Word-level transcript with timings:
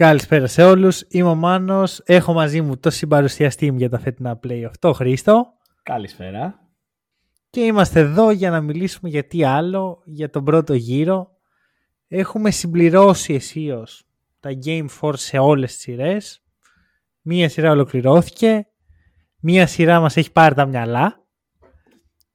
Καλησπέρα 0.00 0.46
σε 0.46 0.62
όλους. 0.62 1.04
Είμαι 1.08 1.28
ο 1.28 1.34
Μάνος. 1.34 2.00
Έχω 2.04 2.32
μαζί 2.32 2.60
μου 2.60 2.78
το 2.78 2.90
συμπαρουσιαστή 2.90 3.70
μου 3.70 3.78
για 3.78 3.88
τα 3.88 3.98
φετινά 3.98 4.40
playoff, 4.42 4.70
το 4.78 4.92
Χρήστο. 4.92 5.52
Καλησπέρα. 5.82 6.68
Και 7.50 7.60
είμαστε 7.60 8.00
εδώ 8.00 8.30
για 8.30 8.50
να 8.50 8.60
μιλήσουμε 8.60 9.10
για 9.10 9.26
τι 9.26 9.44
άλλο, 9.44 10.02
για 10.04 10.30
τον 10.30 10.44
πρώτο 10.44 10.74
γύρο. 10.74 11.30
Έχουμε 12.08 12.50
συμπληρώσει 12.50 13.34
αισίως 13.34 14.04
τα 14.40 14.50
Game 14.64 14.86
4 15.00 15.12
σε 15.16 15.38
όλες 15.38 15.72
τις 15.72 15.80
σειρές. 15.80 16.42
Μία 17.20 17.48
σειρά 17.48 17.70
ολοκληρώθηκε. 17.70 18.66
Μία 19.40 19.66
σειρά 19.66 20.00
μας 20.00 20.16
έχει 20.16 20.32
πάρει 20.32 20.54
τα 20.54 20.66
μυαλά. 20.66 21.24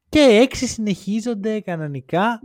Και 0.09 0.19
έξι 0.19 0.67
συνεχίζονται 0.67 1.59
κανονικά. 1.59 2.39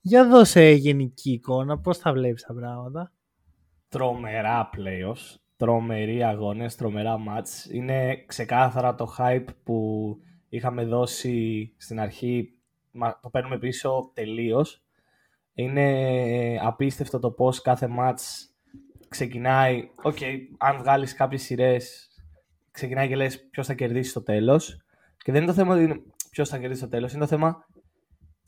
Για 0.00 0.28
δώσε 0.28 0.70
γενική 0.70 1.30
εικόνα, 1.30 1.78
πώς 1.78 1.98
τα 1.98 2.12
βλέπεις 2.12 2.42
τα 2.42 2.54
πράγματα. 2.54 3.12
Τρομερά 3.90 4.70
playoffs, 4.76 5.36
τρομεροί 5.56 6.24
αγώνες, 6.24 6.74
τρομερά 6.74 7.16
ματς. 7.28 7.72
Είναι 7.72 8.24
ξεκάθαρα 8.26 8.94
το 8.94 9.14
hype 9.18 9.44
που 9.64 10.16
είχαμε 10.48 10.84
δώσει 10.84 11.72
στην 11.76 12.00
αρχή, 12.00 12.58
το 13.20 13.30
παίρνουμε 13.30 13.58
πίσω 13.58 14.10
τελείως. 14.14 14.82
Είναι 15.54 16.58
απίστευτο 16.62 17.18
το 17.18 17.30
πώς 17.30 17.62
κάθε 17.62 17.88
ματς 17.98 18.20
ξεκινάει, 19.08 19.90
OK, 20.02 20.16
okay, 20.20 20.36
αν 20.58 20.78
βγάλεις 20.78 21.14
κάποιες 21.14 21.42
σειρές, 21.42 22.08
ξεκινάει 22.70 23.08
και 23.08 23.16
λες 23.16 23.48
ποιος 23.48 23.66
θα 23.66 23.74
κερδίσει 23.74 24.10
στο 24.10 24.22
τέλος. 24.22 24.82
Και 25.16 25.32
δεν 25.32 25.42
είναι 25.42 25.50
το 25.50 25.56
θέμα 25.56 25.74
ότι 25.74 26.02
ποιος 26.30 26.48
θα 26.48 26.58
κερδίσει 26.58 26.80
στο 26.80 26.88
τέλος, 26.88 27.12
είναι 27.12 27.20
το 27.20 27.26
θέμα 27.26 27.66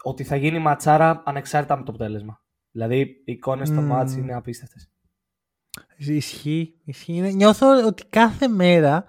ότι 0.02 0.24
θα 0.24 0.36
γίνει 0.36 0.58
ματσάρα 0.58 1.22
ανεξάρτητα 1.24 1.76
με 1.76 1.84
το 1.84 1.90
αποτέλεσμα. 1.90 2.42
Δηλαδή, 2.70 2.98
οι 3.00 3.22
εικόνες 3.24 3.68
στο 3.68 3.88
mm. 3.88 3.92
match 3.92 4.10
είναι 4.16 4.34
απίστευτες. 4.34 4.90
Ισχύει, 5.96 6.74
ισχύει. 6.84 7.34
Νιώθω 7.34 7.86
ότι 7.86 8.04
κάθε 8.10 8.48
μέρα 8.48 9.04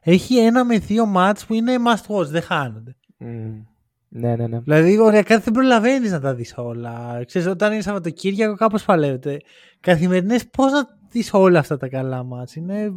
έχει 0.00 0.38
ένα 0.38 0.64
με 0.64 0.78
δύο 0.78 1.06
μάτς 1.06 1.46
που 1.46 1.54
είναι 1.54 1.74
must 1.86 2.16
watch, 2.16 2.26
δεν 2.26 2.42
χάνονται. 2.42 2.96
Mm. 3.20 3.62
Ναι, 4.08 4.36
ναι, 4.36 4.46
ναι. 4.46 4.60
Δηλαδή, 4.60 4.98
οριακά 4.98 5.38
δεν 5.38 5.52
προλαβαίνεις 5.52 6.10
να 6.10 6.20
τα 6.20 6.34
δεις 6.34 6.54
όλα. 6.56 7.24
Ξέρεις, 7.26 7.48
όταν 7.48 7.72
είναι 7.72 7.82
Σαββατοκύριακο, 7.82 8.54
κάπως 8.54 8.84
παλεύεται. 8.84 9.40
Καθημερινές, 9.80 10.48
πώς 10.48 10.72
να 10.72 10.86
δεις 11.10 11.32
όλα 11.32 11.58
αυτά 11.58 11.76
τα 11.76 11.88
καλά 11.88 12.22
μάτς; 12.22 12.54
Είναι 12.56 12.92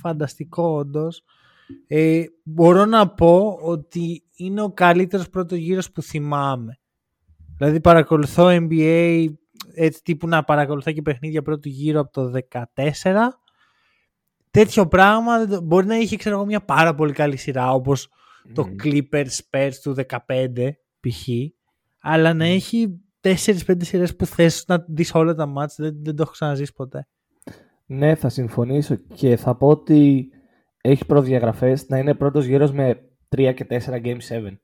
φανταστικό, 0.00 0.76
όντως. 0.76 1.22
Ε, 1.86 2.24
μπορώ 2.42 2.84
να 2.84 3.08
πω 3.08 3.58
ότι 3.62 4.22
είναι 4.36 4.62
ο 4.62 4.70
καλύτερος 4.70 5.28
πρώτος 5.28 5.58
γύρος 5.58 5.90
που 5.92 6.02
θυμάμαι. 6.02 6.78
Δηλαδή 7.56 7.80
παρακολουθώ 7.80 8.48
NBA 8.50 9.26
έτσι 9.74 10.02
τύπου 10.02 10.28
να 10.28 10.44
παρακολουθώ 10.44 10.92
και 10.92 11.02
παιχνίδια 11.02 11.42
πρώτου 11.42 11.68
γύρω 11.68 12.00
από 12.00 12.12
το 12.12 12.40
14. 13.02 13.14
Τέτοιο 14.50 14.86
πράγμα 14.86 15.60
μπορεί 15.62 15.86
να 15.86 15.96
είχε 15.96 16.16
ξέρω, 16.16 16.44
μια 16.44 16.60
πάρα 16.60 16.94
πολύ 16.94 17.12
καλή 17.12 17.36
σειρά 17.36 17.72
όπως 17.72 18.08
το 18.52 18.68
Clippers 18.82 19.26
Spurs 19.26 19.72
του 19.82 19.94
15 20.26 20.70
π.χ. 21.00 21.28
Αλλά 22.00 22.34
να 22.34 22.44
έχει 22.44 23.00
4-5 23.20 23.36
σειρές 23.78 24.16
που 24.16 24.26
θες 24.26 24.64
να 24.66 24.84
δεις 24.88 25.14
όλα 25.14 25.34
τα 25.34 25.46
μάτς 25.46 25.74
δεν, 25.78 25.96
δεν 26.02 26.16
το 26.16 26.22
έχω 26.22 26.32
ξαναζήσει 26.32 26.72
ποτέ. 26.72 27.06
Ναι, 27.86 28.14
θα 28.14 28.28
συμφωνήσω 28.28 28.94
και 28.94 29.36
θα 29.36 29.56
πω 29.56 29.68
ότι 29.68 30.28
έχει 30.80 31.06
προδιαγραφές 31.06 31.88
να 31.88 31.98
είναι 31.98 32.14
πρώτος 32.14 32.44
γύρος 32.44 32.72
με 32.72 33.00
3 33.36 33.52
και 33.54 33.66
4 33.68 33.78
Game 34.04 34.18
7. 34.28 34.56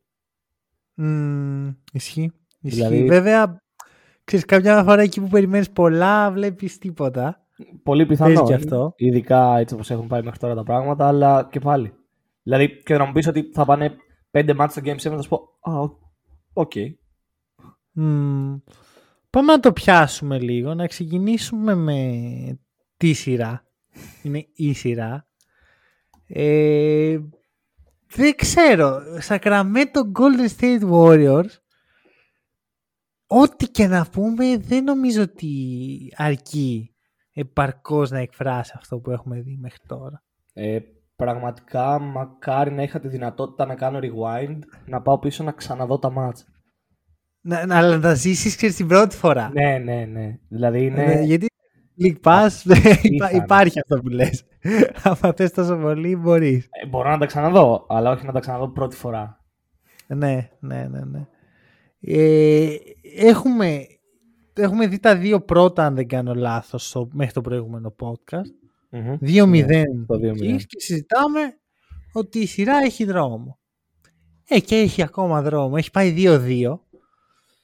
Mm, 0.97 1.75
ισχύει. 1.93 2.32
Δηλαδή... 2.60 3.04
Βέβαια, 3.04 3.62
ξέρεις, 4.25 4.44
κάποια 4.44 4.84
φορά 4.84 5.03
εκεί 5.03 5.20
που 5.20 5.28
περιμένεις 5.28 5.70
πολλά 5.70 6.31
βλέπεις 6.31 6.78
τίποτα. 6.78 7.44
Πολύ 7.82 8.06
πιθανό. 8.06 8.42
Και 8.42 8.54
αυτό. 8.54 8.92
Ειδικά 8.97 9.56
έτσι 9.58 9.75
όπως 9.75 9.91
έχουν 9.91 10.06
πάει 10.06 10.22
μέχρι 10.22 10.38
τώρα 10.38 10.54
τα 10.54 10.62
πράγματα, 10.62 11.06
αλλά 11.06 11.48
και 11.50 11.58
πάλι. 11.58 11.92
Δηλαδή, 12.42 12.82
και 12.82 12.97
να 12.97 13.04
μου 13.04 13.12
πεις 13.12 13.26
ότι 13.26 13.50
θα 13.53 13.64
πάνε 13.64 13.97
5 14.31 14.54
ματς 14.55 14.72
στο 14.72 14.82
Game 14.84 14.97
7, 14.97 14.98
θα 14.98 15.22
σου 15.22 15.28
πω, 15.28 15.41
α, 15.60 15.72
OK. 16.53 16.72
Okay. 16.75 16.86
Mm. 17.97 18.60
Πάμε 19.31 19.53
να 19.53 19.60
το 19.60 19.72
πιάσουμε 19.72 20.38
λίγο, 20.38 20.75
να 20.75 20.87
ξεκινήσουμε 20.87 21.75
με 21.75 22.00
τη 22.97 23.12
σειρά. 23.12 23.64
Είναι 24.22 24.47
η 24.54 24.72
σειρά. 24.72 25.26
Ε, 26.26 27.19
δεν 28.06 28.34
ξέρω. 28.37 29.00
Σακραμέτο 29.19 30.10
Golden 30.19 30.60
State 30.60 30.91
Warriors 30.91 31.50
ό,τι 33.33 33.69
και 33.69 33.87
να 33.87 34.07
πούμε 34.13 34.57
δεν 34.59 34.85
νομίζω 34.85 35.23
ότι 35.23 35.53
αρκεί 36.17 36.95
επαρκώς 37.33 38.11
να 38.11 38.19
εκφράσει 38.19 38.73
αυτό 38.77 38.99
που 38.99 39.11
έχουμε 39.11 39.41
δει 39.41 39.59
μέχρι 39.61 39.79
τώρα. 39.87 40.23
Ε, 40.53 40.79
πραγματικά 41.17 41.99
μακάρι 41.99 42.71
να 42.71 42.83
είχα 42.83 43.01
τη 43.01 43.09
δυνατότητα 43.09 43.67
να 43.67 43.75
κάνω 43.75 43.99
rewind, 44.03 44.59
να 44.87 45.03
πάω 45.03 45.19
πίσω 45.19 45.45
να 45.45 45.53
ξαναδώ 45.53 45.99
τα 45.99 46.11
μάτσα. 46.11 46.45
Να, 47.41 47.67
να, 47.67 47.83
να 47.83 48.01
τα 48.01 48.15
ζήσεις 48.15 48.57
ξέρεις 48.57 48.77
την 48.77 48.87
πρώτη 48.87 49.17
φορά. 49.17 49.51
Ναι, 49.53 49.79
ναι, 49.79 50.05
ναι. 50.05 50.39
Δηλαδή 50.49 50.85
είναι... 50.85 51.05
Ναι, 51.05 51.21
γιατί 51.21 51.47
League 52.03 52.21
Pass 52.23 52.51
υπάρχει 53.43 53.79
αυτό 53.81 53.97
που 53.97 54.09
λες. 54.09 54.45
Αν 55.23 55.35
θες 55.35 55.53
τόσο 55.53 55.77
πολύ 55.77 56.17
μπορείς. 56.17 56.69
Ε, 56.71 56.87
μπορώ 56.87 57.11
να 57.11 57.19
τα 57.19 57.27
ξαναδώ, 57.27 57.87
αλλά 57.89 58.11
όχι 58.11 58.27
να 58.27 58.33
τα 58.33 58.41
ξαναδώ 58.41 58.69
πρώτη 58.69 58.97
φορά. 58.97 59.41
Ναι, 60.07 60.51
ναι, 60.61 60.87
ναι, 60.91 61.05
ναι. 61.05 61.27
Ε, 62.00 62.75
έχουμε, 63.16 63.87
έχουμε 64.55 64.87
δει 64.87 64.99
τα 64.99 65.16
δύο 65.16 65.41
πρώτα, 65.41 65.87
αν 65.87 65.94
δεν 65.94 66.09
κάνω 66.09 66.34
λάθος, 66.34 66.88
στο, 66.88 67.09
μέχρι 67.12 67.33
το 67.33 67.41
προηγούμενο 67.41 67.94
podcast. 67.99 68.61
Mm-hmm. 68.93 69.19
2-0 69.44 69.49
ναι, 69.49 69.83
και 70.56 70.81
συζητάμε 70.81 71.41
ότι 72.12 72.38
η 72.38 72.47
σειρά 72.47 72.77
έχει 72.84 73.05
δρόμο. 73.05 73.59
Ε, 74.49 74.61
και 74.61 74.77
έχει 74.77 75.03
ακόμα 75.03 75.43
δρόμο. 75.43 75.75
Έχει 75.77 75.91
πάει 75.91 76.15
2-2. 76.16 76.78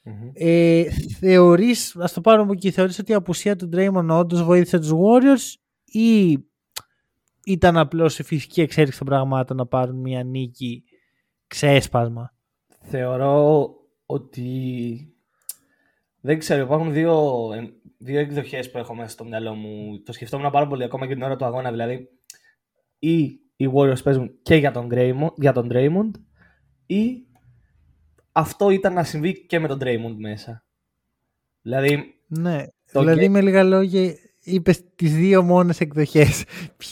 Mm-hmm. 0.09 0.31
Ε, 0.35 0.85
θεωρείς, 1.19 1.97
ας 1.97 2.13
το 2.13 2.21
πάρουμε 2.21 2.43
από 2.43 2.53
εκεί, 2.53 2.71
θεωρείς 2.71 2.99
ότι 2.99 3.13
η 3.13 3.15
απουσία 3.15 3.57
του 3.57 3.69
Draymond 3.73 4.09
όντως 4.09 4.43
βοήθησε 4.43 4.79
τους 4.79 4.93
Warriors 4.93 5.61
ή 5.85 6.39
ήταν 7.45 7.77
απλώς 7.77 8.19
η 8.19 8.23
φυσική 8.23 8.61
εξέλιξη 8.61 8.99
των 8.99 9.07
πραγμάτων 9.07 9.57
να 9.57 9.67
πάρουν 9.67 10.01
μια 10.01 10.25
νίκη 10.25 10.85
ξέσπασμα; 11.47 12.35
Θεωρώ 12.81 13.69
ότι 14.07 15.11
δεν 16.21 16.39
ξέρω, 16.39 16.63
υπάρχουν 16.63 16.93
δύο, 16.93 17.49
δύο 17.99 18.21
εκδοχές 18.21 18.71
που 18.71 18.79
έχω 18.79 18.95
μέσα 18.95 19.09
στο 19.11 19.25
μυαλό 19.25 19.55
μου. 19.55 20.03
Το 20.03 20.13
σκεφτόμουν 20.13 20.51
πάρα 20.51 20.67
πολύ 20.67 20.85
ακόμα 20.85 21.07
και 21.07 21.13
την 21.15 21.23
ώρα 21.23 21.37
του 21.37 21.45
αγώνα. 21.45 21.71
Δηλαδή, 21.71 22.09
ή 22.99 23.41
οι 23.57 23.71
Warriors 23.75 24.03
παίζουν 24.03 24.39
και 24.43 24.55
για 24.55 24.71
τον, 24.71 24.89
Draymond, 24.93 25.33
για 25.37 25.53
τον 25.53 25.69
Draymond, 25.73 26.11
ή 26.87 27.27
αυτό 28.33 28.71
ήταν 28.71 28.93
να 28.93 29.05
συμβεί 29.05 29.47
και 29.47 29.59
με 29.59 29.69
τον 29.69 29.79
Draymond 29.83 30.15
μέσα. 30.17 30.65
Δηλαδή. 31.63 32.15
Ναι, 32.27 32.65
δηλαδή 32.93 33.29
με 33.29 33.41
λίγα 33.41 33.63
λόγια 33.63 34.15
είπες 34.41 34.95
τις 34.95 35.15
δύο 35.15 35.43
μόνες 35.43 35.81
εκδοχές. 35.81 36.45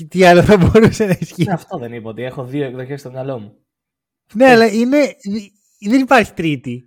Τι 0.09 0.25
άλλο 0.25 0.43
θα 0.43 0.57
μπορούσε 0.57 1.07
να 1.07 1.17
ισχύει. 1.21 1.45
Ναι, 1.45 1.53
αυτό 1.53 1.79
δεν 1.79 1.93
είπα, 1.93 2.11
ότι 2.11 2.23
έχω 2.23 2.45
δύο 2.45 2.65
εκδοχές 2.65 3.01
στο 3.01 3.11
μυαλό 3.11 3.39
μου. 3.39 3.57
Ναι, 4.35 4.47
αλλά 4.47 4.67
είναι. 4.67 5.17
Δεν 5.81 6.01
υπάρχει 6.01 6.33
τρίτη 6.33 6.85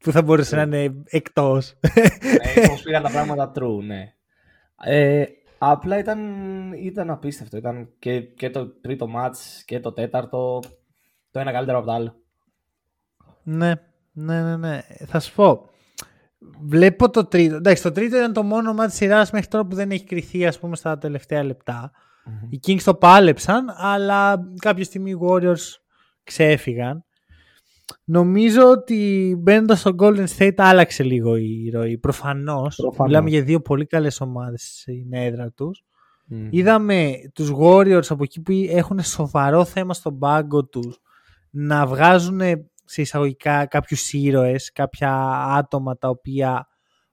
που 0.00 0.12
θα 0.12 0.22
μπορούσε 0.22 0.56
να 0.56 0.62
είναι 0.62 1.02
εκτός. 1.04 1.78
Ναι, 1.82 2.66
Πώ 2.66 2.74
πήγαν 2.84 3.02
τα 3.02 3.10
πράγματα 3.10 3.52
true, 3.54 3.82
ναι. 3.82 4.14
Ε, 4.84 5.24
απλά 5.58 5.98
ήταν, 5.98 6.18
ήταν 6.72 7.10
απίστευτο. 7.10 7.56
Ήταν 7.56 7.88
και, 7.98 8.20
και 8.20 8.50
το 8.50 8.66
τρίτο 8.66 9.06
μάτς 9.06 9.62
και 9.64 9.80
το 9.80 9.92
τέταρτο 9.92 10.60
το 11.30 11.40
ένα 11.40 11.52
καλύτερο 11.52 11.78
από 11.78 11.86
το 11.86 11.92
άλλο. 11.92 12.14
Ναι, 13.42 13.72
ναι, 14.12 14.42
ναι, 14.42 14.56
ναι. 14.56 14.80
Θα 15.06 15.20
σου 15.20 15.34
πω. 15.34 15.68
Βλέπω 16.62 17.10
το 17.10 17.24
τρίτο. 17.24 17.54
Εντάξει, 17.54 17.82
το 17.82 17.92
τρίτο 17.92 18.16
ήταν 18.16 18.32
το 18.32 18.42
μόνο 18.42 18.72
μάτι 18.72 18.92
σειράς 18.92 19.30
μέχρι 19.30 19.48
τώρα 19.48 19.66
που 19.66 19.74
δεν 19.74 19.90
έχει 19.90 20.04
κρυθεί, 20.04 20.46
ας 20.46 20.58
πούμε, 20.58 20.76
στα 20.76 20.98
τελευταία 20.98 21.44
λεπτά. 21.44 21.90
Mm-hmm. 21.90 22.48
Οι 22.50 22.60
Kings 22.66 22.82
το 22.82 22.94
πάλεψαν, 22.94 23.74
αλλά 23.76 24.40
κάποια 24.58 24.84
στιγμή 24.84 25.10
οι 25.10 25.18
Warriors 25.22 25.78
ξέφυγαν. 26.24 27.04
Νομίζω 28.04 28.70
ότι 28.70 29.34
μπαίνοντας 29.38 29.80
στο 29.80 29.94
Golden 29.98 30.26
State 30.38 30.54
άλλαξε 30.56 31.02
λίγο 31.02 31.36
η 31.36 31.70
ροή. 31.72 31.98
Προφανώς. 31.98 32.78
Μιλάμε 33.04 33.30
για 33.30 33.42
δύο 33.42 33.60
πολύ 33.60 33.86
καλές 33.86 34.20
ομάδες 34.20 34.78
στην 34.80 35.12
έδρα 35.12 35.50
τους. 35.50 35.84
Mm. 36.30 36.48
Είδαμε 36.50 37.14
τους 37.34 37.52
Warriors 37.60 38.06
από 38.08 38.22
εκεί 38.22 38.40
που 38.40 38.52
έχουν 38.68 39.00
σοβαρό 39.00 39.64
θέμα 39.64 39.94
στον 39.94 40.18
πάγκο 40.18 40.64
τους 40.64 40.98
να 41.50 41.86
βγάζουν 41.86 42.40
σε 42.84 43.00
εισαγωγικά 43.02 43.66
κάποιους 43.66 44.12
ήρωες, 44.12 44.72
κάποια 44.72 45.12
άτομα 45.56 45.96
τα 45.98 46.08
οποία 46.08 46.68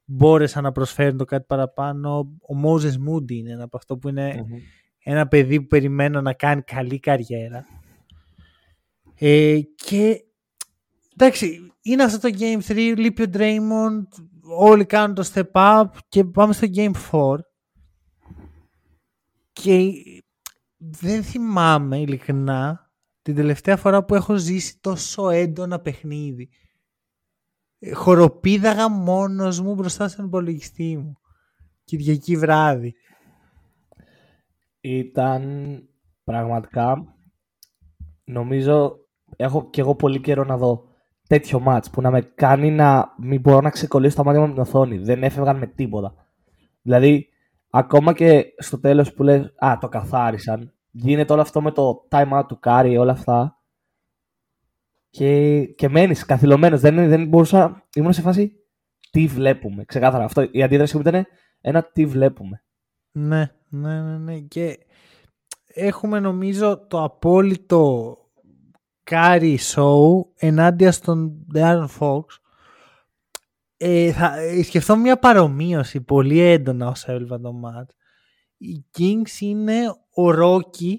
μπόρεσαν 0.06 0.64
να 0.64 0.72
προσφέρουν 0.72 1.18
το 1.18 1.26
κάτι 1.26 1.46
παραπάνω. 1.48 2.20
Ο 2.42 2.60
Moses 2.66 3.10
Moody 3.10 3.32
είναι 3.32 3.52
ένα 3.52 3.64
από 3.64 3.78
αυτό 3.78 3.98
που 3.98 4.10
ειναι 4.10 4.46
ένα 5.04 5.28
παιδί 5.28 5.62
που 5.62 5.68
περιμένω 5.68 6.22
να 6.22 6.34
κάνει 6.34 6.62
καλή 6.62 7.00
καριέρα. 7.00 7.66
Ε, 9.20 9.60
και 9.76 10.27
εντάξει, 11.18 11.72
είναι 11.82 12.04
αυτό 12.04 12.30
το 12.30 12.38
Game 12.40 12.60
3, 12.68 12.94
λείπει 12.98 13.22
ο 13.22 13.30
Draymond, 13.34 14.24
όλοι 14.58 14.86
κάνουν 14.86 15.16
το 15.16 15.30
step 15.34 15.52
up 15.52 15.86
και 16.08 16.24
πάμε 16.24 16.54
στο 16.54 16.68
Game 16.76 16.92
4. 17.12 17.36
Και 19.54 19.92
δεν 20.78 21.24
θυμάμαι 21.24 21.98
ειλικρινά 21.98 22.92
την 23.22 23.36
τελευταία 23.36 23.78
φορά 23.78 24.04
που 24.06 24.16
έχω 24.16 24.36
ζήσει 24.36 24.80
τόσο 24.80 25.30
έντονα 25.30 25.80
παιχνίδι. 25.80 26.50
Ε, 27.80 27.94
χοροπίδαγα 27.94 28.90
μόνος 28.90 29.60
μου 29.60 29.74
μπροστά 29.74 30.08
στον 30.08 30.26
υπολογιστή 30.26 30.98
μου. 30.98 31.18
Κυριακή 31.84 32.38
βράδυ. 32.38 32.96
Ήταν 34.82 35.82
πραγματικά 36.24 37.16
νομίζω 38.24 39.08
έχω 39.36 39.70
και 39.70 39.82
εγώ 39.82 39.96
πολύ 39.96 40.22
καιρό 40.22 40.44
να 40.44 40.58
δω 40.58 40.87
τέτοιο 41.28 41.60
ματς 41.60 41.90
που 41.90 42.02
να 42.02 42.12
με 42.12 42.22
κάνει 42.22 42.72
να 42.72 43.14
μην 43.18 43.42
μπορώ 43.42 43.62
να 43.62 43.70
ξεκολλήσω 43.70 44.16
τα 44.16 44.24
μάτια 44.24 44.40
μου 44.40 44.46
από 44.46 44.54
την 44.54 44.64
οθόνη. 44.64 44.98
Δεν 44.98 45.24
έφευγαν 45.24 45.58
με 45.58 45.68
τίποτα. 45.68 46.14
Δηλαδή, 46.82 47.28
ακόμα 47.70 48.14
και 48.14 48.46
στο 48.58 48.80
τέλος 48.80 49.14
που 49.14 49.24
λες, 49.24 49.54
α, 49.58 49.78
το 49.80 49.88
καθάρισαν, 49.88 50.74
γίνεται 50.92 51.34
όλο 51.34 51.42
αυτό 51.42 51.62
με 51.62 51.72
το 51.72 52.08
time 52.10 52.40
out 52.40 52.44
του 52.48 52.60
Κάρι, 52.60 52.98
όλα 52.98 53.12
αυτά. 53.12 53.62
Και, 55.10 55.62
και 55.66 55.90
μένεις 55.90 56.26
καθυλωμένος. 56.26 56.82
Δεν, 56.82 57.10
δεν 57.10 57.28
μπορούσα, 57.28 57.88
ήμουν 57.96 58.14
σε 58.14 58.22
φάση, 58.22 58.52
τι 59.12 59.28
βλέπουμε. 59.28 59.86
Ξεκάθαρα, 59.86 60.24
αυτό, 60.24 60.48
η 60.52 60.64
αντίδραση 60.64 60.96
μου 60.96 61.04
ήταν 61.08 61.26
ένα 61.62 61.84
τι 61.84 62.06
βλέπουμε. 62.06 62.64
Ναι, 63.12 63.52
ναι, 63.70 64.02
ναι, 64.02 64.18
ναι. 64.18 64.40
Και 64.40 64.80
έχουμε 65.66 66.20
νομίζω 66.20 66.88
το 66.88 67.04
απόλυτο 67.04 68.18
Curry 69.10 69.60
show 69.74 70.22
ενάντια 70.36 70.92
στον 70.92 71.46
De'Aaron 71.54 71.88
Fox. 72.00 72.24
Ε, 73.78 74.12
θα 74.12 74.40
ε, 74.40 74.64
σκεφτώ 74.64 74.96
μια 74.96 75.20
παρομοίωση 75.20 76.02
πολύ 76.02 76.40
έντονα 76.40 76.88
όσο 76.88 77.12
έβλεπα 77.12 77.40
το 77.40 77.52
ματς. 77.64 77.90
Οι 78.58 78.86
Kings 78.98 79.42
είναι 79.42 79.88
ο 80.14 80.30
Rocky 80.30 80.96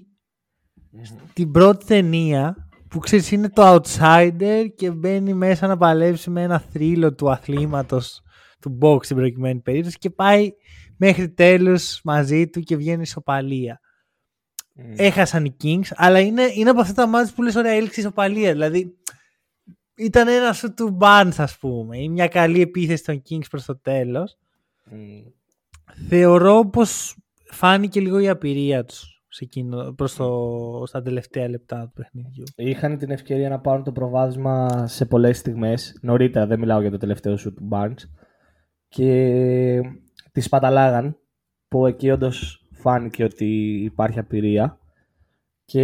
την 1.33 1.51
πρώτη 1.51 1.85
ταινία 1.85 2.69
που 2.89 2.99
ξέρεις 2.99 3.31
είναι 3.31 3.49
το 3.49 3.75
outsider 3.75 4.65
και 4.75 4.91
μπαίνει 4.91 5.33
μέσα 5.33 5.67
να 5.67 5.77
παλέψει 5.77 6.29
με 6.29 6.41
ένα 6.41 6.59
θρύλο 6.59 7.15
του 7.15 7.31
αθλήματος 7.31 8.21
του 8.59 8.77
box 8.81 9.03
στην 9.03 9.17
προκειμένη 9.17 9.59
περίπτωση 9.59 9.97
και 9.97 10.09
πάει 10.09 10.51
μέχρι 10.97 11.29
τέλους 11.29 12.01
μαζί 12.03 12.47
του 12.47 12.59
και 12.59 12.75
βγαίνει 12.75 13.01
ισοπαλία. 13.01 13.79
Mm. 14.79 14.93
Έχασαν 14.95 15.45
οι 15.45 15.55
Kings, 15.63 15.91
αλλά 15.95 16.19
είναι, 16.19 16.41
είναι 16.55 16.69
από 16.69 16.81
αυτά 16.81 16.93
τα 16.93 17.07
μάτια 17.07 17.33
που 17.35 17.43
λες 17.43 17.55
ωραία 17.55 17.71
έλξη 17.71 17.99
ισοπαλία. 17.99 18.51
Δηλαδή 18.51 18.97
ήταν 19.95 20.27
ένας 20.27 20.57
σου 20.57 20.73
του 20.73 20.97
Barnes 21.01 21.33
ας 21.37 21.57
πούμε 21.57 21.97
ή 21.97 22.09
μια 22.09 22.27
καλή 22.27 22.61
επίθεση 22.61 23.03
των 23.03 23.21
Kings 23.29 23.49
προς 23.49 23.65
το 23.65 23.77
τέλος. 23.77 24.37
Mm. 24.91 25.31
Θεωρώ 26.07 26.69
πως 26.69 27.17
φάνηκε 27.45 27.99
λίγο 27.99 28.19
η 28.19 28.29
απειρία 28.29 28.85
τους 28.85 29.19
σε 29.29 29.43
εκείνο, 29.43 29.93
προς 29.93 30.15
το, 30.15 30.83
στα 30.85 31.01
τελευταία 31.01 31.49
λεπτά 31.49 31.83
του 31.85 31.93
παιχνιδιού. 31.93 32.43
Είχαν 32.55 32.97
την 32.97 33.11
ευκαιρία 33.11 33.49
να 33.49 33.59
πάρουν 33.59 33.83
το 33.83 33.91
προβάδισμα 33.91 34.87
σε 34.87 35.05
πολλές 35.05 35.37
στιγμές. 35.37 35.97
Νωρίτερα, 36.01 36.45
δεν 36.47 36.59
μιλάω 36.59 36.81
για 36.81 36.91
το 36.91 36.97
τελευταίο 36.97 37.37
σουτ 37.37 37.53
του 37.53 37.67
Barnes. 37.71 38.09
Και 38.87 39.81
τη 40.31 40.41
σπαταλάγαν 40.41 41.17
που 41.67 41.85
εκεί 41.85 42.09
όντως 42.11 42.67
φάνηκε 42.79 43.23
ότι 43.23 43.81
υπάρχει 43.83 44.19
απειρία. 44.19 44.79
Και 45.65 45.83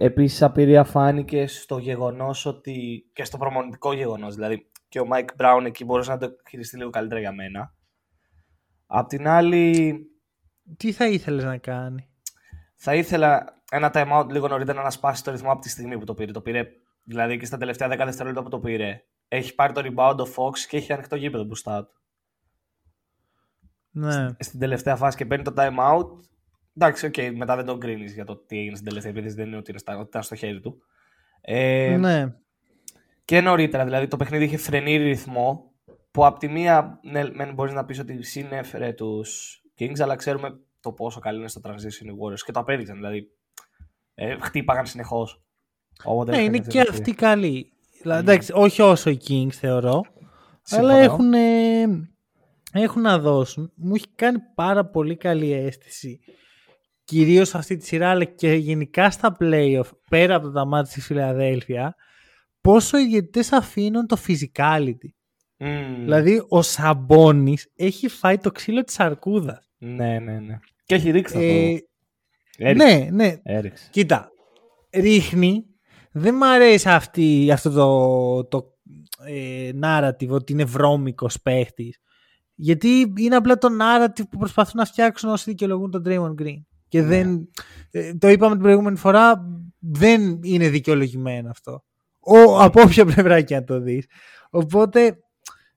επίσης 0.00 0.42
απειρία 0.42 0.84
φάνηκε 0.84 1.46
στο 1.46 1.78
γεγονός 1.78 2.46
ότι 2.46 3.04
και 3.12 3.24
στο 3.24 3.38
προπονητικό 3.38 3.92
γεγονός, 3.92 4.34
δηλαδή 4.34 4.70
και 4.88 5.00
ο 5.00 5.06
Μάικ 5.06 5.34
Μπράουν 5.36 5.66
εκεί 5.66 5.84
μπορούσε 5.84 6.10
να 6.10 6.18
το 6.18 6.28
χειριστεί 6.48 6.76
λίγο 6.76 6.90
καλύτερα 6.90 7.20
για 7.20 7.32
μένα. 7.32 7.74
Απ' 8.86 9.08
την 9.08 9.28
άλλη... 9.28 9.96
Τι 10.76 10.92
θα 10.92 11.06
ήθελες 11.06 11.44
να 11.44 11.56
κάνει; 11.56 12.08
Θα 12.76 12.94
ήθελα 12.94 13.62
ένα 13.70 13.90
time 13.94 14.20
out 14.20 14.30
λίγο 14.30 14.48
νωρίτερα 14.48 14.82
να 14.82 14.90
σπάσει 14.90 15.24
το 15.24 15.30
ρυθμό 15.30 15.50
από 15.52 15.60
τη 15.60 15.68
στιγμή 15.68 15.98
που 15.98 16.04
το 16.04 16.14
πήρε. 16.14 16.32
Το 16.32 16.40
πήρε 16.40 16.66
δηλαδή 17.02 17.38
και 17.38 17.46
στα 17.46 17.56
τελευταία 17.56 17.88
10 17.88 17.96
δευτερόλεπτα 18.04 18.42
που 18.42 18.48
το 18.48 18.58
πήρε. 18.58 19.02
Έχει 19.28 19.54
πάρει 19.54 19.72
το 19.72 19.80
rebound 19.84 20.16
ο 20.18 20.24
Fox 20.36 20.58
και 20.68 20.76
έχει 20.76 20.92
ανοιχτό 20.92 21.16
γήπεδο 21.16 21.44
μπροστά 21.44 21.84
του 21.84 22.02
ναι. 23.92 24.28
στην 24.38 24.60
τελευταία 24.60 24.96
φάση 24.96 25.16
και 25.16 25.26
παίρνει 25.26 25.44
το 25.44 25.52
time 25.56 25.78
out. 25.78 26.06
Εντάξει, 26.76 27.06
ok, 27.06 27.14
okay, 27.16 27.32
μετά 27.34 27.56
δεν 27.56 27.64
τον 27.64 27.80
κρίνεις 27.80 28.14
για 28.14 28.24
το 28.24 28.36
τι 28.36 28.58
έγινε 28.58 28.74
στην 28.74 28.88
τελευταία 28.88 29.12
επίθεση, 29.12 29.34
δεν 29.34 29.46
είναι 29.46 29.56
ότι 29.56 29.74
ήταν 30.06 30.22
στο 30.22 30.34
χέρι 30.34 30.60
του. 30.60 30.82
Ε, 31.40 31.96
ναι. 31.96 32.34
Και 33.24 33.40
νωρίτερα, 33.40 33.84
δηλαδή 33.84 34.06
το 34.06 34.16
παιχνίδι 34.16 34.44
είχε 34.44 34.56
φρενήρει 34.56 35.04
ρυθμό 35.04 35.72
που 36.10 36.26
από 36.26 36.38
τη 36.38 36.48
μία 36.48 37.00
ναι, 37.02 37.52
μπορείς 37.52 37.72
να 37.72 37.84
πεις 37.84 37.98
ότι 37.98 38.22
συνέφερε 38.22 38.92
τους 38.92 39.60
Kings, 39.78 40.00
αλλά 40.00 40.16
ξέρουμε 40.16 40.60
το 40.80 40.92
πόσο 40.92 41.20
καλοί 41.20 41.38
είναι 41.38 41.48
στο 41.48 41.60
transition 41.64 42.06
οι 42.06 42.16
Warriors 42.20 42.40
και 42.44 42.52
το 42.52 42.60
απέδειξαν. 42.60 42.96
Δηλαδή, 42.96 43.28
ε, 44.14 44.36
χτύπαγαν 44.40 44.86
συνεχώς. 44.86 45.42
Ναι, 46.26 46.38
είναι 46.38 46.58
και 46.58 46.80
αυτοί 46.80 47.14
καλοί. 47.14 47.72
Δηλαδή, 48.02 48.20
εντάξει, 48.20 48.52
όχι 48.54 48.82
όσο 48.82 49.10
οι 49.10 49.20
Kings 49.28 49.52
θεωρώ, 49.52 50.02
αλλά 50.70 50.94
έχουν 50.94 51.34
έχουν 52.72 53.02
να 53.02 53.18
δώσουν. 53.18 53.72
Μου 53.74 53.94
έχει 53.94 54.08
κάνει 54.14 54.38
πάρα 54.54 54.86
πολύ 54.86 55.16
καλή 55.16 55.52
αίσθηση. 55.52 56.20
Κυρίως 57.12 57.54
αυτή 57.54 57.76
τη 57.76 57.86
σειρά, 57.86 58.10
αλλά 58.10 58.24
και 58.24 58.52
γενικά 58.52 59.10
στα 59.10 59.36
playoff, 59.40 59.90
πέρα 60.08 60.34
από 60.34 60.50
τα 60.50 60.66
μάτια 60.66 60.90
στη 60.90 61.00
Φιλαδέλφια, 61.00 61.94
πόσο 62.60 62.98
οι 62.98 63.06
διαιτητές 63.06 63.52
αφήνουν 63.52 64.06
το 64.06 64.16
physicality. 64.26 65.08
Mm. 65.58 65.66
Δηλαδή, 65.98 66.44
ο 66.48 66.62
Σαμπόνης 66.62 67.70
έχει 67.76 68.08
φάει 68.08 68.38
το 68.38 68.50
ξύλο 68.50 68.84
της 68.84 69.00
αρκούδας. 69.00 69.70
Ναι, 69.78 70.18
ναι, 70.18 70.40
ναι. 70.40 70.58
Και 70.84 70.94
έχει 70.94 71.10
ρίξει 71.10 71.38
ε, 72.58 72.70
αυτό. 72.70 72.84
Ναι, 72.84 73.08
ναι. 73.10 73.40
Έριξε. 73.42 73.88
Κοίτα, 73.90 74.30
ρίχνει. 74.90 75.64
Δεν 76.12 76.34
μ' 76.34 76.44
αρέσει 76.44 76.88
αυτή, 76.88 77.50
αυτό 77.52 77.70
το, 77.70 78.44
το 78.44 78.78
ε, 79.26 79.70
narrative 79.82 80.28
ότι 80.28 80.52
είναι 80.52 80.64
βρώμικος 80.64 81.42
παίχτης. 81.42 81.98
Γιατί 82.54 83.12
είναι 83.16 83.36
απλά 83.36 83.58
το 83.58 83.68
narrative 83.80 84.28
που 84.30 84.38
προσπαθούν 84.38 84.80
να 84.80 84.84
φτιάξουν 84.84 85.30
όσοι 85.30 85.50
δικαιολογούν 85.50 85.90
τον 85.90 86.02
Draymond 86.06 86.42
Green. 86.42 86.60
Και 86.92 87.00
ναι. 87.00 87.06
δεν, 87.06 87.48
ε, 87.90 88.14
το 88.14 88.28
είπαμε 88.28 88.52
την 88.52 88.62
προηγούμενη 88.62 88.96
φορά, 88.96 89.48
δεν 89.78 90.40
είναι 90.42 90.68
δικαιολογημένο 90.68 91.50
αυτό. 91.50 91.84
Ο, 92.20 92.60
από 92.62 92.82
όποια 92.82 93.04
πλευρά 93.04 93.40
και 93.40 93.56
αν 93.56 93.64
το 93.64 93.80
δεις. 93.80 94.06
Οπότε 94.50 95.18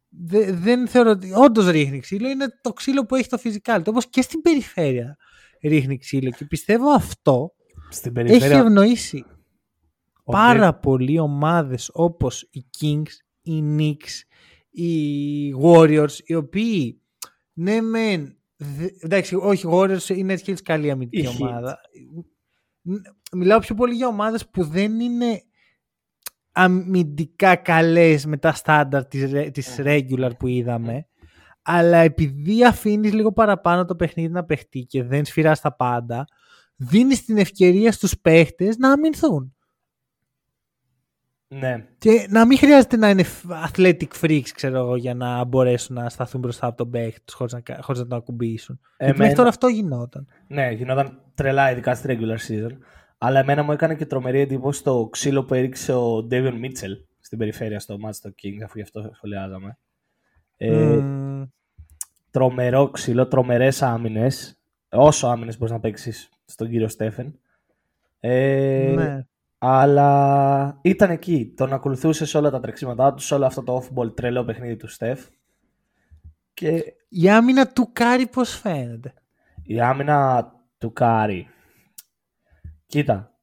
δε, 0.10 0.52
δεν 0.52 0.88
θεωρώ 0.88 1.10
ότι 1.10 1.32
όντως 1.34 1.68
ρίχνει 1.68 2.00
ξύλο, 2.00 2.30
είναι 2.30 2.46
το 2.62 2.74
ξύλο 2.74 3.06
που 3.06 3.16
έχει 3.16 3.30
το 3.30 3.38
physical. 3.44 3.82
Όπως 3.86 4.10
και 4.10 4.22
στην 4.22 4.42
περιφέρεια 4.42 5.18
ρίχνει 5.62 5.98
ξύλο. 5.98 6.30
Και 6.30 6.46
πιστεύω 6.46 6.90
αυτό 6.90 7.54
στην 7.90 8.14
περιφέρεια... 8.14 8.46
έχει 8.46 8.66
ευνοήσει 8.66 9.26
πάρα 10.24 10.74
πολλοί 10.74 11.20
ομάδες 11.20 11.90
όπως 11.94 12.48
οι 12.52 12.66
Kings, 12.80 13.12
οι 13.42 13.64
Knicks, 13.78 14.22
οι 14.70 15.54
Warriors, 15.62 16.18
οι 16.26 16.36
οποίοι 16.36 17.02
ναι 17.54 17.82
μεν, 17.82 18.38
εντάξει 19.00 19.36
όχι 19.36 19.68
οι 19.68 19.70
Warriors 19.74 20.10
είναι 20.10 20.34
έτσι 20.34 20.44
και 20.44 20.54
καλή 20.64 20.92
αμυντική 20.92 21.28
ομάδα. 21.28 21.80
Μιλάω 23.32 23.60
πιο 23.60 23.76
πολύ 23.76 23.94
για 23.94 24.08
ομάδες 24.08 24.50
που 24.50 24.64
δεν 24.64 25.00
είναι 25.00 25.42
αμυντικά 26.52 27.56
καλές 27.56 28.26
με 28.26 28.38
τα 28.38 28.54
στάνταρ 28.54 29.06
της, 29.06 29.52
της 29.52 29.76
regular 29.80 30.32
που 30.40 30.48
είδαμε 30.48 31.08
αλλά 31.68 31.98
επειδή 31.98 32.66
αφήνεις 32.66 33.14
λίγο 33.14 33.32
παραπάνω 33.34 33.86
το 33.86 33.96
παιχνίδι 33.96 34.30
να 34.34 34.46
παιχτεί 34.46 34.80
και 34.80 35.04
δεν 35.04 35.26
σφυράς 35.26 35.62
τα 35.62 35.76
πάντα 35.76 36.28
δίνεις 36.76 37.26
την 37.26 37.38
ευκαιρία 37.38 37.92
στους 37.92 38.20
παίχτες 38.20 38.78
να 38.78 38.92
αμυνθούν. 38.92 39.55
Ναι. 41.48 41.86
Και 41.98 42.28
να 42.30 42.46
μην 42.46 42.58
χρειάζεται 42.58 42.98
να 42.98 43.10
είναι 43.10 43.24
athletic 43.68 44.08
freaks, 44.22 44.50
ξέρω 44.54 44.78
εγώ, 44.78 44.96
για 44.96 45.14
να 45.14 45.44
μπορέσουν 45.44 45.96
να 45.96 46.10
σταθούν 46.10 46.42
μπροστά 46.42 46.68
από 46.68 46.78
τον 46.78 46.90
παίχτη 46.90 47.22
τους 47.26 47.34
χωρίς 47.34 47.54
να, 47.54 47.62
χωρίς 47.82 48.02
να 48.02 48.08
το 48.08 48.16
ακουμπήσουν. 48.16 48.80
Εμένα... 48.98 49.18
μέχρι 49.18 49.36
τώρα 49.36 49.50
αυτό 49.50 49.68
γινόταν. 49.68 50.28
Ναι, 50.48 50.72
γινόταν 50.72 51.22
τρελά, 51.36 51.72
ειδικά 51.72 51.96
στη 51.96 52.18
regular 52.20 52.52
season. 52.52 52.78
Αλλά 53.18 53.40
εμένα 53.40 53.64
μου 53.64 53.72
έκανε 53.72 53.96
και 53.96 54.06
τρομερή 54.06 54.40
εντύπωση 54.40 54.84
το 54.84 55.08
ξύλο 55.12 55.44
που 55.44 55.54
έριξε 55.54 55.94
ο 55.94 56.28
Davion 56.32 56.54
Mitchell 56.54 56.98
στην 57.20 57.38
περιφέρεια 57.38 57.80
στο 57.80 57.98
ματς 58.06 58.14
στο 58.14 58.30
King, 58.30 58.64
αφού 58.64 58.74
γι' 58.76 58.82
αυτό 58.82 59.12
σχολιάζαμε. 59.14 59.78
Mm. 60.60 60.66
Ε, 60.68 61.02
τρομερό 62.32 62.90
ξύλο, 62.90 63.28
τρομερές 63.28 63.82
άμυνες. 63.82 64.60
όσο 64.90 65.28
άμυνες 65.28 65.58
μπορείς 65.58 65.74
να 65.74 65.80
παίξεις 65.80 66.30
στον 66.46 66.70
κύριο 66.70 66.88
Στέφεν. 66.88 67.40
Ε, 68.20 68.94
Ναι. 68.96 69.26
Αλλά 69.58 70.80
ήταν 70.82 71.10
εκεί. 71.10 71.54
Τον 71.58 71.74
ακολουθούσε 71.74 72.30
σε 72.30 72.38
όλα 72.38 72.50
τα 72.50 72.60
τρεξίματά 72.60 73.14
του, 73.14 73.26
σε 73.26 73.34
όλο 73.36 73.46
αυτό 73.46 73.64
το 73.64 73.84
off-ball 73.84 74.16
τρελό 74.16 74.44
παιχνίδι 74.46 74.76
του 74.76 74.88
Στεφ. 74.88 75.26
Και 76.54 76.84
Η 77.10 77.30
άμυνα 77.30 77.68
του 77.68 77.90
Κάρι 77.94 78.28
πώς 78.28 78.56
φαίνεται; 78.60 79.14
η 79.64 79.82
άμυνα 79.82 80.52
του 80.78 80.94
Κάρι. 80.94 81.48
Κοίτα, 82.86 83.34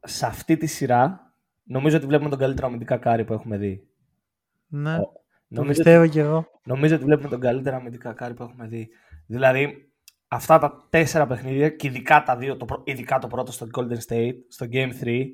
σε 0.00 0.26
αυτή 0.26 0.56
τη 0.56 0.66
σειρά 0.66 1.34
νομίζω 1.62 1.96
ότι 1.96 2.06
βλέπουμε 2.06 2.30
τον 2.30 2.38
καλύτερο 2.38 2.66
αμυντικά 2.66 2.96
Κάρι 2.96 3.24
που 3.24 3.32
έχουμε 3.32 3.56
δει. 3.56 3.86
Ναι. 4.66 4.96
Το 4.96 5.12
Νομίζω, 5.48 5.74
πιστεύω 5.82 6.06
κι 6.06 6.18
εγώ. 6.18 6.46
νομίζω 6.64 6.94
ότι 6.94 7.04
βλέπουμε 7.04 7.28
τον 7.28 7.40
καλύτερο 7.40 7.76
αμυντικά 7.76 8.12
Κάρι 8.12 8.34
που 8.34 8.42
έχουμε 8.42 8.66
δει. 8.66 8.88
Δηλαδή, 9.26 9.92
αυτά 10.28 10.58
τα 10.58 10.86
τέσσερα 10.90 11.26
παιχνίδια 11.26 11.68
και 11.68 11.86
ειδικά, 11.86 12.22
τα 12.22 12.36
δύο, 12.36 12.56
το, 12.56 12.64
πρω- 12.64 12.82
ειδικά 12.84 13.18
το 13.18 13.26
πρώτο 13.26 13.52
στο 13.52 13.66
Golden 13.74 13.98
State, 14.08 14.34
στο 14.48 14.66
Game 14.70 14.90
3, 15.02 15.24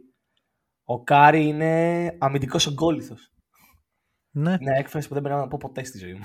ο 0.89 1.03
Κάρι 1.03 1.47
είναι 1.47 2.15
αμυντικός 2.19 2.67
ογκόλιθος. 2.67 3.31
Ναι. 4.31 4.57
Είναι 4.61 4.79
έκφραση 4.79 5.09
που 5.09 5.15
δεν 5.15 5.23
πρέπει 5.23 5.39
να 5.41 5.49
πω 5.49 5.59
ποτέ 5.61 5.85
στη 5.85 5.99
ζωή 5.99 6.13
μου. 6.13 6.25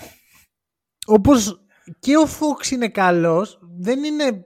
Όπως 1.06 1.66
και 2.00 2.18
ο 2.18 2.24
Fox 2.24 2.72
είναι 2.72 2.90
καλός, 2.90 3.60
δεν 3.78 4.04
είναι 4.04 4.46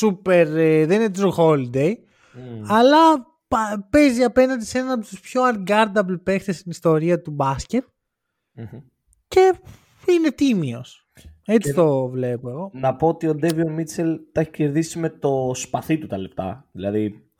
super, 0.00 0.46
ε, 0.56 0.86
δεν 0.86 1.00
είναι 1.00 1.10
Drew 1.16 1.32
Holiday, 1.36 1.94
αλλά 2.68 3.26
πα- 3.48 3.86
παίζει 3.90 4.22
απέναντι 4.22 4.64
σε 4.64 4.78
έναν 4.78 4.90
από 4.90 5.06
τους 5.06 5.20
πιο 5.20 5.42
unguardable 5.44 6.20
παίχτες 6.22 6.56
στην 6.58 6.70
ιστορία 6.70 7.22
του 7.22 7.30
μπάσκετ 7.30 7.84
Μμμ. 8.52 8.80
και 9.28 9.54
είναι 10.12 10.30
τίμιος. 10.30 10.96
Έτσι 11.44 11.68
Και- 11.68 11.74
το 11.74 12.06
βλέπω 12.08 12.50
εγώ. 12.50 12.70
Να 12.74 12.96
πω 12.96 13.08
ότι 13.08 13.26
ο 13.28 13.34
Ντέβιον 13.34 13.72
Μίτσελ 13.72 14.20
τα 14.32 14.40
έχει 14.40 14.50
κερδίσει 14.50 14.98
με 14.98 15.08
το 15.10 15.50
σπαθί 15.54 15.98
του 15.98 16.06
τα 16.06 16.18
λεπτά. 16.18 16.68
Δηλαδή, 16.72 17.30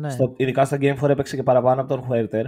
Ναι. 0.00 0.10
στο, 0.10 0.34
ειδικά 0.36 0.64
στο 0.64 0.76
Game 0.80 0.98
4 0.98 1.08
έπαιξε 1.08 1.36
και 1.36 1.42
παραπάνω 1.42 1.80
από 1.80 1.94
τον 1.94 2.02
Χουέρτερ. 2.02 2.46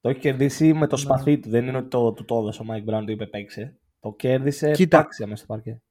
Το 0.00 0.08
έχει 0.08 0.18
κερδίσει 0.18 0.72
με 0.72 0.86
το 0.86 0.96
Ναι. 0.96 1.02
σπαθί 1.02 1.38
του. 1.38 1.48
Δεν 1.48 1.66
είναι 1.66 1.76
ότι 1.76 1.88
το, 1.88 2.12
του 2.12 2.24
το 2.24 2.38
έδωσε 2.38 2.62
ο 2.62 2.64
Μάικ 2.64 2.82
Μπράουν 2.84 3.06
του 3.06 3.12
είπε 3.12 3.26
παίξε. 3.26 3.78
Το 4.00 4.12
κέρδισε 4.18 4.70
Κοίτα. 4.70 4.98
πάξια 4.98 5.26
μέσα 5.26 5.44
στο 5.44 5.52
παρκέ. 5.54 5.82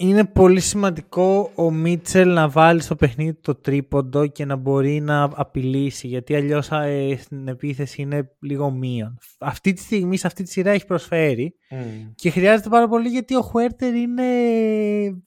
Είναι 0.00 0.24
πολύ 0.24 0.60
σημαντικό 0.60 1.50
ο 1.54 1.70
Μίτσελ 1.70 2.32
να 2.32 2.48
βάλει 2.48 2.80
στο 2.80 2.96
παιχνίδι 2.96 3.34
το 3.34 3.54
τρίποντο 3.54 4.26
και 4.26 4.44
να 4.44 4.56
μπορεί 4.56 5.00
να 5.00 5.22
απειλήσει 5.22 6.06
γιατί 6.06 6.34
αλλιώς 6.34 6.70
ε, 6.72 7.16
στην 7.18 7.48
επίθεση 7.48 8.02
είναι 8.02 8.30
λίγο 8.40 8.70
μείον. 8.70 9.18
Αυτή 9.38 9.72
τη 9.72 9.80
στιγμή 9.80 10.16
σε 10.16 10.26
αυτή 10.26 10.42
τη 10.42 10.50
σειρά 10.50 10.70
έχει 10.70 10.86
προσφέρει 10.86 11.54
και 12.14 12.30
χρειάζεται 12.30 12.68
πάρα 12.68 12.88
πολύ 12.88 13.08
γιατί 13.08 13.34
ο 13.34 13.40
Χουέρτερ 13.40 13.94
είναι, 13.94 14.22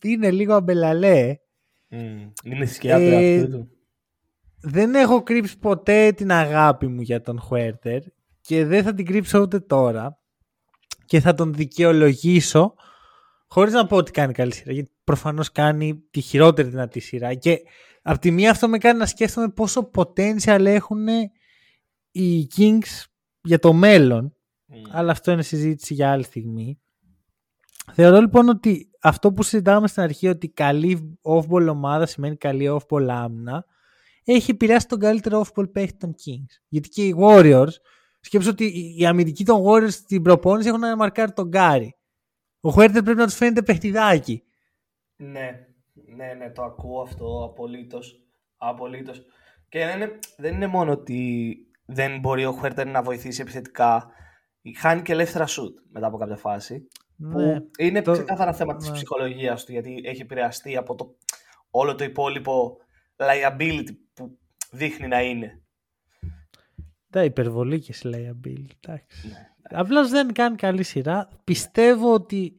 είναι 0.04 0.32
λίγο 0.32 0.54
αμπελαλέ. 0.54 1.36
Είναι 2.44 2.64
η 2.64 2.66
σκιά 2.66 2.96
του 2.98 3.02
Ε, 3.04 3.16
εαυτού 3.34 3.50
του. 3.58 3.70
Δεν 4.62 4.96
έχω 4.96 5.24
κρύψει 5.24 5.60
ποτέ 5.60 6.12
την 6.12 6.32
αγάπη 6.32 6.88
μου 6.88 7.02
για 7.02 7.22
τον 7.22 7.40
Χουέρτερ 7.40 8.02
και 8.42 8.66
δεν 8.66 8.84
θα 8.84 8.94
την 8.94 9.06
κρύψω 9.06 9.40
ούτε 9.40 9.60
τώρα 9.60 10.20
και 11.06 11.20
θα 11.20 11.34
τον 11.34 11.54
δικαιολογήσω 11.54 12.74
χωρίς 13.48 13.74
να 13.74 13.86
πω 13.86 13.96
ότι 13.96 14.12
κάνει 14.12 14.34
καλή 14.34 14.54
σειρά 14.54 14.72
γιατί 14.72 14.92
προφανώς 15.04 15.52
κάνει 15.52 16.04
τη 16.12 16.22
χειρότερη 16.22 16.68
δυνατή 16.68 17.00
σειρά 17.00 17.34
και 17.34 17.62
από 18.02 18.20
τη 18.20 18.32
μία 18.32 18.52
αυτό 18.52 18.68
με 18.68 18.78
κάνει 18.78 19.00
να 19.00 19.06
σκέφτομαι 19.06 19.50
πόσο 19.50 19.92
potential 19.96 20.66
έχουν 20.66 21.08
οι 22.12 22.48
Kings 22.58 23.04
για 23.42 23.60
το 23.60 23.74
μέλλον 23.74 24.36
Μμ. 24.66 24.76
αλλά 24.92 25.12
αυτό 25.12 25.32
είναι 25.32 25.42
συζήτηση 25.42 25.94
για 25.94 26.12
άλλη 26.12 26.24
στιγμή. 26.24 26.80
Θεωρώ 27.94 28.20
λοιπόν 28.20 28.50
ότι 28.50 28.90
αυτό 29.02 29.34
που 29.34 29.44
συζητάμε 29.44 29.88
στην 29.88 30.04
αρχή 30.04 30.28
ότι 30.28 30.50
καλή 30.50 31.20
off-ball 31.22 31.68
ομάδα 31.70 32.06
σημαίνει 32.06 32.36
καλή 32.36 32.80
off-ball 32.80 33.08
άμυνα 33.10 33.66
έχει 34.24 34.52
επηρεάσει 34.52 34.88
τον 34.88 35.00
καλύτερο 35.00 35.46
off-ball 35.46 35.72
παίχτη 35.72 35.98
των 35.98 36.10
Kings. 36.14 36.62
Γιατί 36.68 36.90
και 36.90 37.06
οι 37.06 37.16
Warriors, 37.20 37.72
σκέψου 38.20 38.50
ότι 38.50 38.66
οι- 38.66 38.96
οι 38.98 39.06
αμυντικοί 39.06 39.46
των 39.46 39.64
Warriors 39.66 39.92
στην 39.92 40.22
προπόνηση 40.22 40.68
έχουν 40.68 40.80
να 40.80 40.96
μαρκάρει 40.96 41.32
τον 41.32 41.48
Γκάρι. 41.48 41.96
Ο 42.60 42.70
Χουέρτερ 42.70 43.04
πρέπει 43.04 43.20
να 43.20 43.26
τους 43.26 43.36
φαίνεται 43.36 43.62
παιχνιδάκι. 43.62 44.44
Ναι, 45.16 45.50
ναι, 46.16 46.34
ναι, 46.38 46.52
το 46.52 46.64
ακούω 46.64 47.02
αυτό 47.02 47.44
απολύτως. 47.52 48.24
Απολύτως. 48.58 49.22
Και 49.70 49.86
δεν 49.86 49.96
είναι, 49.96 50.20
δεν 50.38 50.54
είναι 50.54 50.68
μόνο 50.68 50.92
ότι 50.92 51.56
δεν 51.86 52.20
μπορεί 52.20 52.46
ο 52.46 52.52
Χουέρτερ 52.52 52.88
να 52.88 53.02
βοηθήσει 53.02 53.42
επιθετικά. 53.42 54.12
Χάνει 54.78 55.02
και 55.02 55.12
ελεύθερα 55.12 55.46
σουτ 55.48 55.78
μετά 55.92 56.08
από 56.08 56.18
κάποια 56.18 56.36
φάση. 56.36 56.88
Ναι. 57.16 57.60
Που 57.60 57.70
είναι 57.80 58.02
Το- 58.02 58.12
ξεκάθαρα 58.12 58.54
θέμα 58.54 58.76
της 58.76 58.88
ναι. 58.88 58.94
ψυχολογίας 58.94 59.66
του 59.66 59.72
γιατί 59.72 60.02
έχει 60.04 60.22
επηρεαστεί 60.22 60.78
από 60.78 60.96
το 60.96 61.16
όλο 61.70 61.96
το 61.96 62.04
υπόλοιπο 62.04 62.78
liability 63.16 63.90
που 64.11 64.11
δείχνει 64.72 65.08
να 65.08 65.22
είναι. 65.22 65.62
Τα 67.10 67.24
υπερβολή 67.24 67.80
και 67.80 67.94
slayability. 68.04 68.66
Εντάξει. 68.80 69.28
Ναι. 69.28 69.50
Απλώ 69.80 70.08
δεν 70.08 70.34
κάνει 70.34 70.56
καλή 70.56 70.84
σειρά. 70.84 71.30
Πιστεύω 71.44 72.14
ότι 72.14 72.56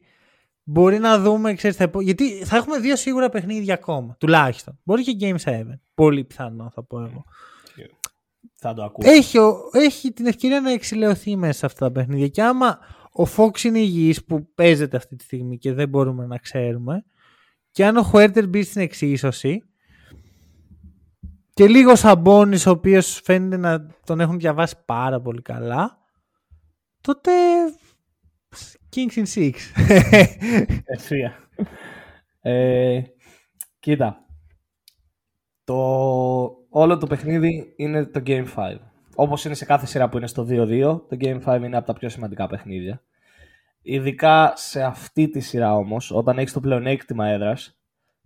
μπορεί 0.63 0.97
να 0.99 1.19
δούμε, 1.19 1.53
ξέρεις, 1.53 1.75
θα, 1.77 1.83
υπο- 1.83 2.01
γιατί 2.01 2.43
θα 2.45 2.57
έχουμε 2.57 2.79
δύο 2.79 2.95
σίγουρα 2.95 3.29
παιχνίδια 3.29 3.73
ακόμα. 3.73 4.15
Τουλάχιστον. 4.19 4.79
Μπορεί 4.83 5.03
και 5.03 5.17
Game 5.45 5.49
7. 5.51 5.63
Πολύ 5.93 6.23
πιθανό 6.23 6.69
θα 6.73 6.83
πω 6.83 6.99
εγώ. 7.01 7.23
Θα 8.55 8.73
το 8.73 8.83
ακούω. 8.83 9.09
Έχει, 9.11 9.37
ο- 9.37 9.69
έχει 9.73 10.11
την 10.11 10.25
ευκαιρία 10.25 10.61
να 10.61 10.71
εξηλαιωθεί 10.71 11.35
μέσα 11.35 11.53
σε 11.59 11.65
αυτά 11.65 11.85
τα 11.85 11.91
παιχνίδια. 11.91 12.27
Και 12.27 12.43
άμα 12.43 12.79
ο 13.11 13.23
Fox 13.37 13.61
είναι 13.63 13.79
υγιής 13.79 14.25
που 14.25 14.53
παίζεται 14.53 14.97
αυτή 14.97 15.15
τη 15.15 15.23
στιγμή 15.23 15.57
και 15.57 15.73
δεν 15.73 15.89
μπορούμε 15.89 16.25
να 16.25 16.37
ξέρουμε, 16.37 17.05
και 17.71 17.85
αν 17.85 17.97
ο 17.97 18.01
Χουέρτερ 18.03 18.47
μπει 18.47 18.63
στην 18.63 18.81
εξίσωση, 18.81 19.63
και 21.53 21.67
λίγο 21.67 21.91
ο 21.91 21.95
Σαμπόνις 21.95 22.65
ο 22.65 22.71
οποίος 22.71 23.21
φαίνεται 23.23 23.57
να 23.57 23.87
τον 24.05 24.19
έχουν 24.19 24.39
διαβάσει 24.39 24.75
πάρα 24.85 25.21
πολύ 25.21 25.41
καλά, 25.41 25.97
τότε 27.01 27.31
Kings 28.95 29.23
in 29.23 29.25
Six. 29.35 29.53
Ευθεία. 30.95 31.33
Ε, 32.41 33.01
κοίτα. 33.79 34.25
Το 35.63 35.75
όλο 36.69 36.97
το 36.97 37.07
παιχνίδι 37.07 37.73
είναι 37.75 38.05
το 38.05 38.21
Game 38.25 38.45
5. 38.55 38.77
Όπως 39.15 39.45
είναι 39.45 39.53
σε 39.53 39.65
κάθε 39.65 39.85
σειρά 39.85 40.09
που 40.09 40.17
είναι 40.17 40.27
στο 40.27 40.47
2-2, 40.49 41.01
το 41.09 41.17
Game 41.19 41.41
5 41.45 41.61
είναι 41.63 41.77
από 41.77 41.85
τα 41.85 41.93
πιο 41.93 42.09
σημαντικά 42.09 42.47
παιχνίδια. 42.47 43.01
Ειδικά 43.81 44.53
σε 44.55 44.83
αυτή 44.83 45.29
τη 45.29 45.39
σειρά 45.39 45.75
όμως, 45.75 46.11
όταν 46.11 46.37
έχεις 46.37 46.53
το 46.53 46.59
πλεονέκτημα 46.59 47.27
έδρας, 47.27 47.82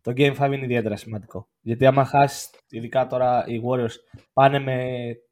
το 0.08 0.14
Game 0.18 0.36
5 0.38 0.46
είναι 0.54 0.64
ιδιαίτερα 0.64 0.96
σημαντικό. 0.96 1.48
Γιατί 1.62 1.86
άμα 1.86 2.06
χάσεις, 2.06 2.50
ειδικά 2.70 3.08
τώρα 3.08 3.46
οι 3.48 3.62
Warriors 3.66 4.20
πάνε 4.34 4.60
με 4.60 4.84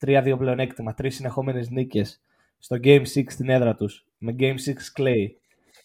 3-2 0.06 0.36
πλεονέκτημα, 0.38 0.94
τρεις 0.94 1.16
συνεχόμενες 1.16 1.70
νίκες 1.70 2.22
στο 2.58 2.78
Game 2.84 3.02
6 3.16 3.24
στην 3.28 3.50
έδρα 3.50 3.76
τους, 3.76 4.06
με 4.18 4.36
Game 4.40 4.56
6 4.56 4.92
Clay, 4.98 5.26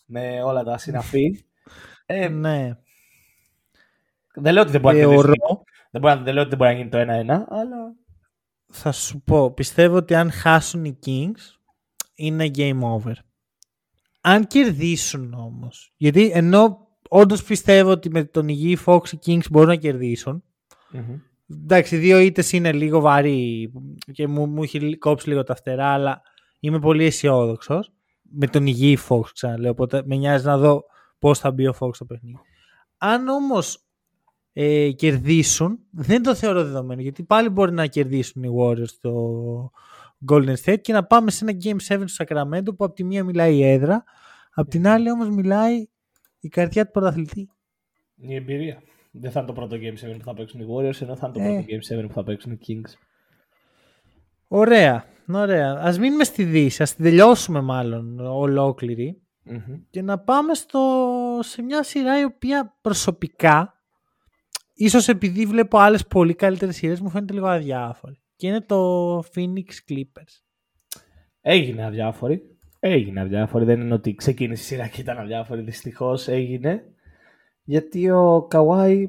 με 0.07 0.43
όλα 0.43 0.63
τα 0.63 0.79
συναφή, 0.79 1.45
ε, 2.07 2.29
ναι. 2.29 2.77
δεν 4.35 4.53
λέω 4.53 4.63
ότι 4.63 4.73
δεν 4.73 4.81
μπορεί 4.81 4.97
να 4.97 5.01
Θεωρώ, 5.03 5.17
κερδίσουν. 5.23 5.63
Δεν, 5.91 6.01
μπορεί, 6.01 6.15
να- 6.15 6.23
δεν 6.23 6.35
λέω 6.35 6.43
ότι 6.43 6.51
δεν 6.57 6.59
μπορεί 6.59 6.71
να 6.71 6.77
γίνει 6.77 6.89
το 6.91 6.99
1-1, 6.99 7.45
αλλά. 7.49 7.95
θα 8.73 8.93
σου 8.93 9.23
πω, 9.23 9.51
πιστεύω 9.51 9.97
ότι 9.97 10.15
αν 10.15 10.31
χάσουν 10.31 10.85
οι 10.85 10.99
Kings 11.07 11.59
είναι 12.15 12.51
game 12.55 12.81
over. 12.81 13.15
Αν 14.21 14.47
κερδίσουν 14.47 15.35
όμως, 15.35 15.93
γιατί 15.97 16.31
ενώ 16.31 16.89
όντως 17.13 17.43
πιστεύω 17.43 17.91
ότι 17.91 18.11
με 18.11 18.25
τον 18.25 18.49
υγιή 18.49 18.79
Fox 18.87 19.01
οι 19.13 19.19
Kings 19.27 19.51
μπορούν 19.51 19.69
να 19.69 19.77
κερδίσουν, 19.77 20.43
εντάξει, 21.65 21.97
δύο 21.97 22.19
ήττες 22.19 22.53
είναι 22.53 22.73
λίγο 22.73 23.01
βαρύ 23.01 23.73
και 24.13 24.27
μου, 24.27 24.47
μου 24.47 24.63
έχει 24.63 24.97
κόψει 24.97 25.29
λίγο 25.29 25.43
τα 25.43 25.55
φτερά, 25.55 25.87
αλλά 25.87 26.23
είμαι 26.61 26.79
πολύ 26.79 27.05
αισιόδοξος 27.05 27.93
με 28.23 28.47
τον 28.47 28.67
υγιή 28.67 28.99
Fox 29.09 29.21
ξαναλέω, 29.33 29.71
οπότε 29.71 30.03
με 30.05 30.17
νοιάζει 30.17 30.45
να 30.47 30.59
δω 30.59 30.85
πώς 31.19 31.39
θα 31.39 31.51
μπει 31.51 31.67
ο 31.67 31.75
Fox 31.81 31.95
στο 31.95 32.05
παιχνίδι. 32.05 32.39
Αν 32.99 33.29
όμως 33.29 33.85
ε, 34.53 34.91
κερδίσουν, 34.91 35.79
δεν 35.91 36.23
το 36.23 36.35
θεωρώ 36.35 36.65
δεδομένο, 36.65 37.01
γιατί 37.01 37.23
πάλι 37.23 37.49
μπορεί 37.49 37.73
να 37.73 37.87
κερδίσουν 37.87 38.43
οι 38.43 38.51
Warriors 38.59 38.89
στο 38.89 39.71
Golden 40.31 40.55
State 40.65 40.81
και 40.81 40.93
να 40.93 41.05
πάμε 41.05 41.31
σε 41.31 41.45
ένα 41.45 41.59
Game 41.63 41.95
7 41.95 42.03
στο 42.07 42.25
Sacramento 42.25 42.77
που 42.77 42.85
από 42.85 42.93
τη 42.93 43.05
μία 43.05 43.25
μιλάει 43.25 43.57
η 43.57 43.65
έδρα, 43.65 44.05
από 44.55 44.71
την 44.71 44.87
άλλη 44.87 45.11
όμως 45.11 45.29
μιλάει 45.29 45.87
η 46.41 46.49
καρδιά 46.49 46.85
του 46.85 46.91
πρωταθλητή. 46.91 47.51
Η 48.17 48.35
εμπειρία. 48.35 48.83
Δεν 49.13 49.31
θα 49.31 49.39
είναι 49.41 49.49
το 49.49 49.55
πρώτο 49.55 49.77
Game 49.77 50.11
7 50.11 50.17
που 50.19 50.25
θα 50.25 50.35
παίξουν 50.35 50.61
οι 50.61 50.65
Warriors, 50.69 51.01
ενώ 51.03 51.17
θα 51.17 51.27
είναι 51.35 51.47
το 51.47 51.53
Ε. 51.53 51.53
πρώτο 51.53 51.67
Game 51.69 52.03
7 52.05 52.07
που 52.07 52.13
θα 52.13 52.23
παίξουν 52.25 52.53
οι 52.53 52.59
Kings. 52.67 52.93
Ωραία, 54.49 55.05
ωραία. 55.33 55.79
Ας 55.81 55.99
μείνουμε 55.99 56.25
στη 56.25 56.45
Δύση, 56.45 56.83
ας 56.83 56.95
την 56.95 57.05
τελειώσουμε 57.05 57.61
μάλλον 57.61 58.21
ολόκληρη 58.21 59.23
Μμμ. 59.43 59.81
και 59.91 60.03
να 60.03 60.19
πάμε 60.19 60.55
στο, 60.55 60.81
σε 61.43 61.63
μια 61.63 61.83
σειρά 61.83 62.21
η 62.21 62.25
οποία 62.25 62.77
προσωπικά 62.81 63.75
ίσως 64.75 65.09
επειδή 65.09 65.47
βλέπω 65.47 65.79
άλλες 65.79 66.07
πολύ 66.07 66.35
καλύτερες 66.35 66.77
σειρές 66.77 67.01
μου 67.01 67.11
φαίνεται 67.11 67.33
λίγο 67.33 67.47
αδιάφορη 67.47 68.21
και 68.37 68.47
είναι 68.47 68.61
το 68.61 69.19
Phoenix 69.19 69.69
Clippers. 69.89 70.41
Έγινε 71.41 71.85
αδιάφορη. 71.85 72.50
Έγινε 72.83 73.21
αδιάφορη. 73.21 73.65
Δεν 73.65 73.81
είναι 73.81 73.95
ότι 73.95 74.15
ξεκίνησε 74.15 74.63
η 74.63 74.67
σειρά 74.67 74.89
και 74.89 75.01
ήταν 75.01 75.19
αδιάφορη. 75.19 75.63
Δυστυχώς 75.63 76.29
έγινε. 76.29 76.85
γιατί 77.63 78.11
ο 78.11 78.47
Καουάι, 78.51 79.07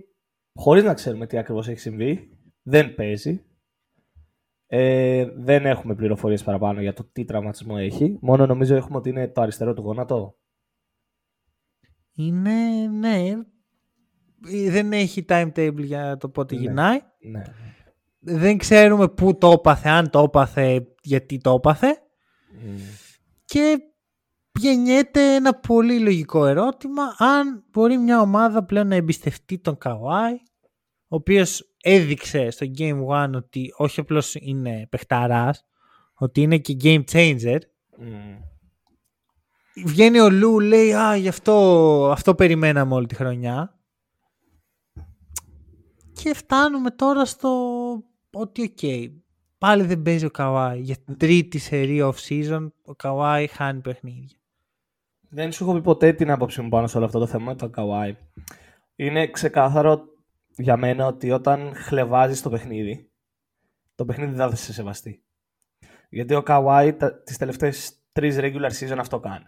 χωρίς 0.53 0.83
να 0.83 0.93
ξέρουμε 0.93 1.27
τι 1.27 1.37
ακριβώς 1.37 1.67
έχει 1.67 1.79
συμβεί, 1.79 2.37
δεν 2.61 2.95
παίζει. 2.95 3.45
Ε, 4.67 5.25
δεν 5.35 5.65
έχουμε 5.65 5.95
πληροφορίες 5.95 6.43
παραπάνω 6.43 6.81
για 6.81 6.93
το 6.93 7.03
τι 7.11 7.25
τραυματισμό 7.25 7.75
έχει. 7.77 8.17
Μόνο 8.21 8.45
νομίζω 8.45 8.75
έχουμε 8.75 8.97
ότι 8.97 9.09
είναι 9.09 9.27
το 9.27 9.41
αριστερό 9.41 9.73
του 9.73 9.81
γόνατο. 9.81 10.35
Είναι, 12.15 12.87
ναι. 12.87 13.31
Δεν 14.69 14.93
έχει 14.93 15.25
timetable 15.27 15.83
για 15.83 16.17
το 16.17 16.29
πότε 16.29 16.55
Ναι. 16.55 16.61
γυρνάει. 16.61 16.99
Ναι. 17.31 17.41
Δεν 18.19 18.57
ξέρουμε 18.57 19.07
πού 19.09 19.37
το 19.37 19.51
έπαθε, 19.51 19.89
αν 19.89 20.09
το 20.09 20.19
έπαθε, 20.19 20.87
γιατί 21.01 21.37
το 21.37 21.53
έπαθε. 21.53 21.97
Μμ. 22.65 22.77
Και 23.51 23.79
γεννιέται 24.59 25.35
ένα 25.35 25.53
πολύ 25.53 25.99
λογικό 25.99 26.45
ερώτημα 26.45 27.15
αν 27.17 27.63
μπορεί 27.71 27.97
μια 27.97 28.21
ομάδα 28.21 28.63
πλέον 28.63 28.87
να 28.87 28.95
εμπιστευτεί 28.95 29.59
τον 29.59 29.77
Καουάι 29.77 30.33
ο 31.07 31.15
οποίος 31.15 31.73
έδειξε 31.81 32.49
στο 32.49 32.65
Game 32.77 33.05
1 33.07 33.29
ότι 33.35 33.73
όχι 33.77 33.99
απλώς 33.99 34.35
είναι 34.35 34.87
παιχταράς 34.89 35.65
ότι 36.13 36.41
είναι 36.41 36.57
και 36.57 36.77
game 36.81 37.03
changer 37.11 37.57
Μμ. 37.97 38.37
βγαίνει 39.85 40.19
ο 40.19 40.29
Λου 40.29 40.59
λέει 40.59 40.93
α 40.93 41.15
γι' 41.15 41.27
αυτό, 41.27 41.55
αυτό 42.11 42.35
περιμέναμε 42.35 42.93
όλη 42.93 43.05
τη 43.05 43.15
χρονιά 43.15 43.79
και 46.13 46.33
φτάνουμε 46.33 46.91
τώρα 46.91 47.25
στο 47.25 47.53
ότι 48.31 48.61
οκ 48.61 49.20
πάλι 49.61 49.83
δεν 49.83 50.01
παίζει 50.01 50.25
ο 50.25 50.31
Καουάι 50.31 50.79
για 50.79 50.95
τρίτη 51.17 51.57
σερί 51.57 51.99
off 52.01 52.13
season 52.27 52.67
ο 52.83 52.95
Καουάι 52.95 53.47
χάνει 53.47 53.81
παιχνίδια 53.81 54.37
Δεν 55.29 55.51
σου 55.51 55.63
έχω 55.63 55.73
πει 55.73 55.81
ποτέ 55.81 56.13
την 56.13 56.31
άποψή 56.31 56.61
μου 56.61 56.69
πάνω 56.69 56.87
σε 56.87 56.97
όλο 56.97 57.05
αυτό 57.05 57.19
το 57.19 57.27
θέμα 57.27 57.45
με 57.45 57.55
τον 57.55 57.71
Καουάι. 57.71 58.15
Είναι 58.95 59.27
ξεκάθαρο 59.27 60.01
για 60.57 60.77
μένα 60.77 61.05
ότι 61.05 61.31
όταν 61.31 61.75
χλευάζεις 61.75 62.41
το 62.41 62.49
παιχνίδι, 62.49 63.11
το 63.95 64.05
παιχνίδι 64.05 64.35
δεν 64.35 64.49
θα 64.49 64.55
σε 64.55 64.73
σεβαστεί. 64.73 65.23
Γιατί 66.09 66.33
ο 66.33 66.43
Καουάι 66.43 66.93
τα, 66.93 67.21
τις 67.23 67.37
τελευταίες 67.37 68.03
τρεις 68.11 68.37
regular 68.39 68.71
season 68.79 68.97
αυτό 68.97 69.19
κάνει. 69.19 69.45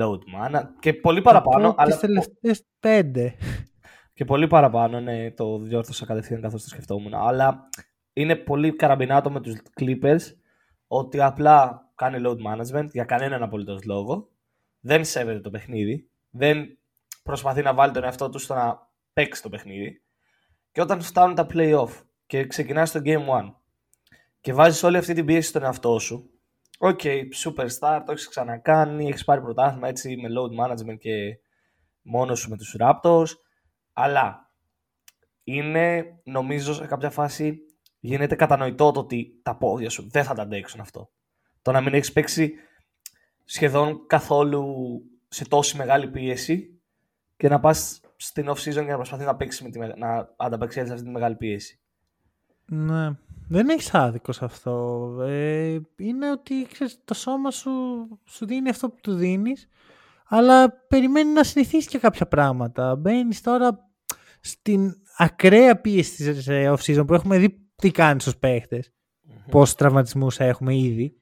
Load 0.00 0.18
management 0.18 0.62
και 0.78 0.94
πολύ 0.94 1.22
παραπάνω, 1.22 1.68
Από 1.68 1.82
αλλά 1.82 1.90
τις 1.90 2.00
τελευταίες 2.00 2.64
πέντε. 2.80 3.34
και 4.14 4.24
πολύ 4.24 4.46
παραπάνω, 4.46 5.00
ναι, 5.00 5.30
το 5.30 5.58
διόρθωσα 5.58 6.06
κατευθείαν 6.06 6.40
καθώς 6.40 6.62
το 6.62 6.68
σκεφτόμουν. 6.68 7.14
Αλλά 7.14 7.68
είναι 8.12 8.36
πολύ 8.36 8.76
καραμπινάτο 8.76 9.30
με 9.30 9.40
τους 9.40 9.54
Clippers 9.80 10.20
ότι 10.86 11.20
απλά 11.20 11.90
κάνει 11.94 12.22
load 12.26 12.36
management 12.36 12.88
για 12.90 13.04
κανέναν 13.04 13.42
απολύτως 13.42 13.84
λόγο. 13.84 14.30
Δεν 14.80 15.04
σέβεται 15.04 15.40
το 15.40 15.50
παιχνίδι. 15.50 16.10
Δεν 16.30 16.78
προσπαθεί 17.22 17.62
να 17.62 17.74
βάλει 17.74 17.92
τον 17.92 18.04
εαυτό 18.04 18.28
του 18.28 18.38
στο 18.38 18.54
να 18.54 18.88
παίξει 19.12 19.42
το 19.42 19.48
παιχνίδι. 19.48 20.02
Και 20.72 20.80
όταν 20.80 21.00
φτάνουν 21.00 21.34
τα 21.34 21.46
play-off 21.50 21.90
και 22.26 22.46
ξεκινάς 22.46 22.92
το 22.92 23.00
game 23.04 23.26
1 23.28 23.54
και 24.40 24.52
βάζεις 24.52 24.82
όλη 24.82 24.96
αυτή 24.96 25.14
την 25.14 25.24
πίεση 25.24 25.48
στον 25.48 25.62
εαυτό 25.62 25.98
σου, 25.98 26.32
Οκ, 26.84 27.00
superstar, 27.44 28.02
το 28.06 28.12
έχεις 28.12 28.28
ξανακάνει, 28.28 29.08
έχεις 29.08 29.24
πάρει 29.24 29.40
πρωτάθλημα 29.40 29.88
έτσι 29.88 30.16
με 30.16 30.28
load 30.28 30.64
management 30.64 30.98
και 30.98 31.38
μόνος 32.02 32.38
σου 32.40 32.50
με 32.50 32.56
τους 32.56 32.76
Raptors, 32.78 33.28
αλλά 33.92 34.50
είναι, 35.44 36.04
νομίζω, 36.24 36.74
σε 36.74 36.86
κάποια 36.86 37.10
φάση 37.10 37.60
γίνεται 38.04 38.34
κατανοητό 38.34 38.90
το 38.90 39.00
ότι 39.00 39.40
τα 39.42 39.56
πόδια 39.56 39.90
σου 39.90 40.08
δεν 40.10 40.24
θα 40.24 40.34
τα 40.34 40.42
αντέξουν 40.42 40.80
αυτό. 40.80 41.10
Το 41.62 41.72
να 41.72 41.80
μην 41.80 41.94
έχεις 41.94 42.12
παίξει 42.12 42.54
σχεδόν 43.44 44.06
καθόλου 44.06 44.64
σε 45.28 45.48
τόση 45.48 45.76
μεγάλη 45.76 46.08
πίεση 46.08 46.80
και 47.36 47.48
να 47.48 47.60
πας 47.60 48.00
στην 48.16 48.48
off 48.48 48.52
season 48.52 48.72
και 48.72 48.80
να 48.90 48.96
προσπαθεί 48.96 49.24
να, 49.24 49.36
παίξεις 49.36 49.62
με 49.62 49.70
τη, 49.70 49.78
με- 49.78 49.94
να 49.96 50.34
ανταπεξέλθεις 50.36 50.88
σε 50.88 50.94
αυτή 50.94 51.06
τη 51.06 51.12
μεγάλη 51.12 51.34
πίεση. 51.34 51.80
Ναι. 52.66 53.10
Δεν 53.48 53.68
έχεις 53.68 53.94
άδικος 53.94 54.36
σε 54.36 54.44
αυτό. 54.44 55.16
Ε, 55.20 55.78
είναι 55.96 56.30
ότι 56.30 56.66
ξέρεις, 56.72 57.00
το 57.04 57.14
σώμα 57.14 57.50
σου 57.50 57.70
σου 58.24 58.46
δίνει 58.46 58.68
αυτό 58.68 58.88
που 58.90 58.98
του 59.02 59.14
δίνεις, 59.14 59.68
αλλά 60.28 60.70
περιμένει 60.70 61.32
να 61.32 61.44
συνηθίσει 61.44 61.88
και 61.88 61.98
κάποια 61.98 62.26
πράγματα. 62.26 62.96
Μπαίνεις 62.96 63.40
τώρα 63.40 63.90
στην 64.40 64.94
ακραία 65.16 65.80
πίεση 65.80 66.32
της 66.32 66.48
ε, 66.48 66.74
off-season 66.76 67.06
που 67.06 67.14
έχουμε 67.14 67.38
δει 67.38 67.61
τι 67.82 67.90
κάνεις 67.90 68.22
στους 68.22 68.36
παίχτες; 68.36 68.92
Πόσους 69.50 69.74
τραυματισμούς 69.74 70.38
έχουμε 70.38 70.76
ήδη; 70.76 71.16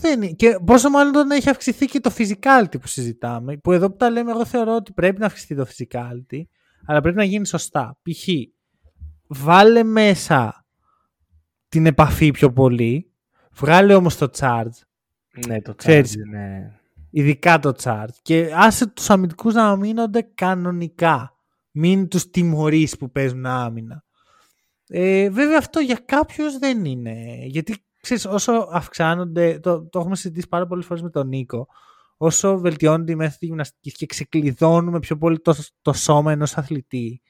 Δεν 0.00 0.22
είναι. 0.22 0.32
Και 0.32 0.58
πόσο 0.64 0.90
μάλλον 0.90 1.14
όταν 1.14 1.30
έχει 1.30 1.48
αυξηθεί 1.48 1.86
και 1.86 2.00
το 2.00 2.12
physicality 2.16 2.80
που 2.80 2.86
συζητάμε. 2.86 3.56
Που 3.56 3.72
εδώ 3.72 3.90
που 3.90 3.96
τα 3.96 4.10
λέμε, 4.10 4.30
εγώ 4.30 4.44
θεωρώ 4.44 4.74
ότι 4.74 4.92
πρέπει 4.92 5.20
να 5.20 5.26
αυξηθεί 5.26 5.54
το 5.54 5.66
physicality, 5.76 6.42
αλλά 6.86 7.00
πρέπει 7.00 7.16
να 7.16 7.24
γίνει 7.24 7.46
σωστά. 7.46 7.98
Π.χ. 8.02 8.28
βάλε 9.26 9.82
μέσα 9.82 10.66
την 11.68 11.86
επαφή 11.86 12.30
πιο 12.30 12.52
πολύ, 12.52 13.12
βγάλε 13.52 13.94
όμως 13.94 14.16
το 14.16 14.30
charge, 14.38 14.78
Ναι, 15.46 15.62
το 15.62 15.74
Ξέρεις. 15.74 16.12
charge 16.12 16.26
είναι... 16.26 16.80
ειδικά 17.10 17.58
το 17.58 17.74
charge 17.82 18.14
και 18.22 18.50
άσε 18.54 18.86
τους 18.86 19.10
αμυντικούς 19.10 19.54
να 19.54 19.76
μείνονται 19.76 20.22
κανονικά. 20.34 21.36
Μην 21.70 22.08
τους 22.08 22.30
τιμωρείς 22.30 22.96
που 22.96 23.10
παίζουν 23.10 23.46
άμυνα. 23.46 24.04
Ε, 24.94 25.30
βέβαια 25.30 25.58
αυτό 25.58 25.80
για 25.80 26.00
κάποιους 26.04 26.58
δεν 26.58 26.84
είναι. 26.84 27.44
Γιατί 27.44 27.84
ξέρεις 28.00 28.26
όσο 28.26 28.68
αυξάνονται, 28.72 29.58
το, 29.58 29.88
το 29.88 29.98
έχουμε 29.98 30.16
συζητήσει 30.16 30.48
πάρα 30.48 30.66
πολλές 30.66 30.86
φορές 30.86 31.02
με 31.02 31.10
τον 31.10 31.28
Νίκο, 31.28 31.66
όσο 32.16 32.58
βελτιώνεται 32.58 33.12
η 33.12 33.14
μέθοδη 33.14 33.46
γυμναστικής 33.46 33.96
και 33.96 34.06
ξεκλειδώνουμε 34.06 34.98
πιο 34.98 35.16
πολύ 35.16 35.40
το, 35.40 35.54
το 35.82 35.92
σώμα 35.92 36.32
ενός 36.32 36.56
αθλητή, 36.56 37.22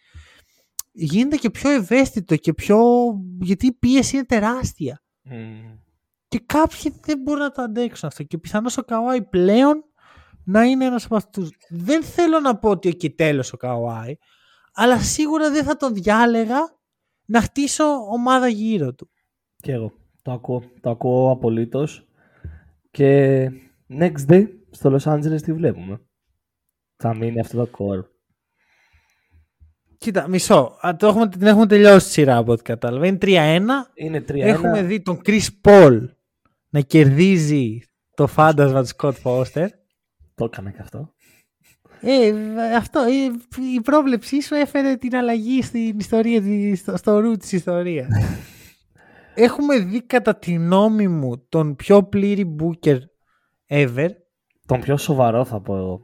γίνεται 0.92 1.36
και 1.36 1.50
πιο 1.50 1.70
ευαίσθητο 1.70 2.36
και 2.36 2.54
πιο... 2.54 2.78
γιατί 3.40 3.66
η 3.66 3.72
πίεση 3.72 4.16
είναι 4.16 4.24
τεράστια. 4.24 5.02
Μμμ. 5.22 5.78
Και 6.28 6.42
κάποιοι 6.46 6.94
δεν 7.04 7.18
μπορούν 7.22 7.40
να 7.40 7.50
το 7.50 7.62
αντέξουν 7.62 8.08
αυτό. 8.08 8.22
Και 8.22 8.38
πιθανώς 8.38 8.76
ο 8.76 8.82
Καουάι 8.82 9.22
πλέον 9.22 9.84
να 10.44 10.64
είναι 10.64 10.84
ένας 10.84 11.04
από 11.04 11.16
αυτούς. 11.16 11.50
Δεν 11.68 12.02
θέλω 12.02 12.40
να 12.40 12.58
πω 12.58 12.68
ότι 12.68 12.88
εκεί 12.88 13.10
τέλος 13.10 13.52
ο 13.52 13.56
Καουάι, 13.56 14.16
αλλά 14.72 15.00
σίγουρα 15.00 15.50
δεν 15.50 15.64
θα 15.64 15.76
τον 15.76 15.94
διάλεγα 15.94 16.58
να 17.26 17.40
χτίσω 17.40 17.84
ομάδα 18.12 18.48
γύρω 18.48 18.94
του. 18.94 19.10
Και 19.56 19.72
εγώ. 19.72 19.92
Το 20.22 20.32
ακούω. 20.32 20.62
Το 20.80 20.90
ακούω 20.90 21.30
απολύτως. 21.30 22.06
Και 22.90 23.48
next 23.88 24.28
day 24.28 24.46
στο 24.70 24.96
Los 24.96 25.12
Angeles 25.12 25.42
τι 25.42 25.52
βλέπουμε; 25.52 26.00
Θα 26.96 27.14
μείνει 27.14 27.40
αυτό 27.40 27.66
το 27.66 27.70
core. 27.78 28.04
Κοίτα, 29.98 30.28
μισό. 30.28 30.78
Α, 30.86 30.96
το 30.96 31.06
έχουμε, 31.06 31.28
την 31.28 31.46
έχουμε 31.46 31.66
τελειώσει 31.66 32.06
τη 32.06 32.12
σειρά 32.12 32.36
από 32.36 32.52
ό,τι 32.52 32.62
κατάλαβα. 32.62 33.06
Είναι 33.06 33.18
3-1. 33.20 33.60
Είναι 33.94 34.24
3-1. 34.28 34.38
Έχουμε 34.38 34.82
δει 34.82 35.02
τον 35.02 35.20
Chris 35.24 35.46
Paul 35.62 36.08
να 36.68 36.80
κερδίζει 36.80 37.80
το 38.14 38.26
φάντασμα 38.26 38.82
του 38.82 38.88
Scott 38.96 39.14
Foster. 39.22 39.66
Το 40.34 40.44
έκανα 40.44 40.70
και 40.70 40.80
αυτό. 40.80 41.14
Ε, 42.04 42.32
αυτό, 42.76 43.00
ε, 43.00 43.10
η 43.76 43.80
πρόβλεψή 43.80 44.42
σου 44.42 44.54
έφερε 44.54 44.96
την 44.96 45.16
αλλαγή 45.16 45.62
στην 45.62 45.98
ιστορία, 45.98 46.40
της- 46.42 46.78
στο, 46.80 46.96
στο 46.96 47.18
ρου 47.20 47.36
της 47.36 47.52
ιστορίας. 47.52 48.06
Έχουμε 49.34 49.78
δει 49.78 50.02
κατά 50.02 50.36
τη 50.36 50.52
γνώμη 50.52 51.08
μου 51.08 51.46
τον 51.48 51.76
πιο 51.76 52.02
πλήρη 52.02 52.56
Booker 52.60 52.98
ever. 53.68 54.08
Τον 54.66 54.80
πιο 54.80 54.96
σοβαρό 54.96 55.44
θα 55.44 55.60
πω 55.60 55.76
εγώ. 55.76 56.00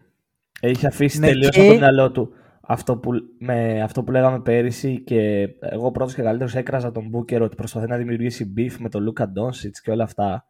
Έχει 0.61 0.87
αφήσει 0.87 1.19
Ναι, 1.19 1.27
τελείως 1.27 1.51
και- 1.51 1.61
από 1.61 1.69
το 1.73 1.77
μυαλό 1.79 2.11
του 2.11 2.33
αυτό 2.61 2.97
που, 2.97 3.11
με 3.39 3.83
αυτό 3.83 4.03
που 4.03 4.11
λέγαμε 4.11 4.41
πέρυσι 4.41 5.01
και 5.01 5.49
εγώ 5.61 5.91
πρώτος 5.91 6.15
και 6.15 6.23
καλύτερος 6.23 6.55
έκραζα 6.55 6.93
τον 6.93 7.11
Booker 7.15 7.41
ότι 7.41 7.57
προσπαθεί 7.57 7.87
να 7.89 7.97
δημιουργήσει 7.97 8.53
beef 8.57 8.73
με 8.79 8.89
τον 8.89 9.13
Luka 9.13 9.23
Doncic 9.23 9.71
και 9.83 9.91
όλα 9.91 10.05
αυτά. 10.05 10.47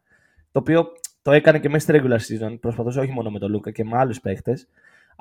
Το 0.51 0.59
οποίο 0.59 0.87
το 1.21 1.31
έκανε 1.31 1.59
και 1.59 1.69
μέσα 1.69 1.91
στη 1.91 2.01
regular 2.03 2.17
season. 2.49 2.57
Προσπαθούσε 2.59 2.99
όχι 2.99 3.11
μόνο 3.11 3.29
με 3.29 3.39
τον 3.39 3.55
Luka 3.57 3.71
και 3.71 3.83
με 3.83 3.97
άλλους 3.97 4.19
παίχτες. 4.21 4.67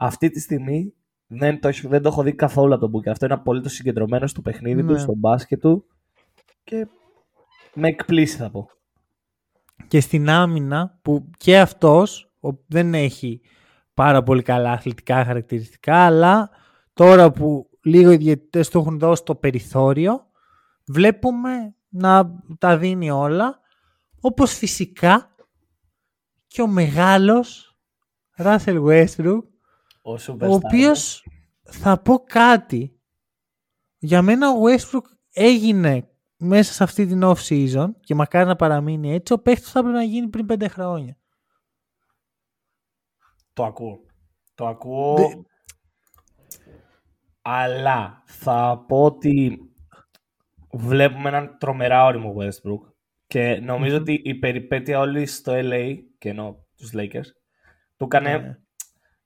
Αυτή 0.00 0.30
τη 0.30 0.40
στιγμή 0.40 0.94
δεν 1.26 1.60
το, 1.60 1.68
έχει- 1.68 1.86
δεν 1.88 2.02
το 2.02 2.08
έχω 2.08 2.22
δει 2.22 2.34
καθόλου 2.34 2.74
από 2.74 2.88
τον 2.88 3.00
Booker. 3.00 3.08
Αυτό 3.10 3.24
είναι 3.24 3.34
απολύτως 3.34 3.72
συγκεντρωμένο 3.72 4.26
στο 4.26 4.40
παιχνίδι 4.42 4.80
του, 4.84 4.92
Ναι. 4.92 4.98
στο 4.98 5.14
μπάσκετ 5.16 5.60
του 5.60 5.84
και 6.64 6.86
με 7.74 7.88
εκπλήσει 7.88 8.36
θα 8.36 8.50
πω. 8.50 8.68
Και 9.88 10.00
στην 10.00 10.28
άμυνα 10.30 10.98
που 11.02 11.30
και 11.36 11.58
αυτός 11.60 12.32
ο, 12.40 12.48
δεν 12.66 12.94
έχει 12.94 13.40
πάρα 13.94 14.22
πολύ 14.22 14.42
καλά 14.42 14.72
αθλητικά 14.72 15.24
χαρακτηριστικά 15.24 15.96
αλλά 15.96 16.50
τώρα 16.92 17.30
που 17.30 17.70
λίγο 17.82 18.10
οι 18.12 18.16
διαιτητές 18.16 18.68
του 18.68 18.78
έχουν 18.78 18.98
δώσει 18.98 19.22
το 19.24 19.34
περιθώριο 19.34 20.26
βλέπουμε 20.86 21.74
να 21.88 22.40
τα 22.58 22.76
δίνει 22.78 23.10
όλα 23.10 23.60
όπως 24.20 24.52
φυσικά 24.54 25.34
και 26.46 26.62
ο 26.62 26.66
μεγάλος 26.66 27.76
Russell 28.36 28.82
Westbrook 28.84 29.42
Ο, 30.08 30.12
ο 30.12 30.18
superstar. 30.26 30.48
οποίος 30.64 31.26
θα 31.62 32.00
πω 32.02 32.18
κάτι 32.18 33.00
για 33.98 34.22
μένα 34.22 34.50
ο 34.50 34.60
Westbrook 34.64 35.02
έγινε 35.32 36.08
μέσα 36.36 36.72
σε 36.72 36.82
αυτή 36.84 37.06
την 37.06 37.20
off 37.24 37.34
season 37.48 37.86
και 38.00 38.14
μακάρι 38.14 38.46
να 38.46 38.56
παραμείνει 38.56 39.12
έτσι 39.12 39.32
ο 39.32 39.38
παίχτης 39.38 39.66
που 39.66 39.72
θα 39.72 39.78
έπρεπε 39.78 39.96
να 39.96 40.04
γίνει 40.04 40.28
πριν 40.28 40.46
πέντε 40.46 40.68
χρόνια 40.68 41.16
Το 43.52 43.64
ακούω. 43.64 44.00
Το 44.54 44.66
ακούω. 44.66 45.14
Δε- 45.16 45.42
Αλλά 47.42 48.22
θα 48.26 48.84
πω 48.88 49.04
ότι 49.04 49.58
βλέπουμε 50.72 51.28
έναν 51.28 51.56
τρομερά 51.58 52.04
όριμο 52.04 52.34
Westbrook 52.38 52.92
και 53.26 53.60
νομιζω 53.62 53.96
ότι 53.96 54.12
η 54.24 54.34
περιπέτεια 54.34 54.98
όλη 54.98 55.26
στο 55.26 55.52
LA 55.56 55.96
και 56.18 56.28
ενώ 56.28 56.66
τους 56.76 56.90
Lakers 56.94 57.26
του 57.96 58.04
έκανε 58.04 58.38
Ναι. 58.38 58.58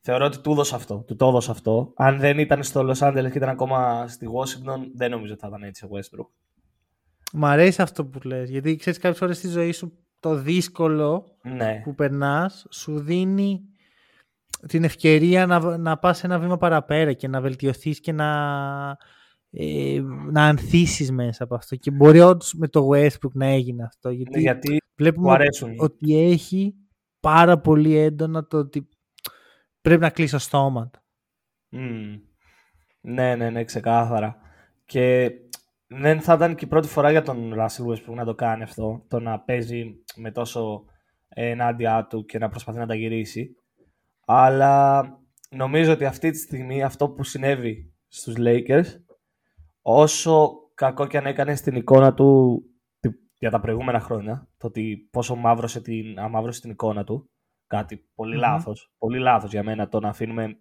Θεωρώ 0.05 0.25
ότι 0.27 0.39
του 0.41 0.51
έδωσε 0.51 0.75
αυτό, 0.75 1.05
του 1.07 1.17
το 1.17 1.27
έδωσε 1.29 1.51
αυτό. 1.51 1.93
Αν 1.97 2.19
δεν 2.19 2.39
ήταν 2.39 2.63
στο 2.63 2.81
Los 2.91 3.09
Angeles 3.09 3.31
και 3.31 3.39
ήταν 3.39 3.49
ακόμα 3.49 4.09
στη 4.09 4.27
Washington 4.35 4.79
δεν 4.95 5.11
νομίζω 5.11 5.33
ότι 5.33 5.41
θα 5.41 5.49
ήταν 5.49 5.63
έτσι 5.63 5.85
ο 5.85 5.89
Westbrook. 5.93 6.27
Μ' 7.33 7.45
αρέσει 7.45 7.83
αυτό 7.83 8.07
που 8.07 8.19
λες, 8.25 8.51
γιατί 8.51 8.77
ξέρεις 8.77 8.99
κάποιες 8.99 9.19
φορές 9.19 9.37
στη 9.37 9.49
ζωή 9.49 9.73
σου 9.73 9.93
το 10.21 10.35
δύσκολο 10.35 11.37
Ναι. 11.43 11.81
που 11.85 11.95
περνάς 11.95 12.67
σου 12.71 12.99
δίνει 13.01 13.61
την 14.67 14.85
ευκαιρία 14.85 15.47
να, 15.47 15.77
να 15.79 15.99
πας 15.99 16.25
ένα 16.25 16.39
βήμα 16.39 16.57
παραπέρα 16.57 17.13
και 17.13 17.29
να 17.29 17.41
βελτιωθείς 17.41 18.01
και 18.01 18.13
να, 18.13 18.29
ε, 19.51 20.01
να 20.31 20.43
ανθίσεις 20.47 21.11
μέσα 21.13 21.45
από 21.45 21.55
αυτό. 21.55 21.77
Και 21.77 21.91
μπορεί 21.91 22.21
όντως 22.21 22.55
με 22.55 22.69
το 22.69 22.89
Westbrook 22.93 23.33
να 23.33 23.47
έγινε 23.47 23.83
αυτό, 23.85 24.11
γιατί, 24.11 24.31
Ναι, 24.37 24.41
γιατί 24.41 24.77
βλέπουμε 24.97 25.27
μου 25.27 25.33
αρέσουν. 25.35 25.75
ότι 25.79 26.19
έχει 26.31 26.75
πάρα 27.21 27.59
πολύ 27.59 27.97
έντονα 27.97 28.47
το 28.47 28.59
ότι 28.59 28.89
πρέπει 29.83 30.01
να 30.01 30.11
κλείσει 30.11 30.33
το 30.33 30.39
στόμα 30.39 30.91
του. 30.91 31.01
Μμμ. 31.69 32.21
Ναι, 33.01 33.35
ναι, 33.35 33.51
ναι, 33.51 33.65
ξεκάθαρα. 33.65 34.37
Και 34.85 35.31
δεν 35.87 36.21
θα 36.21 36.35
ήταν 36.35 36.55
και 36.55 36.65
η 36.65 36.69
πρώτη 36.69 36.89
φορά 36.89 37.11
για 37.11 37.23
τον 37.23 37.55
Russell 37.57 37.87
Westbrook 37.87 38.15
να 38.15 38.25
το 38.25 38.35
κάνει 38.35 38.63
αυτό, 38.63 39.05
το 39.09 39.21
να 39.21 39.41
παίζει 39.41 39.95
με 40.17 40.31
τόσο 40.31 40.85
ε, 41.29 41.49
ενάντια 41.49 42.07
του 42.07 42.25
και 42.25 42.39
να 42.39 42.49
προσπαθεί 42.49 42.79
να 42.79 42.87
τα 42.87 42.95
γυρίσει. 42.95 43.57
Αλλά 44.27 45.03
νομίζω 45.51 45.93
ότι 45.93 46.05
αυτή 46.05 46.31
τη 46.31 46.39
στιγμή 46.39 46.83
αυτό 46.83 47.09
που 47.09 47.25
συνέβη 47.25 47.93
στους 48.09 48.35
Lakers, 48.39 48.87
όσο 49.83 50.53
κακό 50.75 51.07
και 51.07 51.19
αν 51.19 51.27
έκανε 51.27 51.55
στην 51.55 51.75
εικόνα 51.77 52.15
του 52.15 52.63
τη- 53.01 53.11
για 53.39 53.51
τα 53.51 53.61
προηγούμενα 53.61 54.01
χρόνια, 54.01 54.49
το 54.57 54.67
ότι 54.67 55.09
πόσο 55.11 55.35
μαύρωσε 55.35 55.81
την, 55.81 56.19
αμαύρωσε 56.19 56.61
την 56.61 56.71
εικόνα 56.71 57.05
του, 57.05 57.31
κάτι 57.77 58.05
πολύ 58.15 58.35
Μμμ. 58.35 58.41
λάθος, 58.41 58.93
πολύ 58.99 59.19
λάθος 59.19 59.51
για 59.51 59.63
μένα 59.63 59.89
το 59.89 60.01
να 60.01 60.09
αφήνουμε 60.09 60.57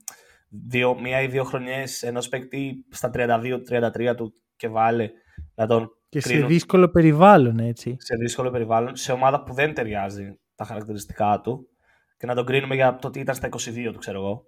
δύο, 0.50 1.00
μία 1.00 1.22
ή 1.22 1.28
δύο 1.28 1.44
χρονιές 1.44 2.04
ενός 2.04 2.30
παίκτη 2.30 2.86
στα 2.90 3.12
32-33 3.14 4.14
του 4.16 4.34
και 4.56 4.68
βάλε 4.68 5.10
να 5.56 5.68
τον 5.68 5.90
Και 6.10 6.20
σε 6.20 6.28
κρίνουν 6.30 6.48
δύσκολο 6.48 6.90
περιβάλλον, 6.90 7.60
έτσι. 7.60 7.96
σε 8.00 8.16
δύσκολο 8.16 8.50
περιβάλλον, 8.50 8.96
σε 8.96 9.12
ομάδα 9.12 9.44
που 9.44 9.54
δεν 9.54 9.74
ταιριάζει 9.74 10.40
τα 10.56 10.64
χαρακτηριστικά 10.66 11.42
του 11.44 11.68
και 12.18 12.26
να 12.26 12.36
τον 12.36 12.46
κρίνουμε 12.46 12.76
για 12.76 12.96
το 12.96 13.08
ότι 13.08 13.20
ήταν 13.20 13.36
στα 13.36 13.50
22 13.52 13.90
του, 13.92 13.98
ξέρω 13.98 14.20
εγώ. 14.20 14.46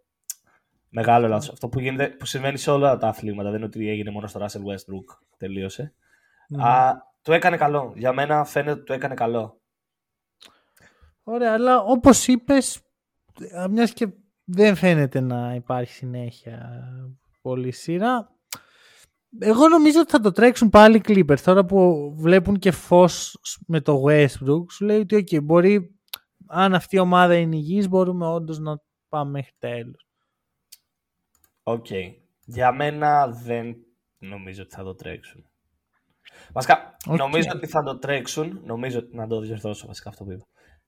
Μεγάλο 0.90 1.28
λάθος. 1.28 1.50
Αυτό 1.50 1.68
που, 1.70 1.80
γίνεται, 1.80 2.10
που 2.10 2.26
συμβαίνει 2.26 2.58
σε 2.58 2.72
όλα 2.72 2.98
τα 2.98 3.08
αθλήματα, 3.08 3.50
δεν 3.50 3.58
είναι 3.58 3.66
ότι 3.66 3.90
έγινε 3.90 4.12
μόνο 4.12 4.28
στο 4.28 4.40
Russell 4.40 4.72
Westbrook, 4.72 5.18
τελείωσε. 5.38 5.94
Ναι. 6.48 6.64
Α, 6.64 6.96
του 7.22 7.32
έκανε 7.32 7.58
καλό. 7.58 7.94
Για 7.96 8.14
μένα 8.14 8.44
φαίνεται 8.46 8.72
ότι 8.72 8.84
του 8.84 8.94
έκανε 8.94 9.14
καλό. 9.14 9.62
Ωραία, 11.24 11.54
αλλά 11.54 11.80
όπως 11.82 12.28
είπες, 12.28 12.82
α, 13.58 13.68
μιας 13.70 13.94
και 13.94 14.08
δεν 14.44 14.76
φαίνεται 14.76 15.20
να 15.20 15.56
υπάρχει 15.56 15.92
συνέχεια 15.92 16.84
πολύ 17.42 17.72
σειρά, 17.72 18.34
εγώ 19.40 19.68
νομίζω 19.68 20.00
ότι 20.00 20.12
θα 20.12 20.20
το 20.20 20.32
τρέξουν 20.32 20.70
πάλι 20.70 20.98
οι 20.98 21.02
Clippers. 21.06 21.40
Τώρα 21.44 21.66
που 21.66 22.14
βλέπουν 22.18 22.60
και 22.60 22.72
φως 22.72 23.38
με 23.68 23.82
το 23.82 24.04
Westbrook, 24.08 24.66
σου 24.72 24.86
λέει 24.86 25.00
ότι 25.00 25.16
okay, 25.16 25.44
μπορεί, 25.44 26.00
αν 26.48 26.74
αυτή 26.74 26.96
η 26.96 27.00
ομάδα 27.00 27.36
είναι 27.36 27.56
υγιής, 27.56 27.90
μπορούμε 27.90 28.28
όντως 28.28 28.60
να 28.60 28.82
πάμε 29.10 29.32
μέχρι 29.32 29.52
τέλους. 29.58 30.08
Οκ. 31.64 31.88
Για 32.46 32.72
μένα 32.72 33.28
δεν 33.28 33.76
νομίζω 34.18 34.62
ότι 34.62 34.76
θα 34.76 34.84
το 34.84 34.96
τρέξουν. 34.96 35.46
Βασικά, 36.54 36.96
Οκ. 37.08 37.18
νομίζω 37.18 37.50
ότι 37.56 37.68
θα 37.68 37.84
το 37.84 37.98
τρέξουν. 37.98 38.62
Νομίζω, 38.64 39.08
να 39.12 39.28
το 39.28 39.40
διορθώσω 39.40 39.88
βασικά 39.88 40.10
αυτό 40.10 40.24
που 40.24 40.32
είπα. 40.32 40.46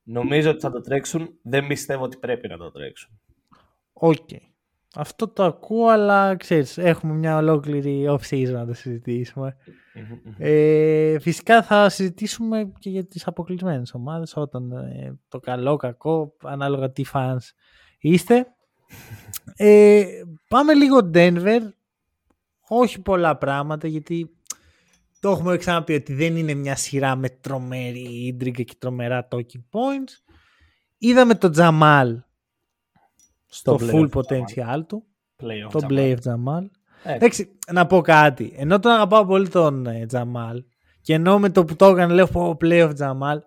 Νομίζω 0.08 0.50
ότι 0.50 0.60
θα 0.60 0.70
το 0.70 0.80
τρέξουν. 0.80 1.38
Δεν 1.42 1.66
πιστεύω 1.66 2.04
ότι 2.04 2.16
πρέπει 2.16 2.48
να 2.48 2.56
το 2.56 2.70
τρέξουν. 2.70 3.20
Οκ. 3.92 4.28
Αυτό 4.94 5.28
το 5.28 5.44
ακούω, 5.44 5.86
αλλά 5.86 6.36
ξέρεις, 6.36 6.78
έχουμε 6.78 7.12
μια 7.12 7.36
ολόκληρη 7.36 8.06
off-season 8.08 8.52
να 8.52 8.66
το 8.66 8.74
συζητήσουμε. 8.74 9.56
Ε, 10.38 11.18
φυσικά 11.18 11.62
θα 11.62 11.88
συζητήσουμε 11.88 12.72
και 12.78 12.90
για 12.90 13.06
τις 13.06 13.26
αποκλεισμένες 13.26 13.94
ομάδες 13.94 14.36
όταν 14.36 14.72
ε, 14.72 15.18
το 15.28 15.40
καλό, 15.40 15.76
κακό, 15.76 16.36
ανάλογα 16.42 16.90
τι 16.90 17.04
fans 17.12 17.36
είστε. 17.98 18.46
Ε, 19.56 20.04
πάμε 20.48 20.74
λίγο 20.74 21.10
Denver. 21.14 21.60
Όχι 22.68 23.00
πολλά 23.00 23.36
πράγματα 23.36 23.88
γιατί 23.88 24.35
το 25.20 25.30
έχουμε 25.30 25.56
ξαναπεί 25.56 25.94
ότι 25.94 26.14
δεν 26.14 26.36
είναι 26.36 26.54
μια 26.54 26.76
σειρά 26.76 27.16
με 27.16 27.28
τρομερή 27.28 28.26
ίντριγκα 28.26 28.62
και 28.62 28.74
τρομερά 28.78 29.28
talking 29.30 29.64
points. 29.70 30.34
Είδαμε 30.98 31.34
τον 31.34 31.52
Τζαμάλ 31.52 32.22
στο 33.46 33.76
Το 33.76 33.88
full 33.90 34.08
playoff 34.08 34.20
potential 34.20 34.86
του. 34.86 35.04
Playoff, 35.42 35.70
Το 35.70 35.80
Jamal. 35.82 35.92
Blave 35.92 36.16
Τζαμάλ. 36.20 36.70
Ε, 37.02 37.14
Εντάξει, 37.14 37.58
να 37.72 37.86
πω 37.86 38.00
κάτι. 38.00 38.52
Ενώ 38.56 38.78
τον 38.78 38.92
αγαπάω 38.92 39.26
πολύ 39.26 39.48
τον 39.48 39.86
ε, 39.86 40.06
Τζαμάλ 40.06 40.64
και 41.00 41.14
ενώ 41.14 41.38
με 41.38 41.50
το 41.50 41.64
που 41.64 41.76
το 41.76 41.86
έκανε 41.86 42.14
λέω 42.14 42.26
πω 42.26 42.56
playoff 42.60 42.90
Τζαμάλ 42.94 43.40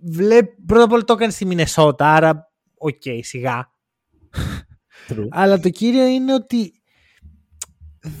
βλέπ, 0.00 0.48
πρώτα 0.66 0.84
απ' 0.84 0.92
όλα 0.92 1.04
το 1.04 1.12
έκανε 1.12 1.32
στη 1.32 1.44
Μινεσότα 1.44 2.14
άρα 2.14 2.52
οκ 2.78 3.02
σιγά. 3.20 3.70
true. 5.08 5.26
Αλλά 5.40 5.60
το 5.60 5.68
κύριο 5.68 6.06
είναι 6.06 6.34
ότι 6.34 6.75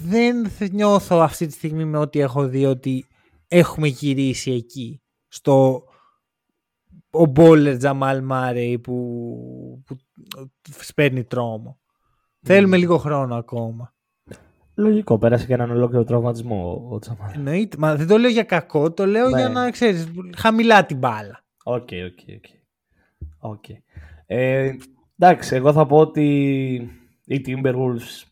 δεν 0.04 0.48
θε- 0.48 0.72
νιώθω 0.72 1.18
αυτή 1.18 1.46
τη 1.46 1.52
στιγμή 1.52 1.84
με 1.84 1.98
ό,τι 1.98 2.20
έχω 2.20 2.48
δει 2.48 2.64
ότι 2.64 3.06
έχουμε 3.48 3.88
γυρίσει 3.88 4.50
εκεί 4.52 5.02
στο 5.28 5.84
ο 7.10 7.26
baller 7.26 7.76
Τζαμάλ 7.76 8.22
Μάρεϊ 8.24 8.78
που, 8.78 8.92
που 9.86 9.96
σπέρνει 10.80 11.24
τρόμο. 11.24 11.78
Θέλουμε 12.42 12.76
λίγο 12.76 12.98
χρόνο 12.98 13.34
ακόμα. 13.34 13.94
Λογικό, 14.74 15.18
πέρασε 15.18 15.46
και 15.46 15.52
έναν 15.52 15.70
ολόκληρο 15.70 16.04
τραυματισμό 16.04 16.86
ο- 16.90 16.94
ο 16.94 16.98
Τζαμάλ. 16.98 17.30
Εννοείται. 17.34 17.76
Μα 17.78 17.96
δεν 17.96 18.06
το 18.06 18.16
λέω 18.18 18.30
για 18.30 18.42
κακό, 18.42 18.92
το 18.92 19.06
λέω 19.06 19.28
Ναι. 19.28 19.38
για 19.38 19.48
να 19.48 19.70
έχεις 19.70 20.08
χαμηλά 20.36 20.86
την 20.86 20.98
μπάλα. 20.98 21.44
Ok, 21.64 21.74
ok, 21.80 22.18
ok. 22.36 22.44
Ok. 23.38 23.64
Ε, 24.26 24.72
εντάξει, 25.18 25.54
εγώ 25.54 25.72
θα 25.72 25.86
πω 25.86 25.96
ότι 25.98 26.24
οι 27.24 27.40
Timberwolves 27.46 28.22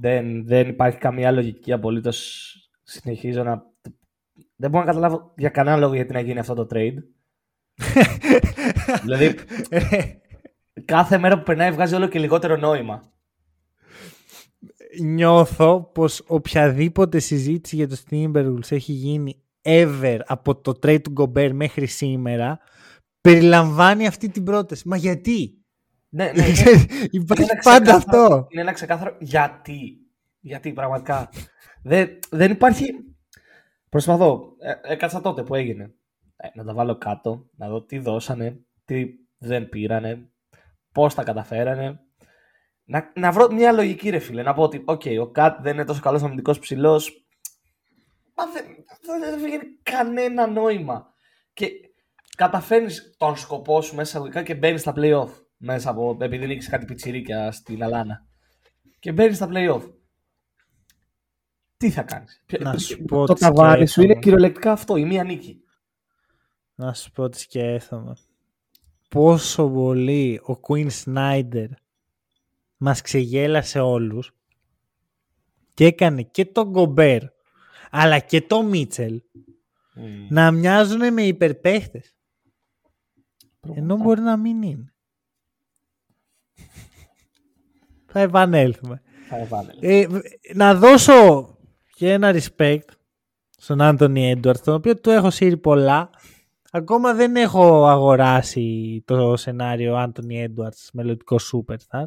δεν, 0.00 0.46
δεν 0.46 0.68
υπάρχει 0.68 0.98
καμία 0.98 1.30
λογική 1.30 1.72
απολύτως. 1.72 2.52
Συνεχίζω 2.82 3.42
να. 3.42 3.62
Δεν 4.56 4.70
μπορώ 4.70 4.84
να 4.84 4.90
καταλάβω 4.90 5.32
για 5.36 5.48
κανένα 5.48 5.76
λόγο 5.76 5.94
γιατί 5.94 6.12
να 6.12 6.20
γίνει 6.20 6.38
αυτό 6.38 6.54
το 6.54 6.66
trade. 6.70 6.94
δηλαδή, 9.02 9.34
κάθε 10.84 11.18
μέρα 11.18 11.38
που 11.38 11.42
περνάει 11.42 11.70
βγάζει 11.70 11.94
όλο 11.94 12.08
και 12.08 12.18
λιγότερο 12.18 12.56
νόημα. 12.56 13.12
Νιώθω 15.00 15.90
πως 15.94 16.22
οποιαδήποτε 16.26 17.18
συζήτηση 17.18 17.76
για 17.76 17.88
το 17.88 17.96
Timberwolves 18.10 18.70
έχει 18.70 18.92
γίνει 18.92 19.42
ever 19.62 20.18
από 20.26 20.60
το 20.60 20.78
trade 20.82 21.02
του 21.02 21.12
Gobert 21.16 21.50
μέχρι 21.52 21.86
σήμερα 21.86 22.58
περιλαμβάνει 23.20 24.06
αυτή 24.06 24.28
την 24.28 24.44
πρόταση. 24.44 24.88
Μα 24.88 24.96
γιατί; 24.96 25.57
Ναι, 26.08 26.24
ναι, 26.24 26.32
ναι. 26.42 26.82
Υπάρχει 27.10 27.42
Είναι 27.42 27.52
ένα 27.52 27.60
πάντα 27.62 27.80
ξεκάθαρο- 27.80 27.96
αυτό. 27.96 28.46
Είναι 28.50 28.60
ένα 28.62 28.72
ξεκάθαρο 28.72 29.16
γιατί. 29.20 29.98
Γιατί 30.40 30.72
πραγματικά. 30.72 31.28
δεν, 31.82 32.18
δεν 32.30 32.50
υπάρχει. 32.50 32.86
Προσπαθώ. 33.88 34.54
Ε, 34.58 34.92
έκατσα 34.92 35.20
τότε 35.20 35.42
που 35.42 35.54
έγινε. 35.54 35.94
Ε, 36.36 36.48
να 36.54 36.64
τα 36.64 36.74
βάλω 36.74 36.98
κάτω, 36.98 37.46
να 37.56 37.68
δω 37.68 37.82
τι 37.82 37.98
δώσανε, 37.98 38.60
τι 38.84 39.06
δεν 39.38 39.68
πήρανε, 39.68 40.30
πώς 40.92 41.14
τα 41.14 41.22
καταφέρανε. 41.24 42.00
Να, 42.84 43.12
να 43.14 43.32
βρω 43.32 43.50
μια 43.52 43.72
λογική, 43.72 44.10
ρε 44.10 44.18
φίλε. 44.18 44.42
Να 44.42 44.54
πω 44.54 44.62
ότι, 44.62 44.82
οκ, 44.84 45.02
ο 45.20 45.30
Κατ 45.30 45.60
δεν 45.62 45.74
είναι 45.74 45.84
τόσο 45.84 46.00
καλός 46.00 46.22
αμυντικός 46.22 46.58
ψηλός. 46.58 47.26
Μα 48.34 48.44
δεν, 48.46 48.64
δεν, 49.00 49.20
δεν 49.30 49.40
βγαίνει 49.40 49.64
κανένα 49.82 50.46
νόημα. 50.46 51.12
Και 51.52 51.70
καταφέρνεις 52.36 53.14
τον 53.18 53.36
σκοπό 53.36 53.82
σου 53.82 53.94
μέσα 53.94 54.16
αγωγικά 54.16 54.42
και 54.42 54.54
μπαίνεις 54.54 54.80
στα 54.80 54.92
playoff. 54.96 55.28
Μέσα 55.58 55.90
από, 55.90 56.16
επειδή 56.20 56.46
νίκησε 56.46 56.70
κάτι 56.70 56.84
πιτσιρίκια 56.84 57.52
στην 57.52 57.82
αλάνα. 57.82 58.26
Και 58.98 59.12
μπαίνεις 59.12 59.36
στα 59.36 59.48
playoff. 59.50 59.92
Τι 61.76 61.90
θα 61.90 62.02
κάνεις; 62.02 62.42
Να 62.60 62.78
σου 62.78 63.04
πω 63.04 63.26
το 63.26 63.32
τι 63.32 63.40
ταβάνι 63.40 63.86
σου 63.86 64.00
είναι 64.00 64.12
σκέφτομαι. 64.12 64.20
κυριολεκτικά 64.20 64.72
αυτό, 64.72 64.96
η 64.96 65.04
μία 65.04 65.24
νίκη. 65.24 65.62
Να 66.74 66.94
σου 66.94 67.10
πω 67.10 67.28
τι 67.28 67.38
σκέφτομαι. 67.40 68.16
Πόσο 69.08 69.70
πολύ 69.70 70.40
ο 70.46 70.60
Queen 70.68 70.88
Snyder 71.04 71.68
μας 72.76 73.00
ξεγέλασε 73.00 73.80
όλους 73.80 74.32
και 75.74 75.84
έκανε 75.84 76.22
και 76.22 76.44
τον 76.44 76.68
Γκομπέρ 76.70 77.22
αλλά 77.90 78.18
και 78.18 78.40
τον 78.40 78.66
Μίτσελ 78.66 79.22
να 80.28 80.50
μοιάζουν 80.50 81.12
με 81.12 81.22
υπερπαίχτες. 81.22 82.16
Ενώ 83.74 83.96
μπορεί 83.96 84.20
να 84.20 84.36
μην 84.36 84.62
είναι. 84.62 84.92
Θα 88.10 88.20
επανέλθουμε. 88.20 89.02
Ε, 89.80 90.06
να 90.54 90.74
δώσω 90.74 91.48
και 91.94 92.12
ένα 92.12 92.34
respect 92.34 92.88
στον 93.56 93.80
Άντωνι 93.80 94.30
Έντουαρτ, 94.30 94.64
τον 94.64 94.74
οποίο 94.74 94.96
του 94.96 95.10
έχω 95.10 95.30
σύρει 95.30 95.56
πολλά. 95.56 96.10
Ακόμα 96.70 97.14
δεν 97.14 97.36
έχω 97.36 97.86
αγοράσει 97.86 99.02
το 99.06 99.36
σενάριο 99.36 99.96
Άντωνι 99.96 100.42
Έντουαρτς 100.42 100.90
μελλοντικό 100.92 101.36
superstar. 101.52 102.04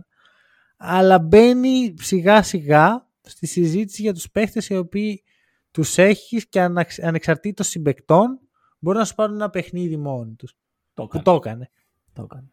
Αλλά 0.77 1.19
μπαίνει 1.19 1.93
σιγά 1.97 2.43
σιγά 2.43 3.07
στη 3.21 3.47
συζήτηση 3.47 4.01
για 4.01 4.13
τους 4.13 4.31
παίχτες 4.31 4.69
οι 4.69 4.75
οποίοι 4.75 5.23
τους 5.71 5.97
έχεις 5.97 6.49
και 6.49 6.61
ανεξαρτήτως 7.01 7.67
συμπεκτών 7.67 8.39
μπορούν 8.79 8.99
να 8.99 9.05
σου 9.05 9.15
πάρουν 9.15 9.35
ένα 9.35 9.49
παιχνίδι 9.49 9.97
μόνοι 9.97 10.33
τους. 10.33 10.57
Το 10.93 11.07
που 11.07 11.21
το 11.21 11.33
έκανε. 11.33 11.69
Το 12.13 12.21
έκανε. 12.21 12.51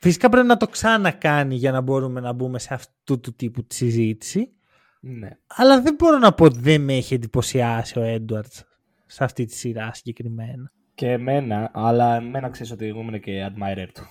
Φυσικά 0.00 0.28
πρέπει 0.28 0.46
να 0.46 0.56
το 0.56 0.66
ξανακάνει 0.66 1.54
για 1.54 1.72
να 1.72 1.80
μπορούμε 1.80 2.20
να 2.20 2.32
μπούμε 2.32 2.58
σε 2.58 2.74
αυτού 2.74 3.20
του 3.20 3.34
τύπου 3.34 3.64
τη 3.64 3.74
συζήτηση. 3.74 4.52
Ναι. 5.00 5.28
Αλλά 5.46 5.80
δεν 5.82 5.94
μπορώ 5.94 6.18
να 6.18 6.32
πω 6.32 6.44
ότι 6.44 6.58
δεν 6.58 6.80
με 6.80 6.94
έχει 6.94 7.14
εντυπωσιάσει 7.14 7.98
ο 7.98 8.02
Έντουαρτς 8.02 8.64
σε 9.06 9.24
αυτή 9.24 9.44
τη 9.44 9.54
σειρά 9.54 9.90
συγκεκριμένα. 9.94 10.72
Και 10.94 11.10
εμένα, 11.12 11.70
αλλά 11.74 12.14
εμένα 12.16 12.48
ξέρεις 12.48 12.72
ότι 12.72 12.86
εγώ 12.86 13.00
ήμουν 13.00 13.20
και 13.20 13.46
admirer 13.50 13.86
του. 13.94 14.02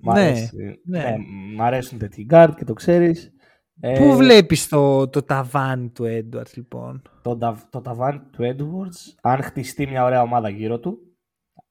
Μ' 0.00 0.12
Ναι, 0.12 0.20
αρέσει. 0.20 0.80
ναι. 0.84 1.02
ναι, 1.02 1.16
μ' 1.56 1.62
αρέσουν 1.62 1.98
τέτοιοι 1.98 2.26
guard 2.30 2.50
και 2.56 2.64
το 2.64 2.72
ξέρεις. 2.72 3.32
Ε, 3.80 3.98
Πού 3.98 4.16
βλέπεις 4.16 4.68
το, 4.68 5.08
το 5.08 5.22
ταβάνι 5.22 5.88
του 5.90 6.04
Έντουαρτς 6.04 6.56
λοιπόν; 6.56 7.02
το, 7.22 7.36
τα- 7.36 7.68
το 7.70 7.80
ταβάνι 7.80 8.20
του 8.32 8.42
Edwards, 8.56 9.14
αν 9.20 9.42
χτιστεί 9.42 9.86
μια 9.86 10.04
ωραία 10.04 10.22
ομάδα 10.22 10.48
γύρω 10.48 10.78
του, 10.78 10.98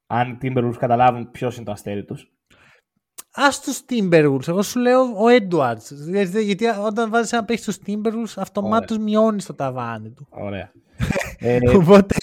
αν 0.08 0.30
οι 0.32 0.38
Timberwolves 0.42 0.76
καταλάβουν 0.80 1.32
ποιος 1.32 1.56
είναι 1.56 1.66
το 1.66 1.72
αστέρι 1.72 2.04
τους, 2.06 2.32
Άσ' 3.32 3.48
τους 3.64 3.82
Timberwolves. 3.90 4.48
Εγώ 4.48 4.62
σου 4.62 4.80
λέω 4.80 5.02
ο 5.24 5.28
Έντουαρντς. 5.28 5.82
Γιατί, 6.10 6.44
γιατί 6.44 6.66
όταν 6.66 7.10
βάζεις 7.10 7.32
ένα 7.34 7.46
παίχτη 7.46 7.62
στους 7.62 7.78
Timberwolves, 7.86 8.34
αυτομάτως 8.36 8.98
μειώνεις 8.98 9.46
το 9.46 9.54
ταβάνι 9.54 10.10
του. 10.10 10.28
ωραία. 10.30 10.72
ε, 11.40 11.60
Οπότε. 11.76 12.16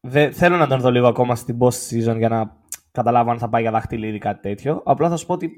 δε, 0.00 0.30
θέλω 0.30 0.56
να 0.56 0.66
τον 0.66 0.80
δω 0.80 0.90
λίγο 0.90 1.06
ακόμα 1.06 1.36
στην 1.36 1.58
post 1.60 1.88
season 1.90 2.16
για 2.16 2.28
να 2.28 2.56
καταλάβω 2.92 3.30
αν 3.30 3.38
θα 3.38 3.48
πάει 3.48 3.62
για 3.62 3.70
δαχτυλίδι 3.70 4.16
ή 4.16 4.18
κάτι 4.18 4.40
τέτοιο. 4.40 4.82
Απλά 4.84 5.08
θα 5.08 5.16
σου 5.16 5.26
πω 5.26 5.32
ότι 5.32 5.50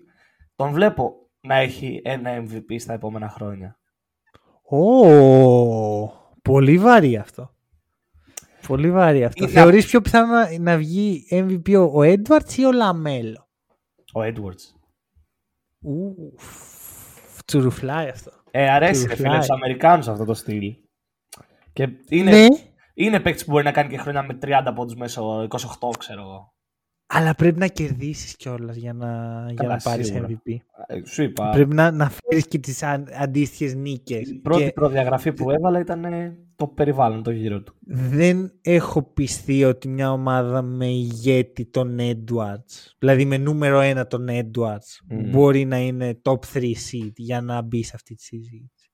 τον 0.57 0.73
βλέπω 0.73 1.14
να 1.40 1.55
έχει 1.55 2.01
ένα 2.05 2.31
MVP 2.44 2.77
στα 2.79 2.92
επόμενα 2.92 3.29
χρόνια. 3.29 3.79
Ω, 4.62 6.07
πολύ 6.42 6.79
βαρύ 6.79 7.16
αυτό. 7.16 7.55
Πολύ 8.66 8.90
βαρύ 8.90 9.25
αυτό. 9.25 9.44
Είναι 9.44 9.53
Θεωρείς 9.53 9.87
πιο 9.87 10.01
πιθανό 10.01 10.33
να, 10.33 10.59
να 10.59 10.77
βγει 10.77 11.27
MVP 11.31 11.75
ο, 11.77 11.81
ο 11.81 12.03
Edwards 12.03 12.53
ή 12.57 12.64
ο 12.64 12.73
Λαμέλο. 12.73 13.43
Ο 14.14 14.20
Edwards. 14.22 14.79
Ουφ, 15.85 17.40
τσουρουφλάει 17.44 18.09
αυτό. 18.09 18.31
Ε, 18.50 18.70
αρέσει 18.70 18.92
ρε 18.92 19.07
Τσουρουφλάει. 19.07 19.31
φίλε 19.31 19.42
στους 19.42 19.57
Αμερικάνους 19.57 20.09
αυτό 20.09 20.24
το 20.24 20.35
στυλ. 20.35 20.77
Και 21.72 21.88
είναι, 22.09 22.31
Ναι, 22.31 22.46
είναι 22.94 23.20
παίκτης 23.20 23.44
που 23.44 23.50
μπορεί 23.50 23.64
να 23.64 23.72
κάνει 23.72 23.88
και 23.88 23.98
χρόνια 23.98 24.22
με 24.22 24.38
30 24.42 24.72
πόντους 24.74 24.94
μέσω 24.94 25.46
28 25.50 25.90
ξέρω 25.98 26.20
εγώ. 26.20 26.54
Αλλά 27.14 27.35
πρέπει 27.35 27.59
να 27.59 27.66
κερδίσεις 27.66 28.37
κιόλας 28.37 28.77
για 28.77 28.92
να, 28.92 29.07
για 29.46 29.55
Καλά, 29.57 29.74
να 29.74 29.81
πάρεις 29.83 30.07
σίγουρα. 30.07 30.27
MVP. 30.29 30.57
Ε, 30.87 31.05
Σου 31.05 31.22
είπα, 31.22 31.50
Πρέπει 31.50 31.74
να, 31.74 31.90
να 31.90 32.11
φέρεις 32.11 32.46
και 32.46 32.59
τις 32.59 32.83
αν, 32.83 33.07
αντίστοιχες 33.18 33.74
νίκες. 33.74 34.29
η 34.31 34.35
πρώτη 34.35 34.64
Και 34.64 34.72
προδιαγραφή 34.72 35.33
που 35.33 35.50
έβαλα 35.50 35.81
ήταν 35.81 36.05
ε, 36.05 36.38
το 36.57 36.66
περιβάλλον, 36.66 37.22
το 37.22 37.31
γύρο 37.31 37.62
του. 37.62 37.74
δεν 37.87 38.53
έχω 38.61 39.03
πιστεί 39.03 39.64
ότι 39.64 39.88
μια 39.88 40.12
ομάδα 40.12 40.62
με 40.62 40.87
ηγέτη 40.87 41.66
τον 41.66 41.96
Edwards, 42.00 42.92
δηλαδή 42.98 43.24
με 43.24 43.37
νούμερο 43.38 43.81
ένα 43.81 44.07
τον 44.07 44.27
Edwards, 44.31 44.98
Μμμ. 45.09 45.31
μπορεί 45.31 45.64
να 45.64 45.79
είναι 45.79 46.20
top 46.22 46.38
3 46.55 46.61
seed 46.61 47.12
για 47.14 47.40
να 47.40 47.62
μπει 47.62 47.83
σε 47.83 47.92
αυτή 47.94 48.14
τη 48.14 48.22
συζήτηση. 48.22 48.90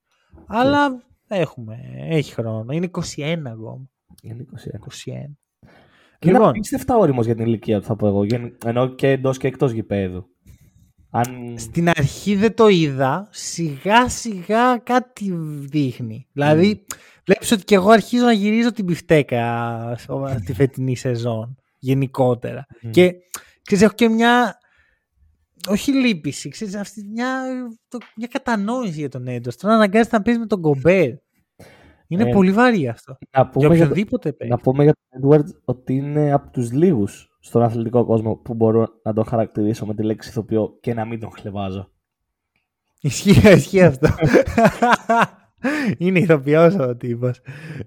Αλλά 0.46 1.02
έχουμε, 1.28 1.76
έχει 2.08 2.32
χρόνο. 2.34 2.72
Είναι 2.72 2.90
21 3.16 3.42
ακόμα. 3.46 3.88
Είναι 4.22 4.44
21. 4.52 5.14
21. 5.14 5.36
Και 6.20 6.28
είναι 6.28 6.38
Λοιπόν, 6.38 6.48
απίστευτα 6.48 6.96
όριμος 6.96 7.26
για 7.26 7.34
την 7.34 7.44
ηλικία 7.46 7.78
του 7.80 7.84
θα 7.86 7.96
πω 7.96 8.06
εγώ. 8.06 8.24
Γεν- 8.24 8.64
Ενώ 8.64 8.94
και 8.94 9.08
εντός 9.08 9.38
και 9.38 9.46
εκτός 9.46 9.72
γηπέδου. 9.72 10.26
Αν... 11.10 11.54
στην 11.58 11.88
αρχή 11.88 12.34
δεν 12.34 12.54
το 12.54 12.68
είδα, 12.68 13.28
σιγά 13.30 14.08
σιγά 14.08 14.78
κάτι 14.78 15.32
δείχνει. 15.70 16.26
Δηλαδή, 16.32 16.84
βλέπεις 17.24 17.52
ότι 17.52 17.64
και 17.64 17.74
εγώ 17.74 17.90
αρχίζω 17.90 18.24
να 18.24 18.32
γυρίζω 18.32 18.72
την 18.72 18.84
πιφτέκα 18.84 19.96
στη 20.42 20.52
φετινή 20.58 20.96
σεζόν, 20.96 21.56
γενικότερα. 21.78 22.66
Μμ. 22.82 22.90
Και 22.90 23.12
ξέρεις, 23.62 23.84
έχω 23.84 23.94
και 23.94 24.08
μια. 24.08 24.58
Όχι 25.68 25.92
λύπηση, 25.92 26.48
ξέρεις, 26.48 26.74
αυτή 26.74 27.04
μια, 27.12 27.42
το, 27.88 27.98
μια 28.16 28.26
κατανόηση 28.26 28.98
για 28.98 29.08
τον 29.08 29.26
Έντος. 29.28 29.56
Τώρα 29.56 29.74
αναγκάζεται 29.74 30.16
να 30.16 30.22
παίζει 30.22 30.40
με 30.40 30.46
τον 30.46 30.60
Κομπέρ. 30.60 31.10
Είναι 32.12 32.28
Ε, 32.28 32.32
πολύ 32.32 32.52
βαρύ 32.52 32.88
αυτό. 32.88 33.12
να, 33.12 33.28
Για 33.42 33.50
πούμε 33.50 33.66
για, 33.66 33.76
το- 33.76 33.82
οποιονδήποτε 33.82 34.32
παίζει. 34.32 34.52
να 34.54 34.60
πούμε 34.60 34.84
για 34.84 34.94
τον 35.10 35.20
Edwards 35.30 35.54
ότι 35.64 35.94
είναι 35.94 36.32
από 36.32 36.50
τους 36.50 36.72
λίγους 36.72 37.36
στον 37.40 37.62
αθλητικό 37.62 38.04
κόσμο 38.04 38.36
που 38.36 38.54
μπορώ 38.54 38.88
να 39.02 39.12
τον 39.12 39.24
χαρακτηρίσω 39.24 39.86
με 39.86 39.94
τη 39.94 40.02
λέξη 40.02 40.28
ηθοποιό 40.28 40.76
και 40.80 40.94
να 40.94 41.04
μην 41.04 41.20
τον 41.20 41.30
χλεβάζω. 41.30 41.90
Ισχύει, 43.00 43.48
ισχύει 43.58 43.82
αυτό. 43.82 44.08
Είναι 45.98 46.18
ηθοποιός 46.18 46.74
ο 46.74 46.96
τύπος. 46.96 47.40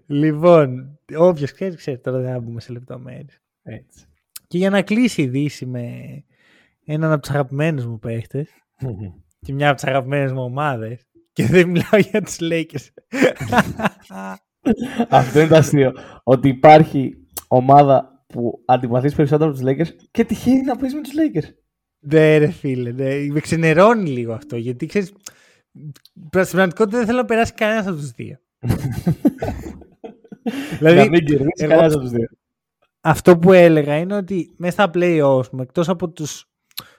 Λοιπόν, 0.05 0.99
όποιος 1.17 1.51
ξέρει, 1.51 1.75
ξέρει. 1.75 1.99
Τώρα 1.99 2.19
δεν 2.19 2.31
θα 2.33 2.39
μπούμε 2.39 2.61
σε 2.61 2.71
λεπτομέρειες. 2.71 3.41
Έτσι. 3.63 4.05
Και 4.47 4.57
για 4.57 4.69
να 4.69 4.81
κλείσει 4.81 5.21
η 5.21 5.27
Δύση 5.27 5.65
με 5.65 5.91
έναν 6.85 7.11
από 7.11 7.21
τους 7.21 7.29
αγαπημένους 7.31 7.85
μου 7.85 7.99
παίχτες 7.99 8.49
και 9.39 9.53
μια 9.53 9.67
από 9.67 9.75
τις 9.75 9.85
αγαπημένες 9.85 10.31
μου 10.31 10.41
ομάδες 10.43 11.07
και 11.33 11.45
δεν 11.45 11.69
μιλάω 11.69 11.99
για 12.09 12.21
τους 12.21 12.37
Lakers. 12.41 12.87
Αυτό 15.09 15.39
είναι 15.39 15.47
το 15.49 15.55
αστείο. 15.55 15.93
Ότι 16.23 16.47
υπάρχει 16.47 17.17
ομάδα 17.47 18.25
που 18.27 18.63
αντιπαθείς 18.65 19.15
περισσότερο 19.15 19.49
από 19.51 19.59
τους 19.59 19.69
Lakers 19.69 19.95
και 20.11 20.25
τυχαίνει 20.25 20.61
να 20.61 20.75
παίζεις 20.75 20.95
με 20.97 21.01
τους 21.03 21.11
Lakers. 21.13 21.53
Ναι, 21.99 22.37
ρε 22.37 22.47
φίλε, 22.51 22.91
ναι. 22.91 23.15
με 23.31 23.39
ξενερώνει 23.39 24.09
λίγο 24.09 24.33
αυτό. 24.33 24.55
Γιατί 24.57 24.85
ξέρεις, 24.85 25.07
στην 26.21 26.29
πραγματικότητα 26.29 26.97
δεν 26.97 27.05
θέλω 27.05 27.17
να 27.17 27.25
περάσει 27.25 27.53
κανένας 27.53 27.87
από 27.87 27.95
τους 27.95 28.11
δύο. 28.11 28.37
να 30.79 30.89
δηλαδή, 30.89 31.09
μην 31.09 31.25
κερδίσεις 31.25 31.61
εγώ- 31.61 31.69
κανένας 31.69 31.93
από 31.93 32.01
τους 32.03 32.11
δύο. 32.11 32.27
αυτό 33.01 33.37
που 33.37 33.51
έλεγα 33.53 33.97
είναι 33.97 34.15
ότι 34.15 34.53
μέσα 34.57 34.71
στα 34.73 34.91
playoffs 34.93 35.49
μου, 35.49 35.61
εκτός 35.61 35.89
από 35.89 36.09
τους, 36.09 36.49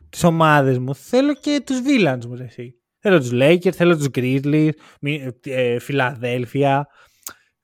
τις 0.09 0.25
ομάδες 0.25 0.79
μου, 0.79 0.94
θέλω 0.94 1.35
και 1.35 1.62
τους 1.66 1.81
villains 1.81 2.25
μου, 2.29 2.35
ρε 2.35 2.44
εσύ. 2.44 2.79
Θέλω 3.07 3.19
τους 3.19 3.31
Lakers, 3.33 3.71
θέλω 3.73 3.97
τους 3.97 4.09
Grizzlies, 4.14 4.71
μη- 5.01 5.33
ε, 5.45 5.79
Φιλαδέλφια. 5.79 6.87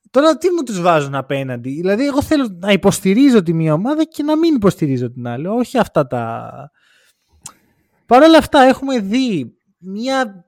Τώρα 0.09 0.37
τι 0.37 0.49
μου 0.49 0.63
τους 0.63 0.81
βάζουν 0.81 1.15
απέναντι; 1.15 1.69
Δηλαδή 1.69 2.05
εγώ 2.05 2.21
θέλω 2.21 2.57
να 2.59 2.71
υποστηρίζω 2.71 3.43
τη 3.43 3.53
μία 3.53 3.73
ομάδα 3.73 4.03
και 4.03 4.23
να 4.23 4.37
μην 4.37 4.55
υποστηρίζω 4.55 5.11
την 5.11 5.27
άλλη. 5.27 5.47
Όχι 5.47 5.77
αυτά 5.77 6.07
τα... 6.07 6.51
Παρ' 8.05 8.23
όλα 8.23 8.37
αυτά 8.37 8.59
έχουμε 8.61 8.99
δει 8.99 9.55
μια 9.79 10.45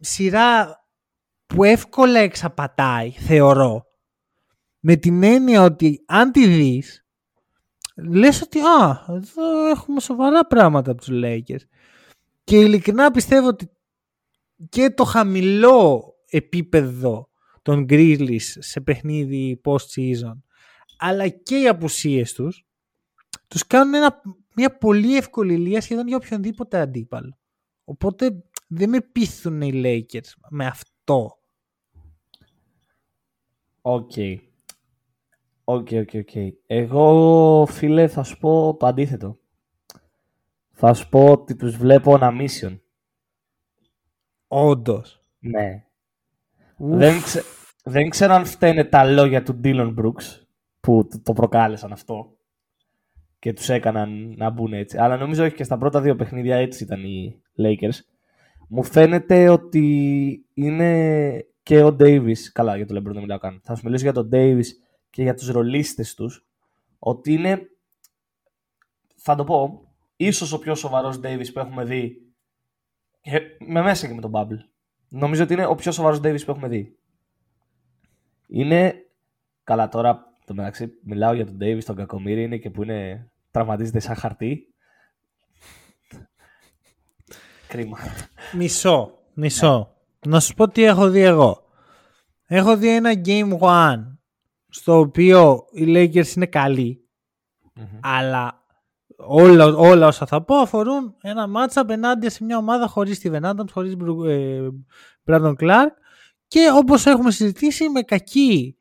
σειρά 0.00 0.76
που 1.46 1.64
εύκολα 1.64 2.18
εξαπατάει, 2.18 3.10
θεωρώ. 3.10 3.84
Με 4.80 4.96
την 4.96 5.22
έννοια 5.22 5.62
ότι 5.62 6.04
αν 6.06 6.32
τη 6.32 6.46
δεις, 6.46 7.06
λες 7.96 8.42
ότι 8.42 8.58
α, 8.60 9.04
εδώ 9.08 9.66
έχουμε 9.68 10.00
σοβαρά 10.00 10.46
πράγματα 10.46 10.90
από 10.90 11.00
τους 11.00 11.10
Lakers. 11.22 11.64
Και 12.44 12.56
ειλικρινά 12.56 13.10
πιστεύω 13.10 13.48
ότι 13.48 13.70
και 14.68 14.90
το 14.90 15.04
χαμηλό 15.04 16.14
επίπεδο 16.30 17.28
των 17.62 17.86
Grizzlies 17.88 18.56
σε 18.58 18.80
παιχνίδι 18.80 19.60
post-season 19.64 20.36
αλλά 20.98 21.28
και 21.28 21.58
οι 21.60 21.68
απουσίες 21.68 22.32
τους 22.32 22.66
τους 23.48 23.66
κάνουν 23.66 23.94
ένα, 23.94 24.22
μια 24.54 24.76
πολύ 24.76 25.16
εύκολη 25.16 25.54
ηλία 25.54 25.80
σχεδόν 25.80 26.06
για 26.08 26.16
οποιονδήποτε 26.16 26.80
αντίπαλο. 26.80 27.38
Οπότε 27.84 28.42
δεν 28.68 28.88
με 28.88 29.00
πείθουν 29.00 29.60
οι 29.60 29.72
Lakers 29.74 30.30
με 30.50 30.66
αυτό. 30.66 31.38
Οκ. 33.80 34.12
Οκ, 35.64 35.88
οκ, 35.92 36.10
οκ. 36.14 36.54
Εγώ, 36.66 37.66
φίλε, 37.70 38.08
θα 38.08 38.22
σου 38.22 38.38
πω 38.38 38.76
το 38.78 38.86
αντίθετο. 38.86 39.38
Θα 40.70 40.94
σου 40.94 41.08
πω 41.08 41.30
ότι 41.30 41.56
τους 41.56 41.76
βλέπω 41.76 42.14
on 42.14 42.26
a 42.26 42.32
mission. 42.40 42.78
Όντως. 44.48 45.22
Ναι. 45.38 45.84
Ουφ. 46.76 46.96
Δεν, 46.98 47.22
ξε- 47.22 47.44
δεν 47.84 48.08
ξέρω 48.08 48.34
αν 48.34 48.44
φταίνε 48.44 48.84
τα 48.84 49.04
λόγια 49.04 49.42
του 49.42 49.60
Dylan 49.64 49.94
Brooks 49.98 50.40
που 50.80 51.06
το- 51.10 51.20
το 51.22 51.32
προκάλεσαν 51.32 51.92
αυτό 51.92 52.32
και 53.38 53.52
τους 53.52 53.68
έκαναν 53.68 54.34
να 54.36 54.50
μπουν 54.50 54.72
έτσι. 54.72 54.98
Αλλά 54.98 55.16
νομίζω 55.16 55.44
όχι 55.44 55.54
και 55.54 55.64
στα 55.64 55.78
πρώτα 55.78 56.00
δύο 56.00 56.16
παιχνίδια 56.16 56.56
έτσι 56.56 56.84
ήταν 56.84 57.04
οι 57.04 57.42
Lakers. 57.58 57.98
Μου 58.68 58.82
φαίνεται 58.84 59.48
ότι 59.48 60.46
είναι 60.54 61.44
και 61.62 61.82
ο 61.82 61.96
Davis, 62.00 62.38
καλά 62.52 62.76
για 62.76 62.86
το 62.86 62.94
LeBron 62.98 63.12
δεν 63.12 63.20
μιλάω 63.20 63.38
καν, 63.38 63.60
θα 63.64 63.74
σου 63.74 63.82
μιλήσω 63.84 64.02
για 64.02 64.12
τον 64.12 64.28
Davis 64.32 64.64
και 65.10 65.22
για 65.22 65.34
τους 65.34 65.48
ρολίστες 65.48 66.14
τους, 66.14 66.46
ότι 66.98 67.32
είναι, 67.32 67.60
θα 69.16 69.34
το 69.34 69.44
πω, 69.44 69.82
ίσως 70.16 70.52
ο 70.52 70.58
πιο 70.58 70.74
σοβαρός 70.74 71.20
Davis 71.22 71.46
που 71.52 71.58
έχουμε 71.58 71.84
δει 71.84 72.27
Ε, 73.20 73.38
με 73.66 73.82
μέσα 73.82 74.06
και 74.06 74.14
με 74.14 74.20
τον 74.20 74.30
Bubble. 74.34 74.58
Νομίζω 75.08 75.42
ότι 75.42 75.52
είναι 75.52 75.66
ο 75.66 75.74
πιο 75.74 75.92
σοβαρός 75.92 76.18
Davis 76.18 76.44
που 76.44 76.50
έχουμε 76.50 76.68
δει. 76.68 76.98
Είναι... 78.46 78.94
Καλά 79.64 79.88
τώρα, 79.88 80.24
το 80.44 80.54
μεταξύ, 80.54 80.88
μιλάω 81.04 81.32
για 81.32 81.46
τον 81.46 81.56
Davis, 81.60 81.84
τον 81.84 81.96
Κακομύρη, 81.96 82.42
είναι 82.42 82.56
και 82.56 82.70
που 82.70 82.82
είναι... 82.82 83.30
Τραυματίζεται 83.50 84.00
σαν 84.00 84.16
χαρτί. 84.16 84.74
Κρίμα. 87.68 87.98
Μισό. 88.52 89.18
Μισό. 89.34 89.96
Να 90.26 90.40
σου 90.40 90.54
πω 90.54 90.68
τι 90.68 90.82
έχω 90.82 91.10
δει 91.10 91.20
εγώ. 91.20 91.62
Έχω 92.46 92.76
δει 92.76 92.94
ένα 92.94 93.12
Game 93.24 93.58
One 93.58 94.16
στο 94.68 94.98
οποίο 94.98 95.64
οι 95.72 95.84
Lakers 95.86 96.36
είναι 96.36 96.46
καλοί, 96.46 97.08
αλλά 98.00 98.57
όλα, 99.26 99.64
όλα 99.64 100.06
όσα 100.06 100.26
θα 100.26 100.44
πω 100.44 100.56
αφορούν 100.56 101.14
ένα 101.20 101.46
matchup 101.56 101.88
ενάντια 101.88 102.30
σε 102.30 102.44
μια 102.44 102.56
ομάδα 102.56 102.86
χωρίς 102.86 103.20
Steven 103.22 103.42
Adams, 103.42 103.68
χωρίς 103.70 103.92
ε, 104.26 104.68
Brandon 105.24 105.54
Clark 105.60 105.90
και 106.46 106.70
όπως 106.74 107.06
έχουμε 107.06 107.30
συζητήσει 107.30 107.88
με 107.88 108.02
κακή 108.02 108.76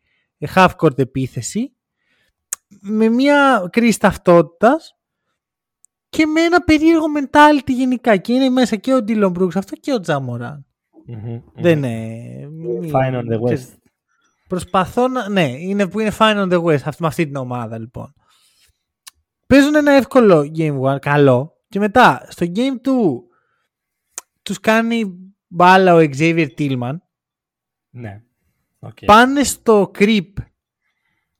half-court 0.56 0.98
επίθεση 1.00 1.76
με 2.82 3.10
μια 3.10 3.68
κρίση 3.72 4.00
ταυτότητας 4.00 4.98
και 6.10 6.26
με 6.26 6.42
ένα 6.42 6.62
περίεργο 6.62 7.06
mentality 7.20 7.72
γενικά 7.72 8.18
και 8.18 8.34
είναι 8.34 8.50
μέσα 8.50 8.76
και 8.76 8.94
ο 8.94 8.98
Dylan 9.08 9.32
Brooks 9.32 9.56
αυτό 9.56 9.76
και 9.76 9.94
ο 9.94 10.00
Τζαμοράν. 10.00 10.66
Δεν 11.56 11.84
είναι... 11.84 12.50
Fine 12.92 13.14
on 13.14 13.34
the 13.34 13.40
West. 13.42 13.68
Προσπαθώ 14.48 15.08
να... 15.08 15.30
Ναι, 15.30 15.44
είναι 15.44 15.88
που 15.88 16.00
είναι 16.00 16.12
fine 16.18 16.36
on 16.36 16.54
the 16.54 16.64
West 16.64 16.82
αυτή, 16.86 17.02
με 17.02 17.08
αυτή 17.08 17.26
την 17.26 17.36
ομάδα 17.36 17.80
λοιπόν. 17.80 18.14
Παίζουν 19.48 19.76
ένα 19.76 19.92
εύκολο 19.92 20.52
game 20.58 20.80
one, 20.82 21.00
καλό. 21.00 21.62
Και 21.70 21.80
μετά 21.80 22.28
στο 22.30 22.46
game 22.56 22.88
2 22.88 22.92
τους 24.42 24.60
κάνει 24.60 25.18
μπάλα 25.48 25.96
ο 25.96 26.00
Xavier 26.00 26.48
Tillman. 26.58 26.98
Ναι. 27.90 28.22
Okay. 28.80 29.06
Πάνε 29.06 29.44
στο 29.44 29.92
creep. 29.98 30.34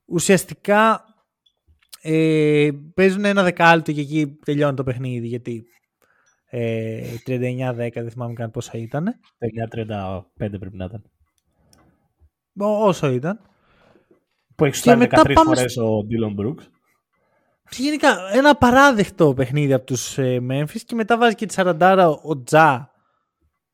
Ουσιαστικά 0.06 1.04
ε, 2.02 2.70
παίζουν 2.94 3.26
ένα 3.26 3.44
δεκάλεπτο 3.44 3.92
και 3.92 4.02
εκεί 4.02 4.38
τελειώνει 4.46 4.76
το 4.76 4.84
παιχνίδι 4.84 5.28
γιατί 5.28 5.66
ε, 6.50 7.14
39-10 7.26 7.74
δεν 7.76 8.12
θυμάμαι 8.12 8.34
καν 8.34 8.52
πόσα 8.52 8.78
ήταν. 8.78 9.06
39-35 9.74 10.22
πρέπει 10.36 10.76
να 10.76 10.86
ήταν. 10.86 11.04
Όσο 12.60 13.12
ήταν. 13.12 13.40
Που 14.56 14.66
έχει 14.66 14.76
φτάσει 14.76 15.08
13 15.12 15.34
φορές 15.46 15.78
ο 15.78 16.00
Dylan 16.10 16.42
Brooks. 16.42 16.77
Γενικά 17.72 18.18
ένα 18.34 18.56
παράδεκτο 18.56 19.34
παιχνίδι 19.34 19.74
από 19.74 19.86
τους 19.86 20.18
ε, 20.18 20.42
Memphis 20.52 20.82
και 20.86 20.96
μετά 20.96 21.18
βάζει 21.18 21.36
και 21.36 21.46
τη 21.46 21.56
40 21.58 22.16
ο 22.24 22.44
Τζα 22.44 22.92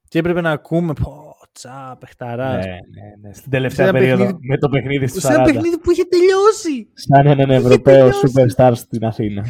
και 0.08 0.19
έπρεπε 0.19 0.41
να 0.41 0.51
ακούμε 0.51 0.93
πω, 0.93 1.36
Τζα, 1.53 1.97
παιχταράς. 1.99 2.65
Ναι, 2.65 2.71
ναι, 2.71 3.27
ναι. 3.27 3.34
Στην 3.34 3.51
τελευταία 3.51 3.91
περίοδο 3.91 4.23
παιχνίδι... 4.23 4.47
με 4.47 4.58
το 4.58 4.69
παιχνίδι 4.69 5.08
στη 5.08 5.19
40. 5.21 5.25
Σε 5.25 5.34
ένα 5.34 5.43
παιχνίδι 5.43 5.77
που 5.77 5.91
είχε 5.91 6.03
τελειώσει. 6.03 6.88
Σαν 6.93 7.27
έναν 7.27 7.49
Ευρωπαίο 7.49 8.10
superstar 8.10 8.71
στην 8.75 9.06
Αθήνα. 9.06 9.45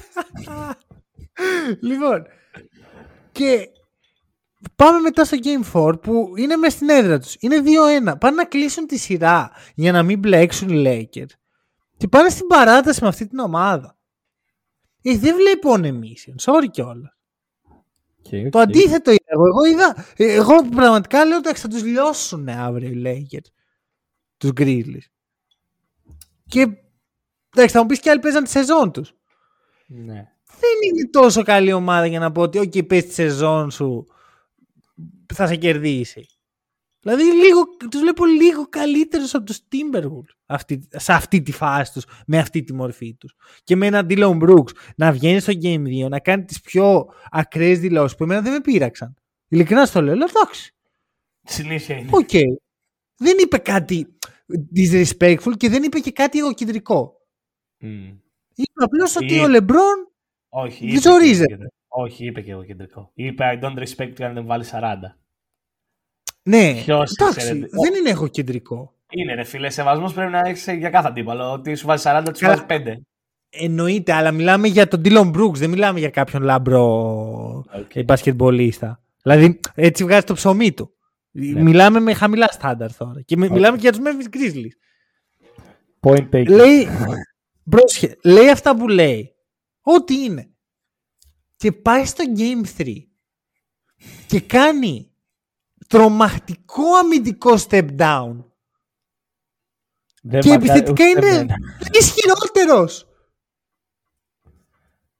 λοιπόν, 1.88 2.26
και 3.32 3.68
πάμε 4.76 5.00
μετά 5.00 5.24
στο 5.24 5.36
Game 5.42 5.90
4 5.90 6.02
που 6.02 6.32
είναι 6.36 6.56
μέσα 6.56 6.76
στην 6.76 6.88
έδρα 6.88 7.18
τους. 7.18 7.36
Είναι 7.40 7.62
2-1. 8.10 8.18
Πάνε 8.18 8.36
να 8.36 8.44
κλείσουν 8.44 8.86
τη 8.86 8.98
σειρά 8.98 9.50
για 9.74 9.92
να 9.92 10.02
μην 10.02 10.18
μπλέξουν 10.18 10.68
οι 10.68 10.82
Lakers. 10.86 11.37
Και 11.98 12.08
πάνε 12.08 12.28
στην 12.28 12.46
παράταση 12.46 13.02
με 13.02 13.08
αυτή 13.08 13.26
την 13.26 13.38
ομάδα. 13.38 13.98
Ε, 15.02 15.16
δεν 15.18 15.34
βλέπω 15.34 15.70
ονεμίσιον. 15.70 16.36
Sorry 16.40 16.66
κιόλας. 16.70 17.16
Okay, 18.22 18.48
Το 18.50 18.58
αντίθετο 18.58 19.10
είδα 19.10 19.24
εγώ. 19.24 19.46
Εγώ, 19.46 19.64
είδα, 19.64 20.06
εγώ 20.16 20.68
πραγματικά 20.68 21.24
λέω 21.24 21.36
ότι 21.36 21.54
θα 21.54 21.68
τους 21.68 21.82
λιώσουν 21.82 22.48
αύριο 22.48 22.88
οι 22.88 23.02
Lakers. 23.04 23.46
Τους 24.36 24.50
Grizzlies. 24.56 25.06
Και 26.46 26.60
εντάξει, 27.54 27.74
θα 27.74 27.80
μου 27.80 27.86
πεις 27.86 28.00
και 28.00 28.10
άλλοι 28.10 28.20
παίζαν 28.20 28.44
τη 28.44 28.50
σεζόν 28.50 28.92
τους. 28.92 29.14
Ναι. 29.86 30.32
Δεν 30.44 30.76
είναι 30.84 31.08
τόσο 31.10 31.42
καλή 31.42 31.72
ομάδα 31.72 32.06
για 32.06 32.18
να 32.18 32.32
πω 32.32 32.42
ότι, 32.42 32.58
OK, 32.58 32.86
πες 32.86 33.06
τη 33.06 33.12
σεζόν 33.12 33.70
σου, 33.70 34.06
θα 35.34 35.46
σε 35.46 35.56
κερδίσει. 35.56 36.37
Δηλαδή 37.00 37.22
λίγο, 37.22 37.64
τους 37.90 38.00
βλέπω 38.00 38.24
λίγο 38.24 38.68
καλύτερους 38.68 39.34
από 39.34 39.44
τους 39.44 39.60
Timberwolves 39.72 40.36
αυτή, 40.46 40.88
σε 40.90 41.12
αυτή 41.12 41.42
τη 41.42 41.52
φάση 41.52 41.92
τους, 41.92 42.04
με 42.26 42.38
αυτή 42.38 42.62
τη 42.62 42.74
μορφή 42.74 43.14
τους. 43.14 43.34
Και 43.64 43.76
με 43.76 43.86
έναν 43.86 44.06
Dylan 44.10 44.38
Brooks 44.38 44.70
να 44.96 45.12
βγαίνει 45.12 45.40
στο 45.40 45.52
Game 45.62 45.82
2, 46.04 46.08
να 46.08 46.20
κάνει 46.20 46.44
τις 46.44 46.60
πιο 46.60 47.06
ακραίες 47.30 47.78
δηλώσεις 47.78 48.16
που 48.16 48.24
εμένα 48.24 48.40
δεν 48.40 48.52
με 48.52 48.60
πείραξαν. 48.60 49.14
Ειλικρινά 49.48 49.86
στο 49.86 50.02
λέω, 50.02 50.14
λέω 50.14 50.26
εντάξει. 50.30 50.74
Συνήθεια 51.42 51.96
είναι. 51.96 52.10
Ok. 52.12 52.28
Okay. 52.32 52.56
Δεν 53.16 53.36
είπε 53.40 53.58
κάτι 53.58 54.18
disrespectful 54.76 55.52
και 55.56 55.68
δεν 55.68 55.82
είπε 55.82 55.98
και 55.98 56.12
κάτι 56.12 56.38
εγωκεντρικό. 56.38 57.12
Mm. 57.80 58.16
Είπε 58.54 58.84
απλώς 58.84 59.16
ότι 59.16 59.40
ο 59.40 59.48
Λεμπρόν 59.48 60.12
όχι, 60.48 60.98
ζορίζεται. 60.98 61.72
Όχι, 61.88 62.26
είπε 62.26 62.40
και 62.40 62.50
εγωκεντρικό. 62.50 63.10
Είπε 63.14 63.44
I 63.44 63.64
don't 63.64 63.78
respect 63.78 64.12
you 64.18 64.22
αν 64.22 64.34
δεν 64.34 64.46
βάλεις 64.46 64.70
40. 64.74 65.18
Ναι, 66.42 66.74
Ποιος 66.84 67.12
εντάξει, 67.12 67.52
δεν 67.52 67.94
είναι 67.98 68.10
εγωκεντρικό. 68.10 68.92
Είναι 69.10 69.34
ρε 69.34 69.44
φίλε, 69.44 69.70
σεβασμός 69.70 70.12
πρέπει 70.12 70.30
να 70.30 70.38
έχεις 70.38 70.66
για 70.78 70.90
κάθε 70.90 71.08
αντίπαλο. 71.08 71.52
Ότι 71.52 71.74
σου 71.74 71.86
βάζει 71.86 72.02
40, 72.06 72.22
τους 72.32 72.40
βάζεις 72.40 72.64
5. 72.68 72.80
Εννοείται, 73.50 74.12
αλλά 74.12 74.30
μιλάμε 74.32 74.68
για 74.68 74.88
τον 74.88 75.02
Dylan 75.04 75.32
Brooks, 75.32 75.54
δεν 75.54 75.70
μιλάμε 75.70 75.98
για 75.98 76.10
κάποιον 76.10 76.42
λάμπρο 76.42 77.64
okay. 77.74 78.04
μπασκετμπολίστα. 78.04 79.02
Δηλαδή, 79.22 79.60
έτσι 79.74 80.04
βγάζει 80.04 80.24
το 80.24 80.34
ψωμί 80.34 80.72
του. 80.72 80.92
Ναι. 81.30 81.62
Μιλάμε 81.62 82.00
με 82.00 82.14
χαμηλά 82.14 82.46
στάνταρ 82.46 82.96
τώρα. 82.96 83.22
Και 83.22 83.36
okay. 83.38 83.50
μιλάμε 83.50 83.76
και 83.76 83.88
για 83.88 83.92
τους 83.92 84.00
Memphis 84.04 84.36
Grizzlies. 84.36 84.76
Point 86.00 86.28
taken. 86.30 86.48
Λέει, 86.48 86.88
πρόσχε, 87.70 88.16
λέει 88.24 88.50
αυτά 88.50 88.76
που 88.76 88.88
λέει. 88.88 89.32
Ό,τι 89.80 90.24
είναι. 90.24 90.50
Και 91.56 91.72
πάει 91.72 92.04
στο 92.04 92.24
Game 92.36 92.82
3 92.82 92.94
και 94.26 94.40
κάνει 94.40 95.07
τρομακτικό 95.88 96.96
αμυντικό 96.96 97.54
step 97.68 97.88
down. 97.96 98.44
Δεν 100.22 100.40
και 100.40 100.52
επιθετικά 100.52 101.08
είναι 101.08 101.46
ισχυρότερος. 101.92 103.06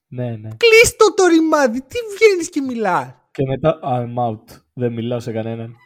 Ναι, 0.09 0.37
ναι. 0.37 0.49
Κλείστο 0.57 1.15
το 1.15 1.27
ρημάδι. 1.27 1.81
Τι 1.81 1.97
βγαίνεις 2.17 2.51
και 2.51 2.61
μιλάς. 2.61 3.15
Και 3.31 3.45
μετά 3.47 3.79
I'm 3.83 4.31
out. 4.31 4.61
Δεν 4.73 4.93
μιλάω 4.93 5.21
σε 5.21 5.33
κανέναν. 5.33 5.77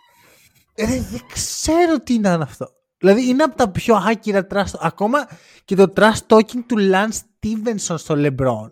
Ε, 0.75 0.87
δεν 0.87 1.21
ξέρω 1.33 1.99
τι 1.99 2.15
είναι 2.15 2.29
αυτό. 2.29 2.69
Δηλαδή 2.99 3.29
είναι 3.29 3.43
από 3.43 3.57
τα 3.57 3.71
πιο 3.71 3.95
άκυρα 3.95 4.47
trash 4.51 4.79
Ακόμα 4.81 5.29
και 5.65 5.75
το 5.75 5.93
trash 5.97 6.27
talking 6.27 6.63
του 6.67 6.77
Lance 6.79 7.21
Stevenson 7.41 7.95
στο 7.99 8.15
LeBron 8.19 8.71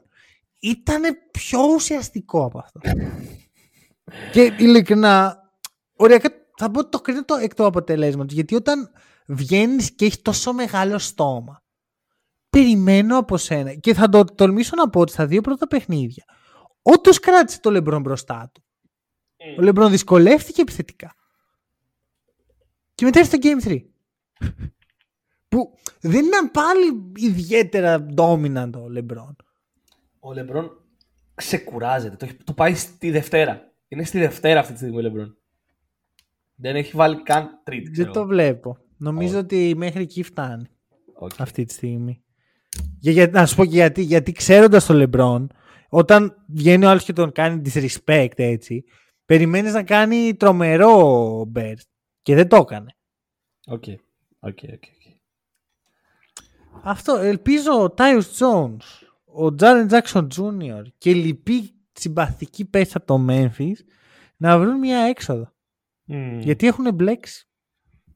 ήταν 0.61 1.03
πιο 1.31 1.61
ουσιαστικό 1.75 2.45
από 2.45 2.59
αυτό. 2.59 2.81
και 4.33 4.55
ειλικρινά, 4.59 5.40
οριακά 6.01 6.31
θα 6.57 6.71
πω 6.71 6.81
ότι 6.81 6.91
το 6.91 7.01
κρίνω 7.01 7.25
το 7.25 7.35
εκ 7.35 7.55
του 7.55 7.65
αποτελέσματος. 7.65 8.33
Γιατί 8.33 8.55
όταν 8.55 8.91
βγαίνεις 9.27 9.95
και 9.95 10.05
έχεις 10.05 10.23
τόσο 10.23 10.53
μεγάλο 10.53 10.99
στόμα, 10.99 11.63
περιμένω 12.51 13.19
από 13.19 13.37
σένα 13.37 13.75
και 13.75 13.95
θα 13.95 14.09
το 14.09 14.25
τολμήσω 14.25 14.77
να 14.77 14.91
πω 14.91 15.01
ότι 15.01 15.13
στα 15.13 15.27
δύο 15.27 15.41
πρώτα 15.41 15.67
παιχνίδια, 15.67 16.25
όντως 16.83 17.19
κράτησε 17.19 17.61
το 17.61 17.71
Λεμπρόν 17.71 18.01
μπροστά 18.01 18.51
του. 18.55 18.63
Mm. 18.63 19.59
Ο 19.59 19.63
Λεμπρόν 19.63 19.91
δυσκολεύτηκε 19.91 20.61
επιθετικά. 20.61 21.15
Και 22.95 23.05
μετά 23.05 23.19
ήρθε 23.19 23.39
το 23.39 23.49
Game 23.49 23.69
3. 23.69 23.79
που 25.49 25.75
δεν 26.01 26.25
ήταν 26.25 26.51
πάλι 26.51 27.13
ιδιαίτερα 27.17 28.07
dominant 28.17 28.71
ο 28.75 28.89
Λεμπρόν. 28.89 29.37
Ο 30.21 30.33
Λεμπρόν 30.33 30.85
ξεκουράζεται. 31.35 32.27
Το, 32.27 32.33
το 32.45 32.53
πάει 32.53 32.75
στη 32.75 33.11
Δευτέρα. 33.11 33.73
Είναι 33.89 34.05
στη 34.05 34.19
Δευτέρα 34.19 34.61
αυτή 34.61 34.73
τη 34.73 34.79
στιγμή 34.79 34.97
ο 34.97 35.01
Λεμπρόν. 35.01 35.40
Δεν 36.61 36.77
έχει 36.77 36.97
βάλει 36.97 37.23
καν 37.23 37.61
τρίτη. 37.65 37.91
Δεν 37.91 38.13
το 38.13 38.27
βλέπω. 38.27 38.77
Νομίζω 38.97 39.39
oh. 39.39 39.43
ότι 39.43 39.75
μέχρι 39.77 40.03
εκεί 40.03 40.23
φτάνει. 40.23 40.67
Okay. 41.21 41.35
Αυτή 41.39 41.65
τη 41.65 41.73
στιγμή. 41.73 42.25
Για, 42.99 43.13
για, 43.13 43.29
να 43.29 43.47
σου 43.47 43.57
πω 43.57 43.65
και 43.65 43.71
γιατί. 43.71 44.03
Γιατί 44.03 44.33
ξέροντας 44.33 44.87
τον 44.87 44.97
Λεμπρόν, 44.97 45.51
όταν 45.89 46.45
βγαίνει 46.47 46.85
ο 46.85 46.89
άλλος 46.89 47.05
και 47.05 47.13
τον 47.13 47.33
κάνει 47.33 47.63
disrespect 47.65 48.33
έτσι, 48.37 48.85
περιμένεις 49.25 49.73
να 49.73 49.83
κάνει 49.83 50.35
τρομερό 50.35 51.41
burst. 51.55 51.89
Και 52.23 52.35
δεν 52.35 52.49
το 52.49 52.57
έκανε. 52.57 52.95
Ok. 53.67 53.85
Okay. 53.87 53.95
Okay, 54.43 54.69
okay, 54.69 55.17
Αυτό. 56.83 57.17
Ελπίζω 57.17 57.83
ο 57.83 57.91
Tyus 57.91 58.39
Jones, 58.39 59.07
ο 59.25 59.55
Τζάρεν 59.55 59.87
Τζάξον 59.87 60.29
Τζούνιορ 60.29 60.83
και 60.99 61.15
λοιποί 61.15 61.75
συμπαθικοί 61.93 62.65
παίχτες 62.65 62.97
από 62.97 63.07
το 63.07 63.27
Memphis 63.29 63.77
να 64.37 64.59
βρουν 64.59 64.79
μια 64.79 64.99
έξοδο. 64.99 65.53
Mm. 66.11 66.39
Γιατί 66.41 66.67
έχουν 66.67 66.95
μπλέξει. 66.95 67.49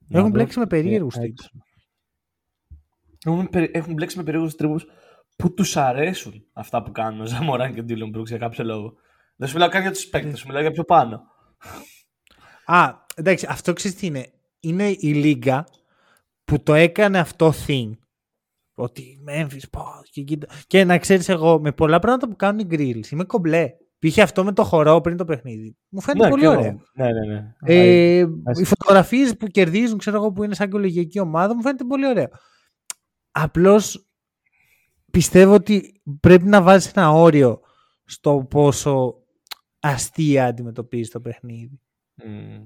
Να 0.09 0.19
έχουν 0.19 0.31
μπλέξει 0.31 0.59
με 0.59 0.67
περίεργους 0.67 1.15
τύπους. 1.15 1.51
Έχουν, 3.25 3.49
έχουν 3.53 3.93
μπλέξει 3.93 4.17
με 4.17 4.23
περίεργους 4.23 4.55
τύπους 4.55 4.77
που 5.37 5.55
τους 5.55 5.77
αρέσουν 5.77 6.47
αυτά 6.53 6.83
που 6.83 6.93
κάνουν 6.93 7.21
ο 7.21 7.27
Τζα 7.27 7.43
Μοράντ 7.43 7.75
και 7.75 7.81
ο 7.81 7.83
Ντίλον 7.83 8.09
Μπρουκς 8.09 8.31
για 8.31 8.39
κάποιο 8.39 8.65
λόγο. 8.65 8.95
Δεν 9.37 9.49
σου 9.49 9.55
μιλάω 9.55 9.69
καν 9.69 9.83
για 9.83 9.91
τους 9.93 10.07
παίκτες, 10.07 10.39
σου 10.39 10.47
μιλάω 10.47 10.63
για 10.63 10.71
πιο 10.71 10.85
πάνω. 10.85 11.23
Α, 12.67 12.95
εντάξει, 13.15 13.47
αυτό 13.49 13.73
ξέρεις 13.73 13.97
τι 13.97 14.07
είναι. 14.07 14.33
Είναι 14.61 14.89
η 14.89 15.15
λίγα 15.15 15.65
που 16.45 16.63
το 16.63 16.75
έκανε 16.75 17.19
αυτό 17.19 17.53
thing. 17.67 17.91
Ότι 18.75 19.25
Memphis, 19.29 19.71
πω, 19.71 19.85
και, 20.11 20.23
κοίτα. 20.23 20.47
και 20.67 20.85
να 20.85 20.99
ξέρεις 20.99 21.29
εγώ, 21.29 21.61
με 21.61 21.73
πολλά 21.73 21.99
πράγματα 21.99 22.29
που 22.29 22.37
κάνουν 22.37 22.59
οι 22.59 22.67
grills, 22.71 23.11
είμαι 23.11 23.25
κομπλέ. 23.25 23.71
Πήγε 23.99 24.23
αυτό 24.23 24.45
με 24.45 24.53
το 24.53 24.65
χορό 24.65 25.01
πριν 25.01 25.17
το 25.17 25.25
παιχνίδι. 25.25 25.77
Μου 25.89 26.01
φαίνεται 26.01 26.25
Ναι, 26.25 26.31
πολύ 26.31 26.43
και 26.43 26.49
εγώ. 26.49 26.59
ωραίο. 26.59 26.81
Ναι, 26.95 27.13
ναι, 27.13 27.27
ναι. 27.35 27.55
Ε, 27.61 28.27
Ας- 28.45 28.61
οι 28.61 28.65
φωτογραφίες 28.65 29.37
που 29.37 29.47
κερδίζουν, 29.47 29.99
ξέρω 29.99 30.17
εγώ, 30.17 30.33
που 30.33 30.43
είναι 30.45 30.55
σαν 30.55 30.71
κολεγιακή 30.71 31.21
ομάδα, 31.21 31.55
μου 31.55 31.63
φαίνεται 31.63 31.85
πολύ 31.85 32.07
ωραίο. 32.07 32.29
Απλώς 33.31 34.07
πιστεύω 35.11 35.55
ότι 35.55 36.03
πρέπει 36.21 36.45
να 36.45 36.63
βάζεις 36.63 36.93
ένα 36.93 37.11
όριο 37.11 37.61
στο 38.05 38.47
πόσο 38.51 39.15
αστεία 39.81 40.47
αντιμετωπίζεις 40.47 41.11
το 41.11 41.21
παιχνίδι. 41.21 41.81
Μμ. 42.15 42.63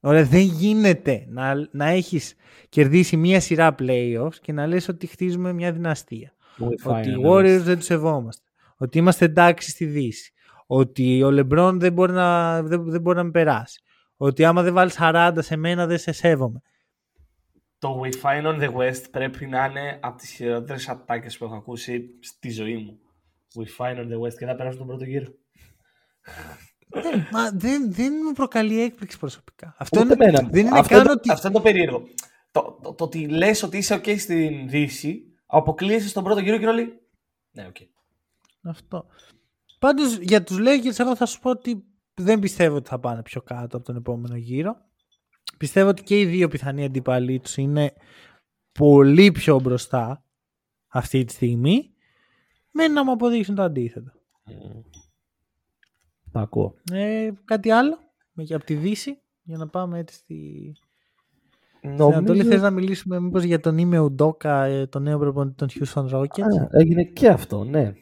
Ωραία, 0.00 0.24
δεν 0.24 0.40
γίνεται 0.40 1.24
να, 1.28 1.54
να 1.70 1.86
έχεις 1.86 2.34
κερδίσει 2.68 3.16
μία 3.16 3.40
σειρά 3.40 3.74
playoffs 3.78 4.34
και 4.40 4.52
να 4.52 4.66
λες 4.66 4.88
ότι 4.88 5.06
χτίζουμε 5.06 5.52
μια 5.52 5.72
δυναστεία. 5.72 6.34
We 6.58 6.64
Ότι 6.66 6.74
οι 6.74 6.78
finally 6.84 7.26
Warriors 7.30 7.58
lost. 7.58 7.62
δεν 7.62 7.76
τους 7.76 7.84
σεβόμαστε. 7.84 8.42
Ότι 8.76 8.98
είμαστε 8.98 9.24
εντάξει 9.24 9.70
στη 9.70 9.84
Δύση. 9.84 10.32
Ότι 10.66 11.22
ο 11.22 11.28
LeBron 11.28 11.72
δεν 11.76 11.92
μπορεί 11.92 12.12
να, 12.12 12.62
δεν, 12.62 12.90
δεν 12.90 13.00
μπορεί 13.00 13.16
να 13.16 13.24
με 13.24 13.30
περάσει. 13.30 13.80
Ότι 14.16 14.44
άμα 14.44 14.62
δεν 14.62 14.74
βάλεις 14.74 14.96
40 15.00 15.32
σε 15.38 15.56
μένα 15.56 15.86
δεν 15.86 15.98
σε 15.98 16.12
σέβομαι. 16.12 16.60
Το 17.78 18.00
We're 18.04 18.10
fine 18.22 18.46
in 18.46 18.60
the 18.60 18.74
West 18.74 19.10
πρέπει 19.10 19.46
να 19.46 19.64
είναι 19.64 19.98
από 20.02 20.16
τις 20.16 20.30
χειρότερες 20.30 20.88
ατάκες 20.88 21.38
που 21.38 21.44
έχω 21.44 21.54
ακούσει 21.54 22.08
στη 22.20 22.50
ζωή 22.50 22.76
μου. 22.76 22.98
We're 23.54 23.84
fine 23.84 23.96
in 23.96 24.06
the 24.12 24.20
West 24.26 24.34
και 24.38 24.46
θα 24.46 24.54
περάσουν 24.54 24.78
τον 24.78 24.86
πρώτο 24.86 25.04
γύρο. 25.04 25.32
Μα 27.32 27.50
δεν, 27.50 27.92
δεν 27.92 28.12
μου 28.26 28.32
προκαλεί 28.32 28.82
έκπληξη 28.82 29.18
προσωπικά. 29.18 29.74
Αυτό 29.78 30.00
Ούτε 30.00 30.14
είναι, 30.14 30.24
εμένα. 30.24 30.48
δεν 30.50 30.66
είναι 30.66 30.78
αυτό, 30.78 30.94
καν 30.94 31.00
είναι- 31.02 31.10
ότι... 31.10 31.30
αυτό 31.32 31.46
είναι 31.48 31.56
το 31.56 31.62
περίεργο. 31.62 32.02
Το, 32.50 32.78
το, 32.82 32.94
το 32.94 33.04
ότι 33.04 33.28
λες 33.28 33.62
ότι 33.62 33.76
είσαι 33.76 33.94
ok 33.94 34.18
στην 34.18 34.68
Δύση, 34.68 35.22
αποκλείεσαι 35.46 36.08
στον 36.08 36.24
πρώτο 36.24 36.40
γύρο 36.40 36.56
και 36.56 36.62
είναι 36.62 36.70
όλοι... 36.72 37.00
Ναι, 37.50 37.66
οκ. 37.66 37.76
Αυτό. 38.62 39.06
Πάντως 39.78 40.18
για 40.18 40.42
τους 40.42 40.58
Lakers 40.60 40.98
εγώ 40.98 41.16
θα 41.16 41.26
σου 41.26 41.40
πω 41.40 41.50
ότι 41.50 41.84
δεν 42.14 42.38
πιστεύω 42.38 42.76
ότι 42.76 42.88
θα 42.88 42.98
πάνε 42.98 43.22
πιο 43.22 43.42
κάτω 43.42 43.76
από 43.76 43.86
τον 43.86 43.96
επόμενο 43.96 44.36
γύρο. 44.36 44.76
Πιστεύω 45.58 45.88
ότι 45.88 46.02
και 46.02 46.20
οι 46.20 46.24
δύο 46.24 46.48
πιθανοί 46.48 46.84
αντιπαλοί 46.84 47.40
τους 47.40 47.56
είναι 47.56 47.92
πολύ 48.72 49.32
πιο 49.32 49.60
μπροστά 49.60 50.24
αυτή 50.88 51.24
τη 51.24 51.32
στιγμή 51.32 51.90
με 52.72 52.88
να 52.88 53.04
μου 53.04 53.10
αποδείξουν 53.12 53.54
το 53.54 53.62
αντίθετο. 53.62 54.12
Τα 56.32 56.40
ακούω. 56.40 56.74
Ε, 56.92 57.30
κάτι 57.44 57.70
άλλο 57.70 57.98
με- 58.32 58.46
από 58.50 58.64
τη 58.64 58.74
Δύση 58.74 59.20
για 59.42 59.56
να 59.56 59.68
πάμε 59.68 59.98
έτσι 59.98 60.16
στη... 60.16 60.72
Στην 61.78 62.02
Ανατολή 62.02 62.44
θες 62.44 62.60
να 62.60 62.70
μιλήσουμε 62.70 63.20
μήπως 63.20 63.42
για 63.42 63.60
τον 63.60 63.78
Είμαι 63.78 63.98
Ουντόκα, 63.98 64.64
ε, 64.64 64.86
τον 64.86 65.02
νέο 65.02 65.18
προπονητή 65.18 65.56
των 65.56 65.68
Houston 65.68 66.08
Rockets; 66.10 66.40
Α, 66.40 66.66
έγινε 66.70 67.04
και 67.04 67.28
αυτό, 67.28 67.64
ναι. 67.64 67.92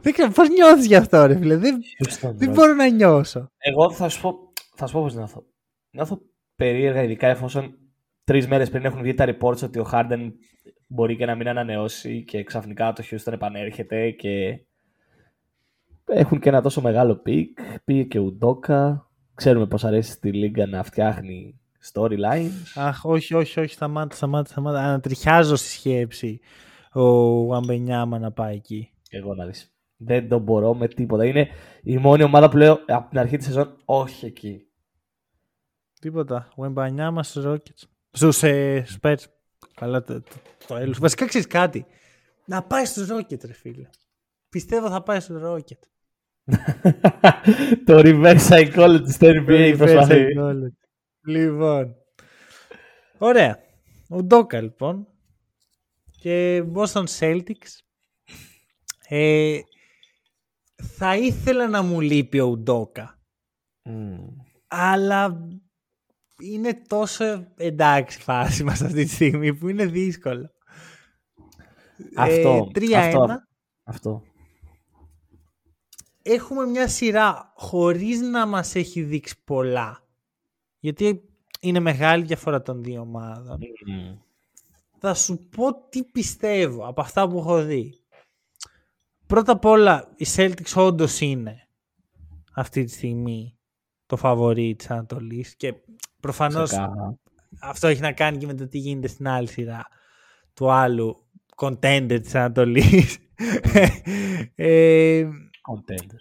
Δεν 0.00 0.12
ξέρω 0.12 0.30
πώς 0.30 0.48
νιώθεις 0.48 0.86
γι' 0.86 0.94
αυτό 0.94 1.26
ρε 1.26 1.36
φίλε. 1.36 1.56
Δεν, 1.56 1.78
Houston 2.04 2.30
δεν 2.34 2.50
Rockets. 2.50 2.54
μπορώ 2.54 2.74
να 2.74 2.88
νιώσω. 2.88 3.50
Εγώ 3.58 3.92
θα 3.92 4.08
σου 4.08 4.20
πω, 4.20 4.52
θα 4.74 4.86
σου 4.86 4.92
πω 4.92 5.02
πώς 5.02 5.14
νιώθω. 5.14 5.44
Νιώθω 5.90 6.20
περίεργα, 6.56 7.02
ειδικά 7.02 7.28
εφόσον 7.28 7.78
τρεις 8.24 8.46
μέρες 8.48 8.70
πριν 8.70 8.84
έχουν 8.84 9.02
βγει 9.02 9.14
τα 9.14 9.26
reports 9.28 9.62
ότι 9.62 9.78
ο 9.78 9.88
Harden 9.92 10.32
μπορεί 10.86 11.16
και 11.16 11.26
να 11.26 11.34
μην 11.34 11.48
ανανεώσει 11.48 12.24
και 12.24 12.42
ξαφνικά 12.42 12.92
το 12.92 13.02
Houston 13.10 13.32
επανέρχεται 13.32 14.10
και 14.10 14.60
έχουν 16.04 16.40
και 16.40 16.48
ένα 16.48 16.62
τόσο 16.62 16.80
μεγάλο 16.80 17.16
pick. 17.16 17.58
Πήγε 17.84 18.02
και 18.02 18.18
ο 18.18 18.36
Udoka. 18.40 18.96
Ξέρουμε 19.34 19.66
πώς 19.66 19.84
αρέσει 19.84 20.10
στη 20.10 20.32
Λίγκα 20.32 20.66
να 20.66 20.82
φτιάχνει 20.82 21.60
storyline. 21.92 22.50
Αχ, 22.74 23.04
όχι, 23.04 23.34
όχι, 23.34 23.60
όχι, 23.60 23.72
σταμάτα, 23.72 24.16
σταμάτα, 24.16 24.50
σταμάτα. 24.50 24.78
Ανατριχιάζω 24.78 25.56
στη 25.56 25.68
σκέψη 25.68 26.40
ο 26.92 27.46
Γουεμπανιάμα 27.46 28.18
να 28.18 28.32
πάει 28.32 28.54
εκεί. 28.54 28.90
Εγώ 29.08 29.34
να 29.34 29.46
δεις. 29.46 29.72
Δεν 29.96 30.28
το 30.28 30.38
μπορώ 30.38 30.74
με 30.74 30.88
τίποτα. 30.88 31.24
Είναι 31.24 31.48
η 31.82 31.98
μόνη 31.98 32.22
ομάδα 32.22 32.48
που 32.48 32.56
λέω 32.56 32.80
από 32.86 33.08
την 33.08 33.18
αρχή 33.18 33.36
της 33.36 33.46
σεζόν 33.46 33.76
όχι 33.84 34.26
εκεί. 34.26 34.62
Τίποτα. 36.00 36.52
Βαμπενιάμα 36.56 37.22
στους 37.22 37.44
Rockets. 37.46 37.88
Στους 38.10 38.42
ε, 38.42 38.84
Spurs. 39.00 39.24
Καλά 39.74 40.02
το, 40.02 40.22
το, 40.22 40.34
το 40.66 40.76
έλους. 40.76 40.98
Βασικά 40.98 41.26
ξέρεις 41.26 41.46
κάτι. 41.46 41.86
Να 42.44 42.62
πάει 42.62 42.84
στους 42.84 43.08
Rockets, 43.10 43.44
ρε 43.44 43.52
φίλε. 43.52 43.88
Πιστεύω 44.48 44.88
θα 44.88 45.02
πάει 45.02 45.20
στους 45.20 45.40
Rockets. 45.44 45.88
το 47.86 48.00
reverse 48.04 48.48
psychology 48.48 49.08
στο 49.08 49.26
NBA 49.26 49.74
προσπαθεί. 49.78 50.24
Λοιπόν. 51.26 51.94
Ωραία. 53.18 53.58
Ο 54.08 54.22
Ντόκα 54.22 54.60
λοιπόν. 54.60 55.06
Και 56.20 56.64
Boston 56.74 57.04
Celtics. 57.18 57.87
Ε, 59.08 59.60
θα 60.82 61.16
ήθελα 61.16 61.68
να 61.68 61.82
μου 61.82 62.00
λείπει 62.00 62.40
ο 62.40 62.56
Ντόκα. 62.56 63.18
Μμμ. 63.84 64.26
Αλλά 64.66 65.48
είναι 66.42 66.82
τόσο 66.86 67.46
εντάξει 67.56 68.18
φάση 68.20 68.64
μας 68.64 68.82
αυτή 68.82 69.04
τη 69.04 69.10
στιγμή 69.10 69.54
που 69.54 69.68
είναι 69.68 69.86
δύσκολο. 69.86 70.50
Αυτό, 72.16 72.68
Ε, 72.74 72.78
3-1. 72.78 72.94
αυτό, 72.94 73.26
αυτό. 73.84 74.22
Έχουμε 76.22 76.66
μια 76.66 76.88
σειρά 76.88 77.52
χωρίς 77.56 78.20
να 78.20 78.46
μας 78.46 78.74
έχει 78.74 79.02
δείξει 79.02 79.42
πολλά. 79.44 80.02
Γιατί 80.78 81.20
είναι 81.60 81.80
μεγάλη 81.80 82.24
διαφορά 82.24 82.62
των 82.62 82.82
δύο 82.82 83.00
ομάδων. 83.00 83.58
Μμμ. 83.86 84.18
Θα 84.98 85.14
σου 85.14 85.48
πω 85.56 85.88
τι 85.88 86.04
πιστεύω 86.04 86.86
από 86.86 87.00
αυτά 87.00 87.28
που 87.28 87.38
έχω 87.38 87.62
δει. 87.62 87.97
Πρώτα 89.28 89.52
απ' 89.52 89.64
όλα, 89.64 90.12
οι 90.16 90.26
Celtics 90.36 90.72
όντως 90.74 91.20
είναι 91.20 91.68
αυτή 92.54 92.84
τη 92.84 92.90
στιγμή 92.92 93.58
το 94.06 94.16
φαβορί 94.16 94.74
της 94.76 94.90
Ανατολής 94.90 95.56
και 95.56 95.74
προφανώς 96.20 96.68
Ξεκάθαρα. 96.70 97.18
αυτό 97.60 97.86
έχει 97.86 98.00
να 98.00 98.12
κάνει 98.12 98.36
και 98.38 98.46
με 98.46 98.54
το 98.54 98.68
τι 98.68 98.78
γίνεται 98.78 99.08
στην 99.08 99.28
άλλη 99.28 99.48
σειρά 99.48 99.86
του 100.54 100.70
άλλου 100.70 101.26
contender 101.56 102.18
της 102.22 102.34
Ανατολής. 102.34 103.18
ε, 104.54 105.28
Contender. 105.70 106.20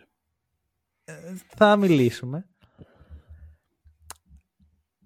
θα 1.47 1.75
μιλήσουμε. 1.75 2.47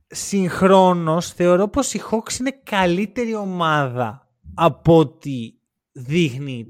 Συγχρόνως 0.08 1.32
θεωρώ 1.34 1.68
πως 1.68 1.94
η 1.94 2.02
Hawks 2.12 2.40
είναι 2.40 2.62
καλύτερη 2.64 3.36
ομάδα 3.36 4.30
από 4.54 4.98
ό,τι 4.98 5.54
δείχνει, 5.92 6.68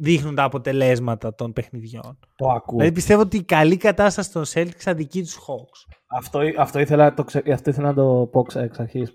δείχνουν 0.00 0.34
τα 0.34 0.42
αποτελέσματα 0.44 1.34
των 1.34 1.52
παιχνιδιών. 1.52 2.18
Το 2.36 2.48
ακούω. 2.48 2.76
Δηλαδή 2.78 2.94
πιστεύω 2.94 3.20
ότι 3.20 3.36
η 3.36 3.42
καλή 3.42 3.76
κατάσταση 3.76 4.32
των 4.32 4.44
Celtics 4.46 4.82
αδικεί 4.84 5.22
τους 5.22 5.36
Hawks. 5.36 5.94
Αυτό, 6.06 6.40
αυτό, 6.58 6.78
ήθελα, 6.78 7.14
το, 7.14 7.24
ξε- 7.24 7.50
αυτό 7.50 7.70
ήθελα 7.70 7.86
να 7.86 7.94
το 7.94 8.26
πω 8.32 8.42
ξε- 8.42 8.62
εξ 8.64 8.78
αρχής. 8.80 9.14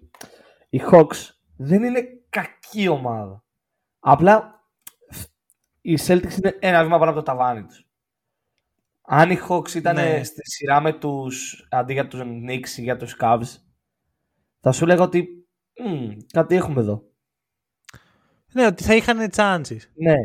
Οι 0.69 0.81
Hawks 0.91 1.29
δεν 1.57 1.83
είναι 1.83 2.01
κακή 2.29 2.87
ομάδα. 2.87 3.43
Απλά 3.99 4.61
οι 5.81 5.97
Celtics 6.07 6.37
είναι 6.37 6.57
ένα 6.59 6.83
βήμα 6.83 6.97
πάνω 6.99 7.11
από 7.11 7.19
το 7.19 7.25
ταβάνι 7.25 7.63
τους. 7.63 7.87
Αν 9.01 9.31
οι 9.31 9.37
Hawks 9.49 9.73
ήταν 9.75 9.95
Ναι. 9.95 10.23
στη 10.23 10.49
σειρά 10.49 10.81
με 10.81 10.93
τους, 10.93 11.67
αντί 11.71 11.93
για 11.93 12.07
τους 12.07 12.21
Knicks 12.23 12.77
ή 12.77 12.81
για 12.81 12.97
τους 12.97 13.17
Cavs, 13.19 13.57
θα 14.59 14.71
σου 14.71 14.85
λέγα 14.85 15.03
ότι 15.03 15.47
«Μμ, 15.85 16.09
κάτι 16.33 16.55
έχουμε 16.55 16.81
εδώ. 16.81 17.03
Ναι, 18.53 18.65
ότι 18.65 18.83
θα 18.83 18.95
είχαν 18.95 19.29
chances. 19.35 19.79
Ναι, 19.93 20.15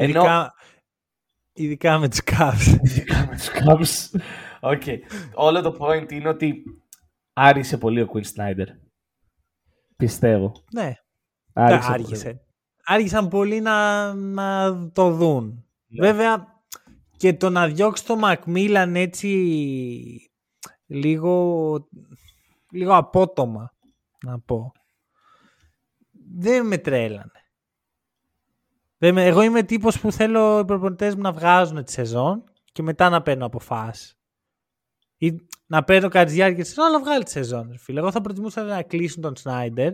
ενώ 0.00 0.20
Ειδικά, 0.20 0.54
ειδικά 1.52 1.98
με 1.98 2.08
τους 2.08 2.20
Cavs. 2.24 2.78
ειδικά 2.82 3.26
με 3.26 3.36
τους 3.36 3.48
Cavs, 3.48 4.20
Ok. 4.60 4.82
Όλο 5.34 5.62
το 5.62 5.76
point 5.80 6.12
είναι 6.12 6.28
ότι 6.28 6.62
άργησε 7.32 7.78
πολύ 7.78 8.00
ο 8.00 8.08
Quinn 8.12 8.22
Snyder. 8.34 8.66
Πιστεύω. 9.96 10.52
ναι, 10.72 10.92
Άργησε 11.52 11.92
άργησε. 11.92 12.40
Άργησαν 12.84 13.28
πολύ 13.28 13.60
να, 13.60 14.14
να 14.14 14.72
το 14.92 15.10
δουν. 15.10 15.64
Ναι. 15.86 16.06
Βέβαια 16.06 16.46
και 17.16 17.34
το 17.34 17.50
να 17.50 17.68
διώξει 17.68 18.04
το 18.04 18.20
Macmillan 18.22 18.92
έτσι 18.94 19.28
λίγο, 20.86 21.88
λίγο 22.72 22.96
απότομα 22.96 23.72
να 24.24 24.40
πω. 24.40 24.72
Δεν 26.36 26.66
με 26.66 26.78
τρέλανε. 26.78 27.47
Δεν 28.98 29.14
με, 29.14 29.26
εγώ 29.26 29.42
είμαι 29.42 29.62
τύπος 29.62 30.00
που 30.00 30.12
θέλω 30.12 30.58
οι 30.58 30.64
προπονητές 30.64 31.14
μου 31.14 31.20
να 31.20 31.32
βγάζουν 31.32 31.84
τη 31.84 31.92
σεζόν 31.92 32.44
και 32.72 32.82
μετά 32.82 33.08
να 33.08 33.22
παίρνω 33.22 33.46
αποφάσεις. 33.46 34.18
Ή 35.16 35.34
να 35.66 35.84
παίρνω 35.84 36.08
κάτι 36.08 36.26
τη 36.26 36.32
διάρκεια 36.32 36.62
της 36.62 36.68
σεζόν, 36.68 36.84
αλλά 36.84 37.00
βγάλει 37.00 37.24
τη 37.24 37.30
σεζόν. 37.30 37.68
ρε 37.70 37.78
Φίλε. 37.78 38.00
Εγώ 38.00 38.10
θα 38.10 38.20
προτιμούσα 38.20 38.62
να 38.62 38.82
κλείσουν 38.82 39.22
τον 39.22 39.36
Σνάιντερ. 39.36 39.92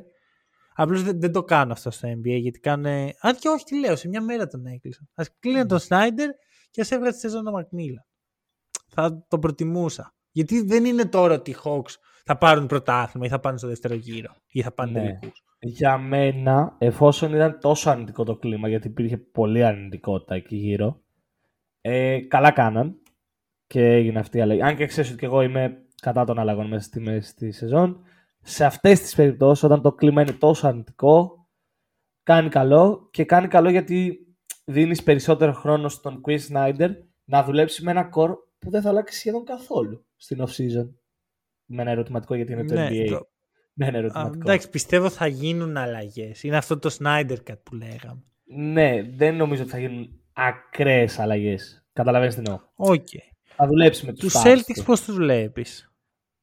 Απλώς 0.75 1.03
δεν, 1.03 1.21
δεν 1.21 1.33
το 1.33 1.43
κάνω 1.43 1.73
αυτό 1.73 1.91
στο 1.91 2.09
NBA 2.09 2.41
γιατί 2.41 2.61
κάνουν. 2.61 2.87
Α, 2.87 3.35
και 3.39 3.49
όχι, 3.49 3.65
τι 3.65 3.79
λέω, 3.79 3.97
σε 3.97 4.09
μια 4.09 4.23
μέρα 4.23 4.47
τον 4.47 4.67
έκλεισαν. 4.67 5.09
Α 5.15 5.25
κλείνουν 5.39 5.69
τον 5.69 5.79
Σνάιντερ 5.79 6.31
και 6.71 6.81
ας 6.81 6.91
έβγαλε 6.91 7.13
τη 7.13 7.19
σεζόν 7.19 7.47
ο 7.47 7.51
Μακμίλαν. 7.51 8.07
Θα 8.89 9.27
το 9.29 9.39
προτιμούσα. 9.39 10.15
Γιατί 10.31 10.63
δεν 10.63 10.85
είναι 10.85 11.05
τώρα 11.05 11.35
ότι 11.35 11.51
οι 11.51 11.57
Hawks 11.65 11.95
θα 12.25 12.39
πάρουν 12.39 12.67
πρωτάθλημα 12.67 13.27
ή 13.27 13.29
θα 13.29 13.41
πάνε 13.41 13.59
στο 13.59 13.69
δεύτερο 13.69 13.95
γύρο 13.95 14.37
ή 14.47 14.63
θα 14.63 14.73
πάνε 14.73 14.93
ναι. 14.93 15.19
τελικούς. 15.19 15.43
Για 15.67 15.99
μένα, 15.99 16.77
εφόσον 16.79 17.35
ήταν 17.35 17.59
τόσο 17.61 17.91
αρνητικό 17.91 18.25
το 18.25 18.37
κλίμα, 18.37 18.69
γιατί 18.69 18.89
υπήρχε 18.89 19.17
πολύ 19.17 19.65
αρνητικότητα 19.65 20.35
εκεί 20.35 20.57
γύρω, 20.57 21.01
ε, 21.81 22.21
καλά 22.21 22.51
κάναν 22.51 23.01
και 23.67 23.93
έγινε 23.93 24.19
αυτή 24.19 24.39
η 24.39 24.41
αλλαγή. 24.41 24.63
Αν 24.63 24.77
και 24.77 24.87
ξέρεις 24.87 25.11
ότι 25.11 25.19
και 25.19 25.27
εγώ 25.27 25.43
είμαι 25.43 25.87
κατά 26.03 26.25
των 26.25 26.39
αλλαγών 26.39 26.67
μέσα 26.67 26.85
στη 26.85 27.01
μέση 27.01 27.35
τη 27.35 27.51
σεζόν, 27.51 28.05
σε 28.41 28.65
αυτές 28.65 29.01
τις 29.01 29.15
περιπτώσεις, 29.15 29.65
όταν 29.65 29.83
το 29.83 29.93
κλίμα 29.93 30.23
είναι 30.23 30.33
τόσο 30.33 30.67
αρνητικό, 30.67 31.49
κάνει 32.23 32.49
καλό 32.49 33.09
και 33.11 33.25
κάνει 33.25 33.49
καλό 33.49 33.71
γιατί 33.71 34.27
δίνεις 34.65 35.03
περισσότερο 35.03 35.53
χρόνο 35.53 35.89
στον 35.89 36.21
Chris 36.27 36.39
Snyder 36.53 36.91
να 37.25 37.45
δουλέψει 37.45 37.85
με 37.85 37.91
ένα 37.91 38.05
κορ 38.05 38.37
που 38.59 38.71
δεν 38.71 38.83
θα 38.83 38.89
αλλάξει 38.89 39.19
σχεδόν 39.19 39.45
καθόλου 39.45 40.07
στην 40.17 40.43
off-season. 40.43 40.89
Με 41.65 41.83
ένα 41.83 41.91
ερωτηματικό 41.91 42.35
γιατί 42.35 42.53
είναι 42.53 42.65
το 42.65 42.75
ναι, 42.75 42.89
NBA. 42.91 43.09
Το... 43.09 43.29
Με 43.75 43.87
ένα 43.87 43.99
ερωτηματικό. 43.99 44.39
εντάξει, 44.41 44.71
πιστεύω 44.71 45.11
θα 45.11 45.27
γίνουν 45.27 45.77
αλλαγές. 45.77 46.43
Είναι 46.43 46.57
αυτό 46.57 46.79
το 46.79 46.97
Snyder 46.99 47.37
Cut 47.51 47.59
που 47.63 47.75
λέγαμε. 47.75 48.23
Ναι, 48.45 49.03
δεν 49.17 49.37
νομίζω 49.37 49.63
ότι 49.63 49.71
θα 49.71 49.79
γίνουν 49.79 50.09
ακραίες 50.33 51.19
αλλαγές. 51.19 51.85
Καταλαβαίνετε 51.93 52.43
τι 52.43 52.51
εννοώ. 52.51 52.93
Okay. 52.95 53.35
Θα 53.57 53.67
δουλέψει 53.67 54.07
με 54.07 54.13
τους 54.13 54.35
Celtics. 54.37 54.85
Πώς 54.85 55.05
τους 55.05 55.15
βλέπεις; 55.15 55.93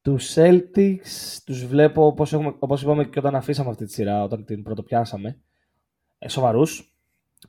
Τους 0.02 0.34
Celtics 0.34 1.38
τους 1.44 1.66
βλέπω 1.66 2.06
όπως 2.58 2.82
είπαμε 2.82 3.04
και 3.04 3.18
όταν 3.18 3.34
αφήσαμε 3.34 3.70
αυτή 3.70 3.84
τη 3.84 3.92
σειρά, 3.92 4.22
όταν 4.22 4.44
την 4.44 4.62
πρωτοπιάσαμε. 4.62 5.38
Ε, 6.18 6.28
Σοβαρούς. 6.28 6.96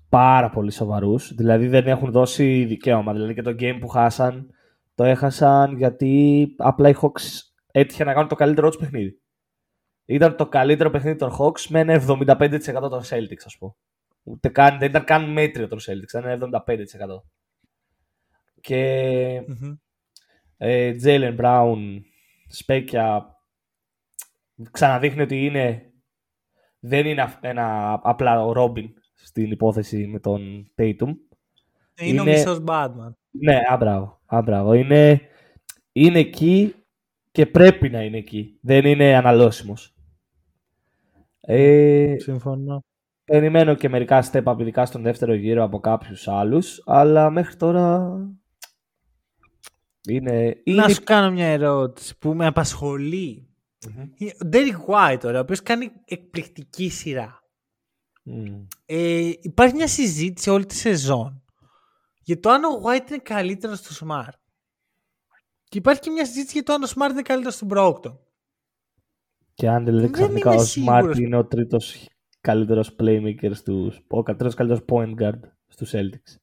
Πάρα 0.09 0.49
πολύ 0.49 0.71
σοβαρούς. 0.71 1.34
Δηλαδή 1.36 1.67
δεν 1.67 1.88
έχουν 1.88 2.11
δώσει 2.11 2.65
δικαίωμα. 2.65 3.13
Δηλαδή 3.13 3.34
και 3.34 3.41
το 3.41 3.55
game 3.59 3.77
που 3.79 3.88
χάσαν 3.88 4.49
το 4.95 5.03
έχασαν 5.03 5.77
γιατί 5.77 6.47
απλά 6.57 6.89
οι 6.89 6.93
Hawks 7.01 7.21
έτυχε 7.71 8.03
να 8.03 8.13
κάνουν 8.13 8.29
το 8.29 8.36
καλύτερο 8.36 8.67
τους 8.67 8.77
παιχνίδι. 8.77 9.21
Ήταν 10.06 10.36
το 10.36 10.47
καλύτερο 10.47 10.89
παιχνίδι 10.89 11.18
των 11.18 11.36
Hawks 11.39 11.62
με 11.70 11.80
ένα 11.80 12.04
75% 12.08 12.89
των 12.89 13.01
Celtics, 13.04 13.43
ας 13.45 13.58
πούμε. 13.58 13.74
Ούτε 14.24 14.49
καν, 14.49 14.80
δεν 14.80 14.89
ήταν 14.89 15.04
καν 15.04 15.32
μέτριο 15.32 15.68
των 15.68 15.80
Celtics, 15.80 16.14
ήταν 16.14 16.51
75%. 16.54 16.64
Και 18.62 19.41
mm-hmm. 19.47 19.78
Jalen 21.04 21.36
Brown, 21.38 21.78
Σπέκια, 22.47 23.38
ξαναδείχνει 24.72 25.22
ότι 25.22 25.45
είναι, 25.45 25.91
δεν 26.80 27.06
είναι 27.06 27.38
ένα, 27.41 27.99
απλά 28.04 28.45
ο 28.45 28.54
Robin 28.56 28.86
στην 29.14 29.51
υπόθεση 29.51 30.08
με 30.08 30.20
τον 30.20 30.72
Tatum. 30.78 31.16
Είναι, 31.99 32.10
είναι 32.10 32.22
ο 32.22 32.24
μισός 32.24 32.64
Batman. 32.68 33.14
Ναι, 33.30 33.60
άμπραβο. 33.70 34.22
άμπραβο. 34.26 34.74
Είναι, 34.74 35.22
είναι 35.91 36.20
εκεί 36.20 36.76
και 37.32 37.45
πρέπει 37.45 37.89
να 37.89 38.04
είναι 38.04 38.18
εκεί. 38.18 38.58
Δεν 38.62 38.86
είναι 38.86 39.16
αναλώσιμος. 39.16 39.92
Ε, 41.45 42.15
Συμφωνώ. 42.19 42.83
Περιμένω 43.23 43.75
και 43.75 43.89
μερικά 43.89 44.29
step 44.31 44.43
up, 44.43 44.59
ειδικά 44.59 44.85
στον 44.85 45.01
δεύτερο 45.01 45.33
γύρο 45.33 45.63
από 45.63 45.79
κάποιους 45.79 46.27
άλλους, 46.27 46.81
αλλά 46.85 47.29
μέχρι 47.29 47.55
τώρα 47.55 48.13
είναι... 50.09 50.61
Να 50.65 50.89
σου 50.89 51.03
κάνω 51.03 51.31
μια 51.31 51.47
ερώτηση 51.47 52.17
που 52.17 52.33
με 52.33 52.45
απασχολεί. 52.45 53.47
Mm-hmm. 53.85 54.27
Ο 54.45 54.49
Derek 54.51 54.85
White, 54.87 55.17
τώρα, 55.19 55.37
ο 55.37 55.41
οποίος 55.41 55.61
κάνει 55.63 55.91
εκπληκτική 56.05 56.89
σειρά. 56.89 57.39
Mm. 58.25 58.65
Ε, 58.85 59.31
υπάρχει 59.41 59.75
μια 59.75 59.87
συζήτηση 59.87 60.49
όλη 60.49 60.65
τη 60.65 60.75
σεζόν 60.75 61.43
για 62.23 62.39
το 62.39 62.49
αν 62.49 62.63
ο 62.63 62.81
White 62.85 63.09
είναι 63.09 63.19
καλύτερος 63.23 63.79
στο 63.79 64.05
Smart. 64.05 64.33
Και 65.63 65.77
υπάρχει 65.77 66.01
και 66.01 66.09
μια 66.09 66.25
συζήτηση 66.25 66.53
για 66.53 66.63
το 66.63 66.73
αν 66.73 66.83
ο 66.83 66.87
Smart 66.95 67.11
είναι 67.11 67.21
καλύτερος 67.21 67.55
στον 67.55 67.67
Brockton. 67.71 68.17
Και 69.54 69.70
αν 69.70 69.86
δηλαδή 69.86 70.10
ξαφνικά 70.10 70.51
ο 70.51 70.62
Smart 70.76 71.18
είναι 71.18 71.38
ο 71.38 71.45
τρίτος 71.45 72.08
καλύτερος 72.41 72.95
playmaker 72.99 73.51
στους. 73.54 74.01
Ο 74.08 74.24
τρίτο 74.24 74.49
καλύτερος 74.56 74.86
point 74.91 75.22
guard 75.22 75.39
στους 75.68 75.91
Celtics. 75.93 76.38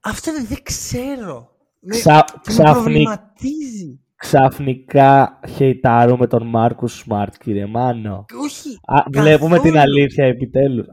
Αυτό 0.00 0.32
δεν 0.32 0.62
ξέρω. 0.62 1.56
Ξα... 1.88 2.24
προβληματίζει. 2.54 4.00
Ξαφνικά 4.16 5.40
χεϊτάρουμε 5.48 6.26
τον 6.26 6.46
Μάρκου 6.46 6.88
Σμαρτ, 6.88 7.34
κύριε 7.38 7.66
Μάνο. 7.66 8.24
Όχι. 8.44 8.78
Α, 8.84 9.02
βλέπουμε 9.10 9.58
την 9.58 9.78
αλήθεια 9.78 10.24
επιτέλους. 10.26 10.86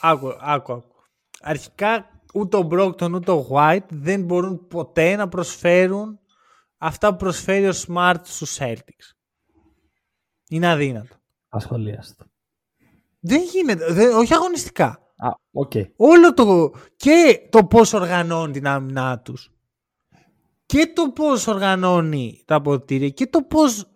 Άκου, 0.00 0.28
άκου, 0.40 0.72
άκου. 0.72 0.82
Αρχικά 1.40 2.06
ούτε 2.34 2.56
ο 2.56 2.62
Μπρόκτον 2.62 3.14
ούτε 3.14 3.30
ο 3.30 3.46
White 3.50 3.86
δεν 3.88 4.24
μπορούν 4.24 4.66
ποτέ 4.66 5.16
να 5.16 5.28
προσφέρουν 5.28 6.18
αυτά 6.78 7.10
που 7.10 7.16
προσφέρει 7.16 7.68
ο 7.68 7.72
Smart 7.86 8.14
στους 8.22 8.58
Celtics. 8.60 9.11
Είναι 10.52 10.68
αδύνατο. 10.68 11.16
Ασχολίαστο. 11.48 12.24
Δεν 13.20 13.42
γίνεται. 13.42 13.92
Δεν, 13.92 14.14
όχι 14.14 14.34
αγωνιστικά. 14.34 14.86
Α, 15.16 15.28
okay. 15.64 15.90
Όλο 15.96 16.34
το... 16.34 16.74
Και 16.96 17.48
το 17.50 17.64
πώς 17.64 17.92
οργανώνει 17.92 18.52
την 18.52 18.66
άμυνά 18.66 19.20
τους. 19.20 19.52
Και 20.66 20.92
το 20.94 21.10
πώς 21.10 21.46
οργανώνει 21.46 22.42
τα 22.44 22.60
ποτήρια. 22.60 23.08
Και 23.08 23.26
το 23.26 23.42
πώς 23.42 23.90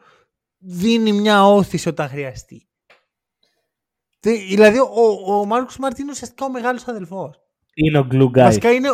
δίνει 0.58 1.12
μια 1.12 1.46
όθηση 1.46 1.88
όταν 1.88 2.08
χρειαστεί. 2.08 2.68
Δηλαδή, 4.20 4.78
ο, 4.78 5.38
ο 5.38 5.44
Μάρκος 5.44 5.72
Σμαρτ 5.72 5.98
είναι 5.98 6.10
ουσιαστικά 6.10 6.44
ο 6.44 6.50
μεγάλος 6.50 6.88
αδελφός. 6.88 7.40
Είναι 7.74 7.98
ο 7.98 8.08
glue 8.10 8.26
guy. 8.26 8.30
Βασικά 8.30 8.72
είναι 8.72 8.90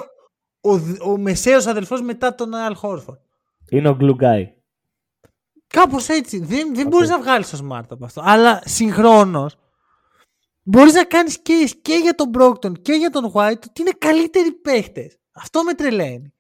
ο, 0.60 0.72
ο 1.10 1.16
μεσαίος 1.16 1.66
αδελφός 1.66 2.02
μετά 2.02 2.34
τον 2.34 2.54
Αλ 2.54 2.74
Χόρφορντ. 2.74 3.18
Είναι 3.70 3.88
ο 3.88 3.96
glue 4.00 4.16
guy. 4.16 4.44
Κάπως 5.72 6.08
έτσι. 6.08 6.38
Δεν, 6.38 6.74
δεν 6.74 6.86
okay. 6.86 6.90
μπορείς 6.90 7.08
να 7.08 7.20
βγάλεις 7.20 7.50
το 7.50 7.58
smart 7.62 7.86
από 7.88 8.04
αυτό. 8.04 8.22
Αλλά 8.24 8.62
συγχρόνως 8.64 9.56
μπορείς 10.62 10.92
να 10.92 11.04
κάνεις 11.04 11.42
case 11.46 11.70
και 11.82 11.94
για 11.94 12.14
τον 12.14 12.30
Brockton 12.38 12.82
και 12.82 12.92
για 12.92 13.10
τον 13.10 13.32
White 13.34 13.62
ότι 13.68 13.80
είναι 13.80 13.92
καλύτεροι 13.98 14.52
παίχτες. 14.52 15.18
Αυτό 15.32 15.62
με 15.62 15.74
τρελαίνει. 15.74 16.34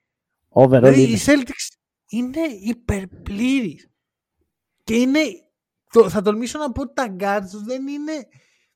Overall 0.48 0.68
δηλαδή 0.68 1.02
οι 1.02 1.18
Celtics 1.26 1.76
είναι 2.08 2.40
υπερπλήρη. 2.60 3.90
Και 4.84 4.96
είναι. 4.96 5.20
Το, 5.92 6.08
θα 6.08 6.22
τολμήσω 6.22 6.58
να 6.58 6.72
πω 6.72 6.82
ότι 6.82 6.94
τα 6.94 7.16
guards 7.18 7.64
δεν 7.64 7.86
είναι 7.86 8.26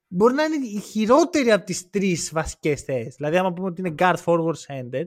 μπορεί 0.09 0.35
να 0.35 0.45
είναι 0.45 0.67
η 0.67 0.81
χειρότερη 0.81 1.53
από 1.53 1.65
τις 1.65 1.91
τρεις 1.91 2.31
βασικές 2.33 2.83
θέσεις. 2.83 3.15
Δηλαδή, 3.17 3.37
άμα 3.37 3.53
πούμε 3.53 3.69
ότι 3.69 3.81
είναι 3.81 3.95
guard, 3.99 4.17
forward, 4.25 4.55
center, 4.69 5.05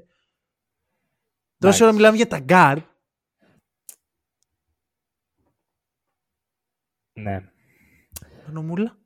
τόση 1.58 1.84
ώρα 1.84 1.92
μιλάμε 1.92 2.18
για 2.18 2.28
τα 2.28 2.46
guard. 2.48 2.84
Ναι. 7.24 7.42
Νομούλα. 8.52 8.98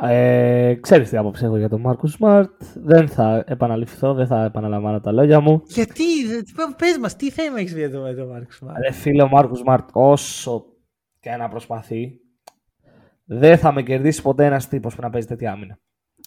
Ε, 0.00 0.74
ξέρεις 0.80 1.08
τι 1.08 1.16
άποψη 1.16 1.44
έχω 1.44 1.56
για 1.56 1.68
τον 1.68 1.80
Μάρκο 1.80 2.06
Σμαρτ. 2.06 2.62
Δεν 2.74 3.08
θα 3.08 3.44
επαναληφθώ, 3.46 4.14
δεν 4.14 4.26
θα 4.26 4.44
επαναλαμβάνω 4.44 5.00
τα 5.00 5.12
λόγια 5.12 5.40
μου. 5.40 5.62
Γιατί, 5.66 6.04
πες 6.76 6.98
μας, 7.00 7.16
τι 7.16 7.30
θέμα 7.30 7.58
έχεις 7.58 7.74
για 7.74 7.90
τον 7.90 8.28
Μάρκο 8.28 8.52
Σμαρτ. 8.52 8.78
Ρε 8.78 8.92
φίλε, 8.92 9.22
ο 9.22 9.28
Μάρκο 9.28 9.54
Σμαρτ 9.54 9.88
όσο 9.92 10.64
και 11.20 11.30
να 11.30 11.48
προσπαθεί, 11.48 12.20
δεν 13.24 13.58
θα 13.58 13.72
με 13.72 13.82
κερδίσει 13.82 14.22
ποτέ 14.22 14.46
ένας 14.46 14.68
τύπος 14.68 14.94
που 14.94 15.02
να 15.02 15.10
παίζει 15.10 15.26
τέτοια 15.26 15.52
άμυνα. 15.52 15.78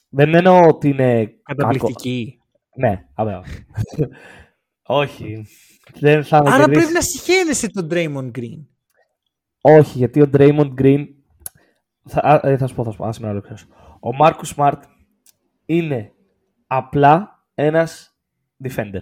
Δεν 0.10 0.34
εννοώ 0.34 0.68
ότι 0.68 0.90
είναι. 0.90 1.40
Καταπληκτική. 1.44 2.40
Ναι, 2.76 3.06
βέβαια. 3.18 3.42
Όχι. 5.04 5.46
Δεν 6.00 6.24
θα 6.24 6.44
με 6.44 6.50
Άρα 6.50 6.58
κερδίσει... 6.58 6.80
πρέπει 6.80 6.94
να 6.94 7.02
συχαίνεσαι 7.02 7.70
τον 7.70 7.88
Draymond 7.92 8.40
Green. 8.40 8.66
Όχι, 9.68 9.98
γιατί 9.98 10.22
ο 10.22 10.30
Draymond 10.34 10.74
Green. 10.78 11.06
Θα, 12.08 12.40
ε, 12.44 12.58
θα 12.58 12.68
σου 12.68 12.76
πω, 12.76 12.84
θα 12.84 12.92
σου 12.92 12.98
πω. 12.98 13.06
Άσε 13.06 13.44
Ο 14.00 14.10
Marcus 14.22 14.56
Smart 14.56 14.82
είναι 15.66 16.12
απλά 16.68 17.46
ένας 17.54 18.20
defender. 18.64 19.02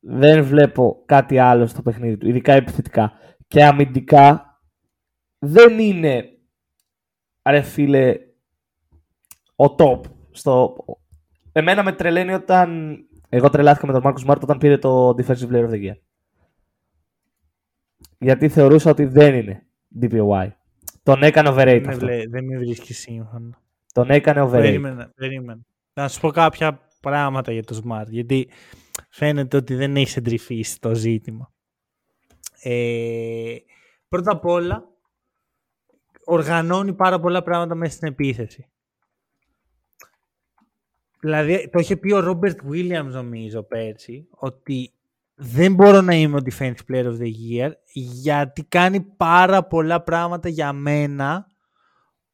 Δεν 0.00 0.44
βλέπω 0.44 1.02
κάτι 1.06 1.38
άλλο 1.38 1.66
στο 1.66 1.82
παιχνίδι 1.82 2.16
του, 2.16 2.28
ειδικά 2.28 2.52
επιθετικά. 2.52 3.12
Και 3.48 3.64
αμυντικά 3.64 4.60
δεν 5.38 5.78
είναι 5.78 6.32
Άρα 7.42 7.62
φίλε, 7.62 8.16
ο 9.56 9.74
top. 9.78 10.00
Στο... 10.30 10.74
Εμένα 11.52 11.82
με 11.82 11.92
τρελαίνει 11.92 12.32
όταν... 12.32 12.96
Εγώ 13.28 13.50
τρελάθηκα 13.50 13.86
με 13.86 13.92
τον 13.92 14.02
Μάρκο 14.02 14.22
Μάρτ 14.26 14.42
όταν 14.42 14.58
πήρε 14.58 14.78
το 14.78 15.08
Defensive 15.08 15.48
Player 15.50 15.68
of 15.68 15.70
the 15.70 15.88
Year. 15.88 15.96
Γιατί 18.22 18.48
θεωρούσα 18.48 18.90
ότι 18.90 19.04
δεν 19.04 19.34
είναι 19.34 19.66
DPOY. 20.00 20.48
Τον 21.02 21.22
έκανε 21.22 21.48
overrated 21.52 21.84
αυτό. 21.88 22.06
δεν 22.06 22.44
με 22.44 22.58
βρίσκει 22.58 22.92
σύμφωνο. 22.94 23.50
Τον 23.92 24.10
έκανε 24.10 24.42
overrated. 24.42 24.50
Περίμενε, 24.50 25.12
περίμενε. 25.14 25.60
Να 25.94 26.08
σου 26.08 26.20
πω 26.20 26.30
κάποια 26.30 26.88
πράγματα 27.00 27.52
για 27.52 27.62
το 27.62 27.80
Smart. 27.84 28.06
Γιατί 28.08 28.48
φαίνεται 29.08 29.56
ότι 29.56 29.74
δεν 29.74 29.96
έχει 29.96 30.18
εντρυφήσει 30.18 30.80
το 30.80 30.94
ζήτημα. 30.94 31.52
Ε, 32.62 33.56
πρώτα 34.08 34.32
απ' 34.32 34.46
όλα, 34.46 34.88
οργανώνει 36.24 36.94
πάρα 36.94 37.20
πολλά 37.20 37.42
πράγματα 37.42 37.74
μέσα 37.74 37.92
στην 37.92 38.08
επίθεση. 38.08 38.66
Δηλαδή, 41.20 41.68
το 41.72 41.78
είχε 41.78 41.96
πει 41.96 42.12
ο 42.12 42.20
Ρόμπερτ 42.20 42.58
Williams 42.70 43.10
νομίζω 43.10 43.62
πέρσι, 43.62 44.26
ότι 44.30 44.92
δεν 45.44 45.74
μπορώ 45.74 46.00
να 46.00 46.14
είμαι 46.14 46.36
ο 46.36 46.42
Defense 46.44 46.76
Player 46.88 47.04
of 47.04 47.18
the 47.18 47.30
Year 47.50 47.70
γιατί 47.92 48.64
κάνει 48.64 49.00
πάρα 49.00 49.66
πολλά 49.66 50.02
πράγματα 50.02 50.48
για 50.48 50.72
μένα 50.72 51.46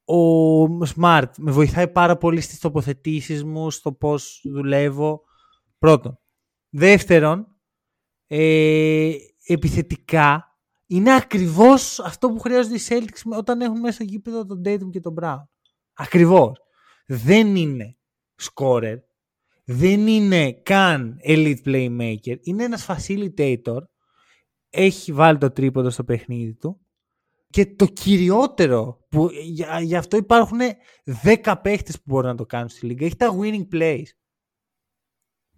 ο 0.04 0.64
Smart. 0.64 1.30
Με 1.36 1.50
βοηθάει 1.50 1.88
πάρα 1.88 2.16
πολύ 2.16 2.40
στις 2.40 2.58
τοποθετήσεις 2.58 3.44
μου, 3.44 3.70
στο 3.70 3.92
πώς 3.92 4.40
δουλεύω. 4.44 5.20
Πρώτον. 5.78 6.18
Δεύτερον, 6.70 7.46
ε, 8.26 9.12
επιθετικά 9.46 10.58
είναι 10.86 11.14
ακριβώς 11.14 12.00
αυτό 12.00 12.28
που 12.28 12.38
χρειάζονται 12.38 12.76
οι 12.76 12.80
Celtics 12.88 13.36
όταν 13.38 13.60
έχουν 13.60 13.78
μέσα 13.80 13.92
στο 13.94 14.04
γήπεδο 14.04 14.46
τον 14.46 14.62
Tatum 14.64 14.90
και 14.90 15.00
τον 15.00 15.14
Brown. 15.20 15.42
Ακριβώς. 15.94 16.58
Δεν 17.06 17.56
είναι 17.56 17.96
scorer, 18.42 18.96
δεν 19.70 20.06
είναι 20.06 20.52
καν 20.52 21.20
elite 21.24 21.62
playmaker, 21.64 22.36
είναι 22.40 22.64
ένας 22.64 22.86
facilitator, 22.88 23.78
έχει 24.70 25.12
βάλει 25.12 25.38
το 25.38 25.50
τρίποδο 25.50 25.90
στο 25.90 26.04
παιχνίδι 26.04 26.54
του 26.54 26.80
και 27.50 27.66
το 27.66 27.86
κυριότερο, 27.86 29.06
που 29.08 29.30
γι' 29.82 29.96
αυτό 29.96 30.16
υπάρχουν 30.16 30.58
10 31.22 31.54
παίχτες 31.62 31.96
που 31.96 32.02
μπορούν 32.04 32.28
να 32.28 32.36
το 32.36 32.46
κάνουν 32.46 32.68
στη 32.68 32.86
λίγα, 32.86 33.06
έχει 33.06 33.16
τα 33.16 33.38
winning 33.40 33.68
plays. 33.72 34.06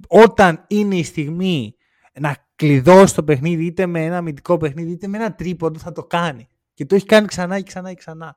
Όταν 0.09 0.65
είναι 0.69 0.97
η 0.97 1.03
στιγμή 1.03 1.75
να 2.21 2.49
κλειδώσει 2.55 3.15
το 3.15 3.25
παιχνίδι 3.25 3.65
είτε 3.65 3.87
με 3.87 4.05
ένα 4.05 4.17
αμυντικό 4.17 4.57
παιχνίδι 4.57 4.91
είτε 4.91 5.07
με 5.07 5.19
ένα 5.19 5.35
τρίποντο 5.35 5.79
θα 5.79 5.93
το 5.93 6.05
κάνει. 6.05 6.49
Και 6.75 6.87
το 6.87 6.95
έχει 6.95 7.07
κάνει 7.07 7.27
ξανά 7.27 7.57
και 7.57 7.63
ξανά 7.63 7.89
και 7.89 7.95
ξανά. 7.95 8.35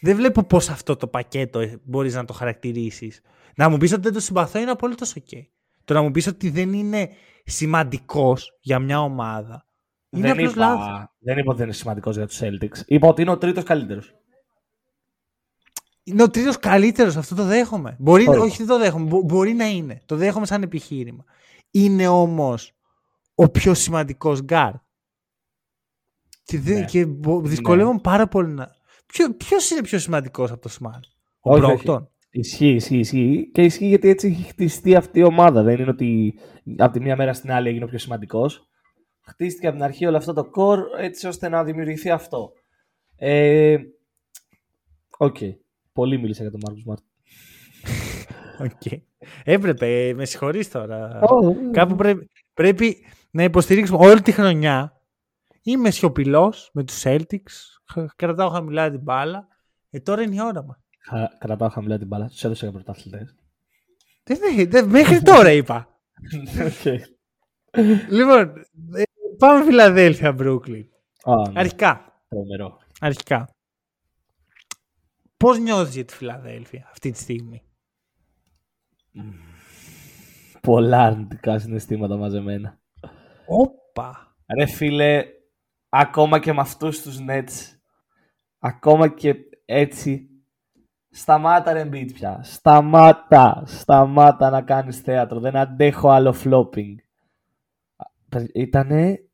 Δεν 0.00 0.16
βλέπω 0.16 0.42
πώς 0.42 0.68
αυτό 0.68 0.96
το 0.96 1.06
πακέτο 1.06 1.60
ε, 1.60 1.80
μπορείς 1.84 2.14
να 2.14 2.24
το 2.24 2.32
χαρακτηρίσεις. 2.32 3.20
Να 3.56 3.68
μου 3.68 3.76
πεις 3.76 3.92
ότι 3.92 4.02
δεν 4.02 4.12
το 4.12 4.20
συμπαθώ 4.20 4.58
είναι 4.58 4.70
απολύτως 4.70 5.14
ok. 5.18 5.42
Το 5.84 5.94
να 5.94 6.02
μου 6.02 6.10
πεις 6.10 6.26
ότι 6.26 6.50
δεν 6.50 6.72
είναι 6.72 7.10
σημαντικός 7.44 8.58
για 8.60 8.78
μια 8.78 9.00
ομάδα. 9.00 9.66
Είναι 10.10 10.34
δεν, 10.34 10.44
είπα, 10.44 10.52
λάθος. 10.56 11.14
δεν 11.18 11.38
είπα 11.38 11.48
ότι 11.48 11.58
δεν 11.58 11.66
είναι 11.66 11.76
σημαντικός 11.76 12.16
για 12.16 12.26
τους 12.26 12.40
Celtics. 12.42 12.86
Είπα 12.86 13.08
ότι 13.08 13.22
είναι 13.22 13.30
ο 13.30 13.38
τρίτος 13.38 13.64
καλύτερος. 13.64 14.14
Είναι 16.02 16.22
ο 16.22 16.30
τρίτος 16.30 16.58
καλύτερος, 16.58 17.16
αυτό 17.16 17.34
το 17.34 17.44
δέχομαι. 17.44 17.96
Μπορεί, 17.98 18.28
όχι, 18.28 18.56
δεν 18.56 18.66
το 18.66 18.78
δέχομαι, 18.78 19.20
μπορεί 19.24 19.52
να 19.52 19.66
είναι. 19.66 20.02
Το 20.06 20.16
δέχομαι 20.16 20.46
σαν 20.46 20.62
επιχείρημα. 20.62 21.24
Είναι 21.70 22.08
όμως 22.08 22.72
ο 23.34 23.48
πιο 23.48 23.74
σημαντικός 23.74 24.42
γκαρντ. 24.42 24.72
Και, 26.44 26.58
ναι. 26.58 26.84
και 26.84 27.06
δυσκολεύομαι 27.42 27.94
ναι. 27.94 28.00
πάρα 28.00 28.28
πολύ 28.28 28.48
να, 28.48 28.74
Ποιο 29.36 29.56
είναι 29.72 29.82
πιο 29.82 29.98
σημαντικός 29.98 30.50
από 30.50 30.60
το 30.60 30.70
Smart, 30.80 31.00
ο 31.40 31.58
Μπρόγκντον. 31.58 32.06
Ισχύει, 32.30 32.74
ισχύει, 32.74 32.98
ισχύει. 32.98 33.50
Και 33.52 33.62
ισχύει 33.62 33.86
γιατί 33.86 34.08
έτσι 34.08 34.26
έχει 34.26 34.42
χτιστεί 34.42 34.94
αυτή 34.94 35.18
η 35.18 35.22
ομάδα. 35.22 35.62
Δεν 35.62 35.80
είναι 35.80 35.90
ότι 35.90 36.34
από 36.78 36.92
τη 36.92 37.00
μία 37.00 37.16
μέρα 37.16 37.32
στην 37.32 37.52
άλλη 37.52 37.68
έγινε 37.68 37.84
ο 37.84 37.88
πιο 37.88 37.98
σημαντικός. 37.98 38.68
Χτίστηκε 39.20 39.66
από 39.66 39.76
την 39.76 39.84
αρχή 39.84 40.06
όλο 40.06 40.16
αυτό 40.16 40.32
το 40.32 40.50
core 40.56 41.00
έτσι 41.00 41.26
ώστε 41.26 41.48
να 41.48 41.64
δημιουργηθεί 41.64 42.10
αυτό. 42.10 42.52
Ε, 43.16 43.76
ok. 45.18 45.36
Okay. 45.40 45.50
Πολύ 45.92 46.18
μίλησα 46.18 46.42
για 46.42 46.50
τον 46.50 46.60
Μάρκους 46.66 46.80
Σμαρτ. 46.80 47.02
Okay. 48.58 49.00
Έπρεπε, 49.44 50.12
με 50.14 50.24
συγχωρείς 50.24 50.70
τώρα. 50.70 51.20
Κάπου 51.72 51.94
πρέπει, 51.94 52.30
πρέπει 52.54 52.96
να 53.30 53.42
υποστηρίξουμε 53.42 54.06
όλη 54.06 54.22
τη 54.22 54.32
χρονιά. 54.32 55.01
Είμαι 55.62 55.90
σιωπηλός 55.90 56.70
με 56.72 56.84
τους 56.84 57.02
Celtics 57.04 57.72
κρατάω 58.16 58.48
χαμηλά 58.48 58.90
την 58.90 59.00
μπάλα. 59.00 59.46
Ε, 59.90 60.00
τώρα 60.00 60.22
είναι 60.22 60.34
η 60.34 60.40
ώρα 60.42 60.64
μας. 60.64 60.78
Κρατάω 61.38 61.68
χαμηλά 61.68 61.98
την 61.98 62.06
μπάλα. 62.06 62.26
Τους 62.28 62.44
έδωσα 62.44 62.66
για 62.66 62.74
πρωταθλητές. 62.74 63.34
μέχρι 64.86 65.22
τώρα 65.22 65.52
είπα. 65.52 65.88
okay. 66.82 66.98
Λοιπόν, 68.10 68.52
ε, 68.94 69.02
πάμε 69.38 69.64
Φιλαδέλφια, 69.64 70.32
Μπρούκλιν. 70.32 70.86
ναι. 71.26 71.60
Αρχικά. 71.60 72.22
Τρομερό. 72.28 72.78
Αρχικά. 73.00 73.48
Πώς 75.36 75.58
νιώθεις 75.58 75.94
για 75.94 76.04
τη 76.04 76.14
Φιλαδέλφια 76.14 76.88
αυτή 76.90 77.10
τη 77.10 77.18
στιγμή; 77.18 77.62
Πολλά 80.60 81.02
αρνητικά 81.02 81.58
συναισθήματα 81.58 82.16
μαζεμένα. 82.16 82.78
Όπα. 83.46 84.36
Ρε 84.58 84.66
φίλε, 84.66 85.24
ακόμα 85.94 86.38
και 86.38 86.52
με 86.52 86.60
αυτούς 86.60 87.02
τους 87.02 87.18
Nets 87.28 87.76
ακόμα 88.58 89.08
και 89.08 89.34
έτσι 89.64 90.30
σταμάτα 91.10 91.72
ρε 91.72 91.88
Embiid 91.88 92.12
πια. 92.12 92.40
Σταμάτα, 92.42 93.62
σταμάτα 93.66 94.50
να 94.50 94.62
κάνεις 94.62 95.00
θέατρο. 95.00 95.40
Δεν 95.40 95.56
αντέχω 95.56 96.10
άλλο 96.10 96.34
flopping. 96.44 96.94
Ήτανε, 98.54 99.28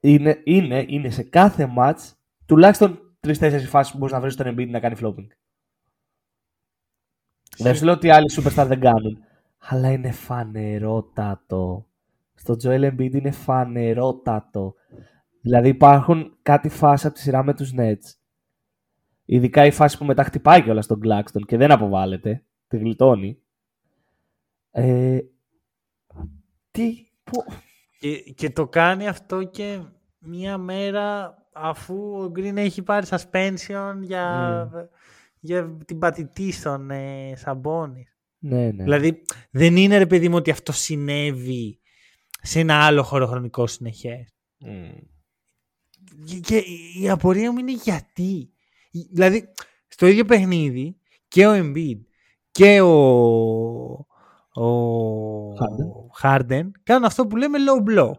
είναι, 0.00 0.40
είναι, 0.44 0.84
είναι 0.88 1.10
σε 1.10 1.22
κάθε 1.22 1.72
match 1.78 2.12
τουλάχιστον 2.46 3.16
τρει-τέσσερι 3.20 3.64
φάσεις 3.64 3.92
που 3.92 3.98
μπορείς 3.98 4.14
να 4.14 4.20
βρεις 4.20 4.36
τον 4.36 4.54
Embiid 4.54 4.68
να 4.68 4.80
κάνει 4.80 4.96
flopping. 5.00 5.26
Δεν 7.58 7.74
σου 7.74 7.84
λέω 7.84 7.94
ότι 7.94 8.10
άλλοι 8.10 8.30
superstar 8.36 8.64
δεν 8.66 8.80
κάνουν. 8.80 9.24
Αλλά 9.58 9.92
είναι 9.92 10.10
φανερότατο. 10.10 11.86
Στο 12.34 12.56
Joel 12.62 12.90
Embiid 12.90 13.14
είναι 13.14 13.30
φανερότατο. 13.30 14.74
Δηλαδή 15.40 15.68
υπάρχουν 15.68 16.36
κάτι 16.42 16.68
φάσει 16.68 17.06
από 17.06 17.14
τη 17.14 17.20
σειρά 17.20 17.44
με 17.44 17.54
τους 17.54 17.72
Nets 17.76 18.20
Ειδικά 19.32 19.66
η 19.66 19.70
φάση 19.70 19.98
που 19.98 20.04
μετά 20.04 20.24
χτυπάει 20.24 20.62
κιόλας 20.62 20.84
στον 20.84 21.00
Κλάκστον 21.00 21.44
και 21.44 21.56
δεν 21.56 21.70
αποβάλλεται. 21.70 22.44
Τη 22.68 22.76
γλιτώνει. 22.76 23.38
Ε, 24.70 25.18
τι, 26.70 26.94
πού... 27.24 27.44
Και, 28.34 28.50
το 28.50 28.68
κάνει 28.68 29.08
αυτό 29.08 29.42
και 29.42 29.80
μία 30.18 30.58
μέρα 30.58 31.36
αφού 31.52 31.94
ο 32.22 32.30
Γκριν 32.30 32.56
έχει 32.56 32.82
πάρει 32.82 33.06
suspension 33.10 33.94
για, 34.00 34.64
mm. 34.74 34.88
για 35.40 35.76
την 35.86 35.98
πατητή 35.98 36.52
στον 36.52 36.90
ε, 36.90 37.32
Σαμπόνι. 37.36 38.08
Ναι, 38.38 38.70
ναι. 38.70 38.82
Δηλαδή 38.82 39.22
δεν 39.50 39.76
είναι 39.76 39.98
ρε 39.98 40.06
παιδί 40.06 40.28
μου 40.28 40.36
ότι 40.36 40.50
αυτό 40.50 40.72
συνέβη 40.72 41.80
σε 42.42 42.60
ένα 42.60 42.84
άλλο 42.84 43.02
χωροχρονικό 43.02 43.66
συνεχές. 43.66 44.34
Mm. 44.66 45.02
Και, 46.24 46.38
και 46.38 46.62
η 47.00 47.10
απορία 47.10 47.52
μου 47.52 47.58
είναι 47.58 47.72
γιατί. 47.72 48.52
Δηλαδή, 49.10 49.52
στο 49.88 50.06
ίδιο 50.06 50.24
παιχνίδι 50.24 50.96
και 51.28 51.46
ο 51.46 51.52
Embiid 51.54 52.00
και 52.50 52.80
ο, 52.80 52.90
ο 54.62 55.52
Harden. 56.22 56.70
κάνουν 56.82 57.04
αυτό 57.04 57.26
που 57.26 57.36
λέμε 57.36 57.58
low 57.58 57.90
blow. 57.90 58.12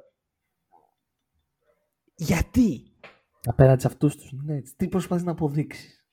Γιατί; 2.15 2.91
Απέναντι 3.45 3.81
σε 3.81 3.87
αυτούς 3.87 4.15
τους 4.15 4.31
ναι, 4.31 4.61
τι 4.75 4.87
προσπαθείς 4.87 5.23
να 5.23 5.31
αποδείξεις; 5.31 6.05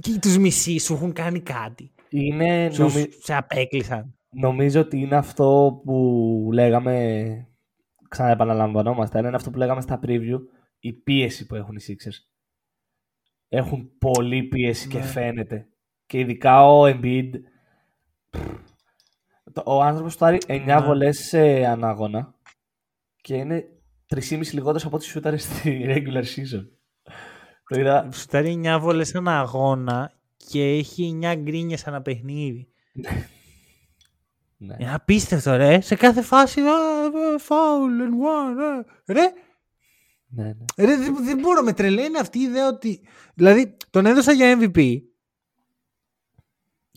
Και 0.00 0.18
τους 0.20 0.38
μισοί 0.38 0.78
σου 0.78 0.94
έχουν 0.94 1.12
κάνει 1.12 1.40
κάτι. 1.40 1.94
Είναι... 2.08 2.70
Σου, 2.72 2.82
νομι... 2.82 3.06
Σε 3.22 3.34
απέκλεισαν. 3.34 4.18
Νομίζω 4.30 4.80
ότι 4.80 4.98
είναι 4.98 5.16
αυτό 5.16 5.80
που 5.84 6.50
λέγαμε, 6.52 7.48
ξαναεπαναλαμβανόμαστε, 8.08 9.18
είναι 9.18 9.28
αυτό 9.28 9.50
που 9.50 9.58
λέγαμε 9.58 9.80
στα 9.80 10.00
preview, 10.02 10.38
η 10.78 10.92
πίεση 10.92 11.46
που 11.46 11.54
έχουν 11.54 11.76
οι 11.76 11.80
Sixers 11.88 12.28
έχουν 13.48 13.90
πολύ 13.98 14.42
πίεση 14.42 14.88
και 14.88 14.98
ναι. 14.98 15.04
φαίνεται. 15.04 15.68
Και 16.06 16.18
ειδικά 16.18 16.66
ο 16.66 16.84
Embiid. 16.84 17.30
Ο 19.64 19.82
άνθρωπος 19.82 20.16
του 20.16 20.24
άρει 20.24 20.38
9 20.46 20.62
ναι. 20.64 20.80
βολές 20.80 21.18
σε 21.18 21.64
ανάγωνα 21.64 22.34
και 23.20 23.34
είναι 23.34 23.64
3,5 24.14 24.40
λιγότερος 24.52 24.84
από 24.84 24.96
ό,τι 24.96 25.04
σούταρε 25.04 25.36
στη 25.36 25.84
regular 25.88 26.22
season. 26.22 26.66
Το 27.68 27.80
είδα. 27.80 28.08
Σουτάρει 28.12 28.60
9 28.64 28.78
βολές 28.80 29.08
σε 29.08 29.18
ένα 29.18 29.40
αγώνα 29.40 30.12
και 30.36 30.64
έχει 30.64 31.18
9 31.22 31.34
γκρίνιες 31.36 31.86
ένα 31.86 32.02
παιχνίδι. 32.02 32.68
Ναι. 34.60 34.76
Είναι 34.78 34.94
απίστευτο 34.94 35.56
ρε. 35.56 35.80
Σε 35.80 35.94
κάθε 35.96 36.22
φάση 36.22 36.60
φάουλ 37.38 38.00
and 38.00 38.04
one. 38.04 38.84
Ρε, 39.06 39.32
ναι, 40.28 40.44
ναι. 40.44 40.86
Ρε, 40.86 40.96
δεν, 40.96 41.24
δεν 41.24 41.38
μπορώ, 41.38 41.62
με 41.62 41.72
τρελαίνει 41.72 42.18
αυτή 42.18 42.38
η 42.38 42.42
ιδέα 42.42 42.68
ότι. 42.68 43.06
Δηλαδή, 43.34 43.76
τον 43.90 44.06
έδωσα 44.06 44.32
για 44.32 44.58
MVP 44.60 45.00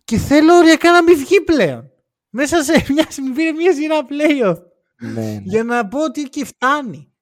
και 0.04 0.18
θέλω 0.18 0.54
οριακά 0.54 0.92
να 0.92 1.04
μην 1.04 1.18
βγει 1.18 1.42
πλέον. 1.42 1.92
Μέσα 2.30 2.64
σε 2.64 2.74
μια, 2.94 3.08
μου 3.22 3.34
πήρε 3.34 3.52
μια 3.52 3.74
σειρά 3.74 4.06
playoff. 4.10 4.58
Ναι, 5.02 5.22
ναι. 5.22 5.42
Για 5.44 5.64
να 5.64 5.88
πω 5.88 6.04
ότι 6.04 6.24
και 6.24 6.46
φτάνει. 6.46 7.14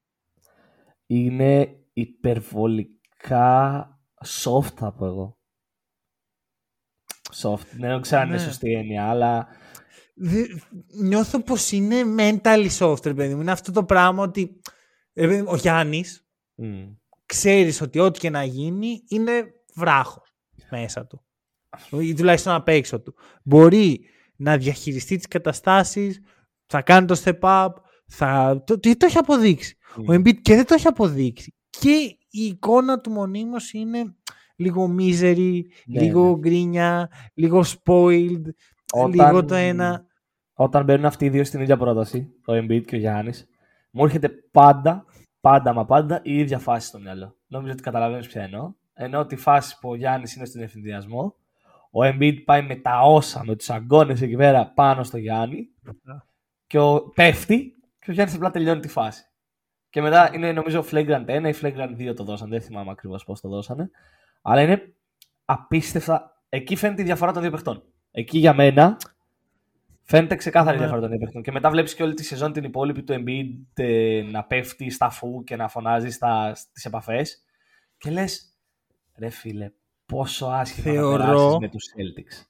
Είναι 1.06 1.76
υπερβολικά 1.92 3.88
soft 4.44 4.72
θα 4.74 4.92
πω 4.92 5.06
εγώ. 5.06 5.38
Soft. 7.42 7.66
Δεν 7.72 8.00
ξέρω 8.00 8.20
αν 8.20 8.28
είναι 8.28 8.36
ναι. 8.36 8.42
σωστή 8.42 8.72
έννοια, 8.72 9.08
αλλά... 9.08 9.48
νιώθω 11.00 11.42
πως 11.42 11.72
είναι 11.72 11.96
mentally 12.18 12.68
soft, 12.78 13.14
παιδί 13.16 13.34
μου. 13.34 13.40
Είναι 13.40 13.50
αυτό 13.50 13.72
το 13.72 13.84
πράγμα 13.84 14.22
ότι 14.22 14.60
ε, 15.12 15.42
ο 15.46 15.56
Γιάννης 15.56 16.26
mm. 16.62 16.94
ξέρεις 17.26 17.80
ότι 17.80 17.98
ό,τι 17.98 18.18
και 18.18 18.30
να 18.30 18.44
γίνει 18.44 19.02
είναι 19.08 19.54
βράχος. 19.74 20.34
μέσα 20.70 21.06
του. 21.06 21.24
Ή 21.90 22.14
τουλάχιστον 22.14 22.52
απ' 22.52 22.68
έξω 22.68 23.00
του. 23.00 23.14
Μπορεί 23.42 24.00
να 24.36 24.56
διαχειριστεί 24.56 25.16
τις 25.16 25.26
καταστάσεις, 25.28 26.20
θα 26.66 26.82
κάνει 26.82 27.06
το 27.06 27.20
step 27.24 27.38
up, 27.40 27.68
θα... 28.06 28.62
το, 28.66 28.78
το, 28.78 28.96
το 28.96 29.06
έχει 29.06 29.18
αποδείξει. 29.18 29.76
Ο 29.96 30.12
Embiid 30.12 30.40
και 30.42 30.54
δεν 30.54 30.66
το 30.66 30.74
έχει 30.74 30.86
αποδείξει. 30.86 31.54
Και 31.70 32.16
η 32.30 32.44
εικόνα 32.44 33.00
του 33.00 33.10
μονίμως 33.10 33.72
είναι 33.72 34.14
λίγο 34.56 34.94
misery, 34.98 35.60
Ναι, 35.86 36.00
λίγο 36.00 36.38
γκρίνια, 36.38 37.10
λίγο 37.34 37.64
spoiled, 37.64 38.42
Όταν- 38.92 39.12
λίγο 39.12 39.44
το 39.44 39.54
ένα. 39.54 40.08
Όταν 40.62 40.84
μπαίνουν 40.84 41.04
αυτοί 41.04 41.24
οι 41.24 41.28
δύο 41.28 41.44
στην 41.44 41.60
ίδια 41.60 41.76
πρόταση, 41.76 42.32
ο 42.46 42.52
Embiid 42.52 42.82
και 42.86 42.96
ο 42.96 42.98
Γιάννης, 42.98 43.48
μου 43.90 44.04
έρχεται 44.04 44.28
πάντα, 44.28 45.04
πάντα 45.40 45.72
μα 45.72 45.84
πάντα 45.84 46.20
η 46.22 46.38
ίδια 46.38 46.58
φάση 46.58 46.86
στο 46.86 46.98
μυαλό. 46.98 47.36
Νομίζω 47.46 47.72
ότι 47.72 47.82
καταλαβαίνεις 47.82 48.26
ποια 48.26 48.42
εννοώ. 48.42 48.72
Ενώ 48.94 49.26
τη 49.26 49.36
φάση 49.36 49.78
που 49.78 49.88
ο 49.88 49.94
Γιάννης 49.94 50.34
είναι 50.34 50.44
στον 50.44 50.62
ευθυνδιασμό, 50.62 51.34
ο 51.90 52.00
Embiid 52.02 52.44
πάει 52.44 52.62
με 52.62 52.76
τα 52.76 53.00
όσα, 53.00 53.44
με 53.44 53.56
τους 53.56 53.70
αγκώνε 53.70 54.12
εκεί 54.12 54.36
πέρα 54.36 54.66
πάνω 54.66 55.02
στο 55.02 55.18
Γιάννη 55.18 55.68
και 56.66 56.78
ο, 56.78 57.10
πέφτει 57.14 57.74
και 57.98 58.10
ο 58.10 58.12
Γιάννης 58.12 58.36
απλά 58.36 58.50
τελειώνει 58.50 58.80
τη 58.80 58.88
φάση. 58.88 59.24
Και 59.90 60.00
μετά 60.00 60.30
είναι 60.34 60.52
νομίζω 60.52 60.84
flagrant 60.90 61.24
1 61.26 61.52
ή 61.54 61.54
flagrant 61.62 62.10
2 62.10 62.14
το 62.16 62.24
δώσαν. 62.24 62.48
Δεν 62.48 62.60
θυμάμαι 62.60 62.90
ακριβώς 62.90 63.24
πώς 63.24 63.40
το 63.40 63.48
δώσανε. 63.48 63.90
Αλλά 64.42 64.62
είναι 64.62 64.94
απίστευτα. 65.44 66.42
Εκεί 66.48 66.76
φαίνεται 66.76 67.02
η 67.02 67.04
διαφορά 67.04 67.32
των 67.32 67.42
δύο 67.42 67.50
παιχτών. 67.50 67.82
Εκεί 68.10 68.38
για 68.38 68.54
μένα 68.54 68.96
φαίνεται 70.10 70.34
ξεκάθαρη 70.34 70.76
η 70.76 70.80
Ναι. 70.80 70.84
διαφορά 70.86 71.00
των 71.00 71.10
δύο 71.10 71.18
παιχτών. 71.18 71.42
Και 71.42 71.52
μετά 71.52 71.70
βλέπεις 71.70 71.94
και 71.94 72.02
όλη 72.02 72.14
τη 72.14 72.24
σεζόν 72.24 72.52
την 72.52 72.64
υπόλοιπη 72.64 73.02
του 73.02 73.14
Embiid 73.18 73.62
ε, 73.74 74.22
να 74.30 74.44
πέφτει 74.44 74.90
στα 74.90 75.10
φου 75.10 75.44
και 75.44 75.56
να 75.56 75.68
φωνάζει 75.68 76.10
στα, 76.10 76.54
στις 76.54 76.84
επαφές. 76.84 77.44
Και 77.98 78.10
λες, 78.10 78.56
ρε 79.18 79.28
φίλε, 79.28 79.70
πόσο 80.06 80.46
άσχημα 80.46 80.92
Θεωρώ- 80.92 81.20
θα 81.24 81.26
περάσεις 81.26 81.58
με 81.58 81.68
τους 81.68 81.84
Celtics. 81.96 82.44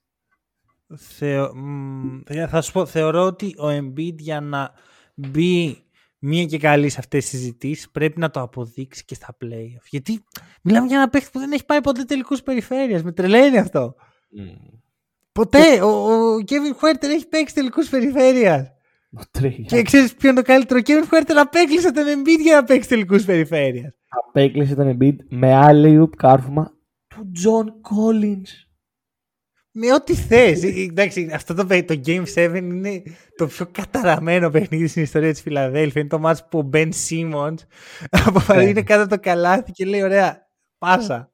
Θεω... 0.97 1.57
μ, 1.57 2.21
θα 2.49 2.61
σου 2.61 2.73
πω, 2.73 2.87
θεωρώ 2.87 3.25
ότι 3.25 3.47
ο 3.59 3.69
Embiid 3.69 4.15
για 4.17 4.41
να 4.41 4.73
μπει 5.15 5.85
μία 6.19 6.45
και 6.45 6.59
καλή 6.59 6.89
σε 6.89 6.97
αυτές 6.99 7.29
τις 7.29 7.39
συζητήσεις 7.39 7.91
πρέπει 7.91 8.19
να 8.21 8.31
το 8.31 8.41
αποδείξει 8.41 9.05
και 9.05 9.15
στα 9.15 9.37
playoff. 9.45 9.85
Γιατί 9.91 10.25
μιλάμε 10.63 10.87
για 10.87 10.97
ένα 10.97 11.09
παίχτη 11.09 11.31
που 11.33 11.39
δεν 11.39 11.53
έχει 11.53 11.65
πάει 11.65 11.81
ποτέ 11.81 12.03
τελικούς 12.05 12.43
περιφέρειας. 12.43 13.03
Με 13.03 13.13
τρελαίνει 13.13 13.59
αυτό. 13.59 13.95
Μμμ. 14.31 14.79
Ποτέ. 15.33 15.81
Ο, 15.83 15.89
ο 15.89 16.37
Kevin 16.49 16.81
Huerter 16.81 17.03
έχει 17.09 17.29
παίξει 17.29 17.55
τελικούς 17.55 17.89
περιφέρειας. 17.89 18.69
Ο 19.19 19.23
Τρίγια. 19.31 19.65
Και 19.65 19.83
ξέρεις 19.83 20.15
ποιο 20.15 20.31
είναι 20.31 20.41
το 20.43 20.47
καλύτερο; 20.47 20.81
Ο 20.81 20.83
Kevin 20.87 21.15
Huerter 21.15 21.35
απέκλεισε 21.37 21.93
τον 21.93 22.05
Embiid 22.07 22.41
για 22.43 22.55
να 22.55 22.65
παίξει 22.65 22.89
τελικούς 22.89 23.25
περιφέρειας. 23.25 23.93
Απέκλεισε 24.29 24.75
τον 24.75 24.97
Embiid 25.01 25.17
με 25.29 25.55
άλλη 25.55 26.09
κάρφωμα 26.17 26.73
του 27.09 27.33
John 27.45 27.67
Collins. 27.67 28.49
Με 29.73 29.93
ό,τι 29.93 30.15
θες. 30.15 30.63
Ε, 30.63 30.67
Εντάξει, 30.91 31.31
αυτό 31.35 31.55
το, 31.55 31.67
παί- 31.67 31.87
το 31.87 32.01
Game 32.07 32.25
7 32.35 32.53
είναι 32.57 33.03
το 33.37 33.47
πιο 33.47 33.67
καταραμένο 33.73 34.51
παιχνίδι 34.51 34.87
στην 34.87 35.03
ιστορία 35.03 35.33
της 35.33 35.41
Φιλαδέλφια. 35.41 36.01
Είναι 36.01 36.11
το 36.11 36.19
μάτς 36.19 36.49
που 36.49 36.59
ο 36.59 36.69
Ben 36.73 36.89
Simmons 37.09 37.55
αποφασίζει 38.11 38.65
Ναι. 38.65 38.71
είναι 38.71 38.83
κάτω 38.83 39.01
από 39.03 39.11
το 39.11 39.21
καλάθι 39.21 39.73
και 39.73 39.85
λέει 39.85 40.03
ωραία, 40.03 40.47
πάσα. 40.79 41.33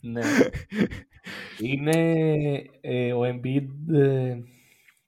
Ναι. 0.00 0.20
είναι 1.60 2.22
ε, 2.80 3.12
ο 3.12 3.20
Embiid 3.22 3.66
ε, 3.94 4.36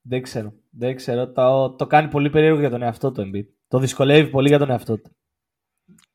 δεν 0.03 0.23
ξέρω. 0.23 0.53
Δεν 0.71 0.97
ξέρω. 0.97 1.33
Το, 1.33 1.71
το 1.71 1.87
κάνει 1.87 2.09
πολύ 2.09 2.31
περίεργο 2.31 2.61
για 2.61 2.71
τον 2.71 2.83
εαυτό 2.83 3.12
του 3.12 3.23
Embiid. 3.31 3.47
Το 3.69 3.79
δυσκολεύει 3.79 4.31
πολύ 4.31 4.49
για 4.49 4.59
τον 4.59 4.71
εαυτό 4.71 4.97
του. 4.99 5.11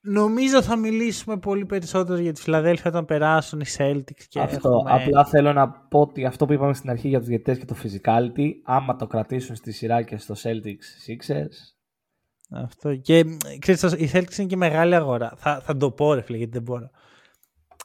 Νομίζω 0.02 0.62
θα 0.62 0.76
μιλήσουμε 0.76 1.38
πολύ 1.38 1.66
περισσότερο 1.66 2.20
για 2.20 2.34
τη 2.34 2.42
Φιλαδέλφια 2.42 2.90
όταν 2.90 3.06
περάσουν 3.06 3.60
οι 3.60 3.66
Celtics 3.78 4.24
και 4.30 4.40
αυτό. 4.40 4.70
έχουμε- 4.70 4.92
Απλά 5.04 5.26
θέλω 5.26 5.54
να 5.54 5.70
πω 5.70 6.00
ότι 6.00 6.26
αυτό 6.26 6.46
που 6.46 6.54
είπαμε 6.54 6.74
στην 6.74 6.90
αρχή 6.90 7.08
για 7.08 7.20
τους 7.20 7.28
διαιτητές 7.28 7.58
και 7.58 7.66
το 7.66 7.76
physicality, 7.84 8.50
άμα 8.64 8.96
το 8.96 9.08
κρατήσουν 9.08 9.56
στη 9.56 9.72
σειρά 9.72 10.02
και 10.02 10.18
στο 10.18 10.36
Celtics 10.44 11.08
Sixers, 11.08 11.56
Αυτό. 12.52 12.96
Και 12.96 13.24
μ, 13.26 13.38
ξέρεις, 13.60 13.82
το- 13.82 13.96
η 13.98 14.10
Celtics 14.14 14.38
είναι 14.38 14.48
και 14.48 14.56
μεγάλη 14.56 14.96
αγορά. 14.96 15.34
Θα, 15.38 15.62
θα 15.62 15.78
το 15.78 15.92
πω 15.92 16.14
ρε 16.14 16.22
φίλε, 16.22 16.38
γιατί 16.38 16.52
δεν 16.52 16.62
μπορώ. 16.62 16.90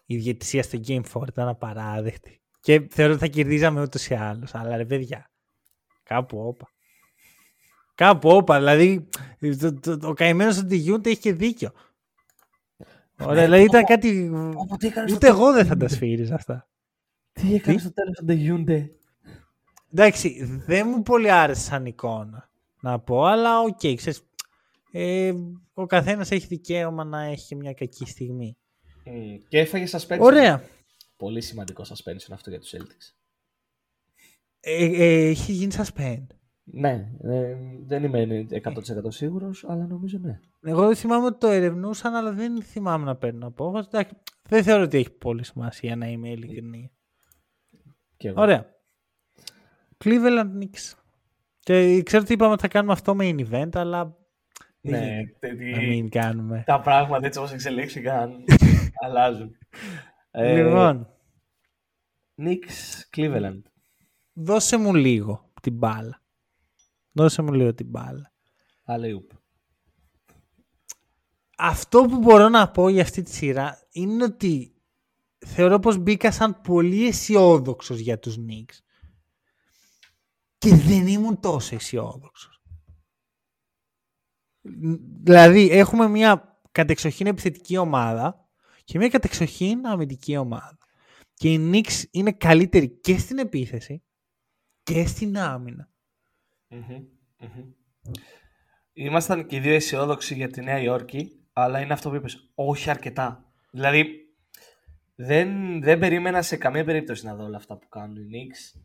Η 0.07 0.17
διαιτησία 0.17 0.63
στο 0.63 0.79
Game 0.87 1.03
4 1.13 1.29
ήταν 1.29 1.49
απαράδεκτη. 1.49 2.41
Και 2.61 2.87
θεωρώ 2.91 3.13
ότι 3.13 3.21
θα 3.21 3.27
κερδίζαμε 3.27 3.83
ούτως 3.83 4.09
ή 4.09 4.15
άλλως. 4.15 4.55
Αλλά 4.55 4.77
ρε 4.77 4.85
παιδιά, 4.85 5.31
κάπου 6.03 6.39
όπα. 6.47 6.69
Κάπου 7.95 8.29
όπα. 8.29 8.59
Δηλαδή, 8.59 9.09
το, 9.61 9.75
το, 9.75 9.99
το, 9.99 10.09
ο 10.09 10.13
καημένος 10.13 10.57
του 10.57 10.65
Ντιγιούντε 10.65 11.11
έχει 11.11 11.21
και 11.21 11.33
δίκιο. 11.33 11.73
Ωραία, 13.21 13.45
δηλαδή 13.45 13.65
ήταν 13.65 13.85
κάτι. 13.85 14.31
Όποτε 14.55 14.87
έκανε 14.87 15.13
Ούτε 15.13 15.27
εγώ 15.27 15.53
δεν 15.53 15.67
θα 15.67 15.77
τα 15.77 15.89
σφύριζα 15.89 16.35
αυτά. 16.35 16.69
Τι 17.33 17.55
έκανε 17.55 17.79
στο 17.79 17.93
τέλος 17.93 18.17
του 18.17 18.25
Ντεζόντε. 18.25 18.91
Εντάξει, 19.93 20.45
δεν 20.67 20.89
μου 20.89 21.03
πολύ 21.03 21.31
άρεσε 21.31 21.61
σαν 21.61 21.87
εικόνα 21.87 22.51
να 22.81 23.01
πω, 23.01 23.25
αλλά 23.25 23.61
οκ, 23.61 23.79
ξέρεις, 23.79 24.23
ε, 24.93 25.33
ο 25.75 25.87
καθένας 25.87 26.31
έχει 26.31 26.47
δικαίωμα 26.47 27.05
να 27.05 27.23
έχει 27.23 27.47
και 27.47 27.57
μια 27.57 27.73
κακή 27.73 28.07
στιγμή. 28.07 28.57
Και 29.49 29.59
έφαγε 29.59 29.87
suspension. 29.91 30.19
Ωραία. 30.21 30.63
Πολύ 31.17 31.41
σημαντικό 31.41 31.83
suspension 31.89 32.31
αυτό 32.33 32.51
για 32.51 32.59
τους 32.61 32.75
Celtics. 32.77 33.15
Ε, 34.61 34.85
ε, 34.85 35.29
έχει 35.29 35.53
γίνει 35.53 35.73
suspend. 35.77 36.27
Ναι, 36.67 37.09
ε, 37.23 37.57
δεν 37.87 38.05
είμαι 38.05 38.47
100% 38.51 38.73
σίγουρος, 39.09 39.65
αλλά 39.69 39.87
νομίζω 39.87 40.19
ναι. 40.19 40.41
Εγώ 40.63 40.87
δεν 40.87 40.97
θυμάμαι 40.97 41.27
ότι 41.27 41.39
το 41.39 41.47
ερευνούσαν, 41.49 42.15
αλλά 42.15 42.33
δεν 42.33 42.63
θυμάμαι 42.63 43.05
να 43.05 43.17
παίρνω 43.17 43.47
απόφαση. 43.47 43.89
Εντάξει, 43.93 44.15
δεν 44.49 44.63
θεωρώ 44.63 44.83
ότι 44.83 44.97
έχει 44.99 45.11
πολύ 45.11 45.45
σημασία 45.45 45.97
να 45.97 46.07
είμαι 46.07 46.29
ειλικρινή. 46.29 46.93
Και 48.17 48.29
εγώ. 48.29 48.41
Ωραία. 48.43 48.67
Cleveland 50.05 50.47
Knicks. 50.59 50.93
Και 51.61 52.03
ξέρω 52.03 52.23
ότι 52.23 52.33
είπαμε 52.33 52.53
ότι 52.53 52.63
θα 52.63 52.69
κάνουμε 52.69 52.93
αυτό 52.93 53.15
με 53.15 53.35
event, 53.39 53.69
αλλά 53.77 54.17
δεν 54.81 55.01
Ναι, 55.01 55.07
γίνεται 55.07 55.37
τε- 55.39 55.59
τι- 55.59 55.71
να 55.71 55.81
μην 55.81 56.09
κάνουμε. 56.09 56.63
τα 56.67 56.81
πράγματα 56.81 57.27
έτσι 57.27 57.39
όπως 57.39 57.53
εξελίχθηκαν 57.53 58.45
αλλάζουν. 59.05 59.57
Ε, 60.31 60.63
Λοιπόν, 60.63 61.09
Knicks 62.37 63.17
Cleveland. 63.17 63.63
δώσε 64.33 64.77
μου 64.77 64.95
λίγο 64.95 65.53
την 65.63 65.73
μπάλα. 65.75 66.23
Δώσε 67.13 67.43
μου 67.43 67.53
λίγο 67.53 67.75
την 67.75 67.87
μπάλα. 67.87 68.33
Alley-oop. 68.87 69.37
Αυτό 71.57 72.03
που 72.03 72.19
μπορώ 72.19 72.49
να 72.49 72.71
πω 72.71 72.89
για 72.89 73.03
αυτή 73.03 73.23
τη 73.23 73.31
σειρά 73.35 73.79
είναι 73.91 74.25
ότι 74.25 74.75
θεωρώ 75.39 75.79
πως 75.79 75.97
μπήκα 75.99 76.33
σαν 76.33 76.61
πολύ 76.61 77.07
αισιόδοξος 77.07 77.99
για 77.99 78.19
τους 78.19 78.37
Knicks 78.39 78.79
και 80.59 80.75
δεν 80.75 81.07
ήμουν 81.07 81.41
τόσο 81.41 81.75
αισιόδοξος. 81.75 82.63
Δηλαδή 85.23 85.71
έχουμε 85.71 86.09
μια 86.09 86.59
κατεξοχήν 86.73 87.27
επιθετική 87.27 87.77
ομάδα 87.77 88.44
και 88.85 88.99
μια 88.99 89.09
κατεξοχήν 89.09 89.87
αμυντική 89.87 90.37
ομάδα. 90.37 90.79
Και 91.35 91.53
οι 91.53 91.71
Knicks 91.73 92.05
είναι 92.11 92.33
καλύτεροι 92.33 92.89
και 92.89 93.19
στην 93.19 93.39
επίθεση 93.39 94.03
και 94.83 95.07
στην 95.07 95.39
άμυνα. 95.39 95.91
Μμμ, 96.69 97.07
μμμ. 97.39 97.73
Ήμασταν 98.93 99.47
και 99.47 99.57
οι 99.57 99.61
δύο 99.61 99.75
αισιόδοξοι 99.75 100.35
για 100.35 100.49
τη 100.49 100.63
Νέα 100.63 100.81
Υόρκη, 100.81 101.47
αλλά 101.53 101.81
είναι 101.81 101.93
αυτό 101.93 102.11
που 102.11 102.15
είπες, 102.15 102.51
όχι 102.55 102.91
αρκετά. 102.91 103.53
Δηλαδή, 103.71 104.25
δεν, 105.15 105.81
δεν 105.83 105.99
περίμενα 105.99 106.43
σε 106.43 106.57
καμία 106.57 106.85
περίπτωση 106.85 107.27
να 107.27 107.35
δω 107.35 107.45
όλα 107.45 107.57
αυτά 107.57 107.79
που 107.79 107.89
κάνουν 107.89 108.17
οι 108.17 108.29
Knicks. 108.33 108.81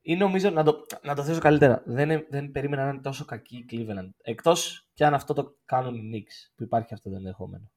Ή 0.00 0.16
νομίζω, 0.16 0.50
να 0.50 0.64
το, 0.64 0.86
να 1.02 1.14
το 1.14 1.24
θέσω 1.24 1.40
καλύτερα, 1.40 1.82
δεν, 1.86 2.26
δεν 2.30 2.50
περίμενα 2.50 2.84
να 2.84 2.90
είναι 2.90 3.00
τόσο 3.00 3.24
κακή 3.24 3.56
η 3.56 3.66
Cleveland. 3.70 4.10
Εκτός 4.22 4.88
και 4.94 5.04
αν 5.04 5.14
αυτό 5.14 5.34
το 5.34 5.56
κάνουν 5.64 5.94
οι 5.94 6.10
Knicks, 6.12 6.52
που 6.54 6.62
υπάρχει 6.62 6.94
αυτό 6.94 7.10
το 7.10 7.16
ενδεχόμενο. 7.16 7.70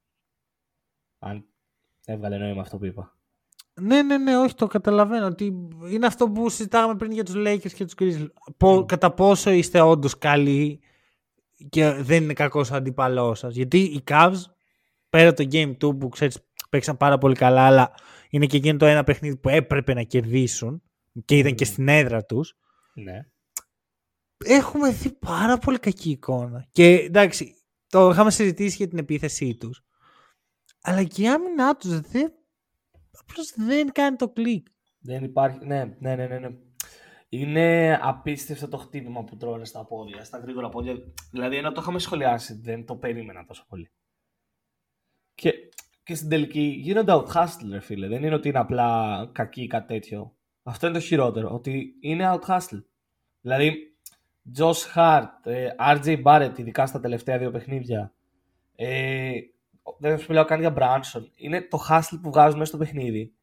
Αν 1.19 1.47
έβγαλε 2.05 2.37
νόημα 2.37 2.61
αυτό 2.61 2.77
που 2.77 2.85
είπα. 2.85 3.17
Ναι, 3.81 4.01
ναι, 4.03 4.17
ναι, 4.17 4.37
όχι, 4.37 4.53
το 4.55 4.67
καταλαβαίνω. 4.67 5.25
Ότι 5.25 5.45
είναι 5.91 6.05
αυτό 6.05 6.29
που 6.29 6.49
συζητάγαμε 6.49 6.95
πριν 6.95 7.11
για 7.11 7.23
τους 7.23 7.35
Lakers 7.37 7.71
και 7.73 7.85
τους 7.85 7.93
Grizzlies. 7.99 8.27
Πο- 8.57 8.85
Κατά 8.85 9.11
πόσο 9.13 9.49
είστε 9.51 9.81
όντως 9.81 10.17
καλοί 10.17 10.79
και 11.69 11.91
δεν 11.91 12.23
είναι 12.23 12.33
κακός 12.33 12.71
ο 12.71 12.75
αντίπαλός 12.75 13.39
σας. 13.39 13.55
Γιατί 13.55 13.79
οι 13.79 14.03
Cavs, 14.07 14.41
πέρα 15.09 15.33
το 15.33 15.47
Game 15.51 15.77
2 15.77 15.97
που 15.99 16.09
ξέρεις 16.09 16.39
παίξαν 16.69 16.97
πάρα 16.97 17.17
πολύ 17.17 17.35
καλά, 17.35 17.61
αλλά 17.65 17.91
είναι 18.29 18.45
και 18.45 18.57
εκείνο 18.57 18.77
το 18.77 18.85
ένα 18.85 19.03
παιχνίδι 19.03 19.37
που 19.37 19.49
έπρεπε 19.49 19.93
να 19.93 20.03
κερδίσουν 20.03 20.81
και 21.25 21.37
ήταν 21.37 21.55
και 21.55 21.65
Μμμ. 21.67 21.73
στην 21.73 21.87
έδρα 21.87 22.25
τους. 22.25 22.57
Ναι. 22.93 23.19
Έχουμε 24.45 24.91
δει 24.91 25.11
πάρα 25.11 25.57
πολύ 25.57 25.79
κακή 25.79 26.09
εικόνα. 26.09 26.65
Και 26.71 26.93
εντάξει, 26.93 27.55
το 27.89 28.09
είχαμε 28.09 28.31
συζητήσει 28.31 28.75
για 28.75 28.87
την 28.87 28.97
επίθεσή 28.97 29.55
τους. 29.55 29.83
Αλλά 30.87 31.03
και 31.03 31.21
η 31.21 31.27
άμυνά 31.27 31.75
τους 31.75 31.99
δεν, 31.99 32.33
απλώς 33.19 33.53
δεν 33.55 33.91
κάνει 33.91 34.15
το 34.15 34.29
κλικ. 34.29 34.67
Δεν 34.99 35.23
υπάρχει. 35.23 35.65
Ναι, 35.65 35.95
ναι, 35.99 36.15
ναι, 36.15 36.27
ναι. 36.27 36.39
ναι. 36.39 36.49
Είναι 37.29 37.99
απίστευτο 38.01 38.67
το 38.67 38.77
χτύπημα 38.77 39.23
που 39.23 39.37
τρώνε 39.37 39.65
στα 39.65 39.85
πόδια, 39.85 40.23
στα 40.23 40.37
γρήγορα 40.37 40.69
πόδια. 40.69 40.95
Δηλαδή, 41.31 41.57
ενώ 41.57 41.71
το 41.71 41.81
είχαμε 41.81 41.99
σχολιάσει, 41.99 42.59
δεν 42.61 42.85
το 42.85 42.95
περίμενα 42.95 43.45
τόσο 43.45 43.65
πολύ. 43.67 43.91
Και 45.35 45.53
και 46.05 46.15
στην 46.15 46.29
τελική 46.29 46.61
γίνονται 46.61 47.13
out 47.15 47.27
hustle, 47.27 47.69
ρε 47.71 47.79
φίλε. 47.79 48.07
Δεν 48.07 48.23
είναι 48.23 48.35
ότι 48.35 48.49
είναι 48.49 48.59
απλά 48.59 49.29
κακή 49.31 49.61
ή 49.61 49.67
κάτι 49.67 49.87
τέτοιο. 49.87 50.35
Αυτό 50.63 50.87
είναι 50.87 50.95
το 50.95 51.01
χειρότερο. 51.01 51.53
Ότι 51.53 51.95
είναι 51.99 52.31
out 52.33 52.41
hustle. 52.47 52.83
Δηλαδή, 53.41 53.97
Josh 54.57 54.95
Hart, 54.95 55.29
ε, 55.43 55.69
RJ 55.79 56.23
Barrett, 56.23 56.53
ειδικά 56.57 56.85
στα 56.85 56.99
τελευταία 56.99 57.37
δύο 57.37 57.51
παιχνίδια. 57.51 58.13
Ε, 59.85 59.91
δεν 59.99 60.19
σου 60.19 60.25
μιλάω 60.29 60.45
καν 60.45 60.59
για 60.59 60.73
Branson. 60.77 61.23
Είναι 61.35 61.61
το 61.61 61.85
hustle 61.89 62.19
που 62.21 62.29
βγάζουν 62.29 62.57
μέσα 62.57 62.75
στο 62.75 62.77
παιχνίδι. 62.77 63.35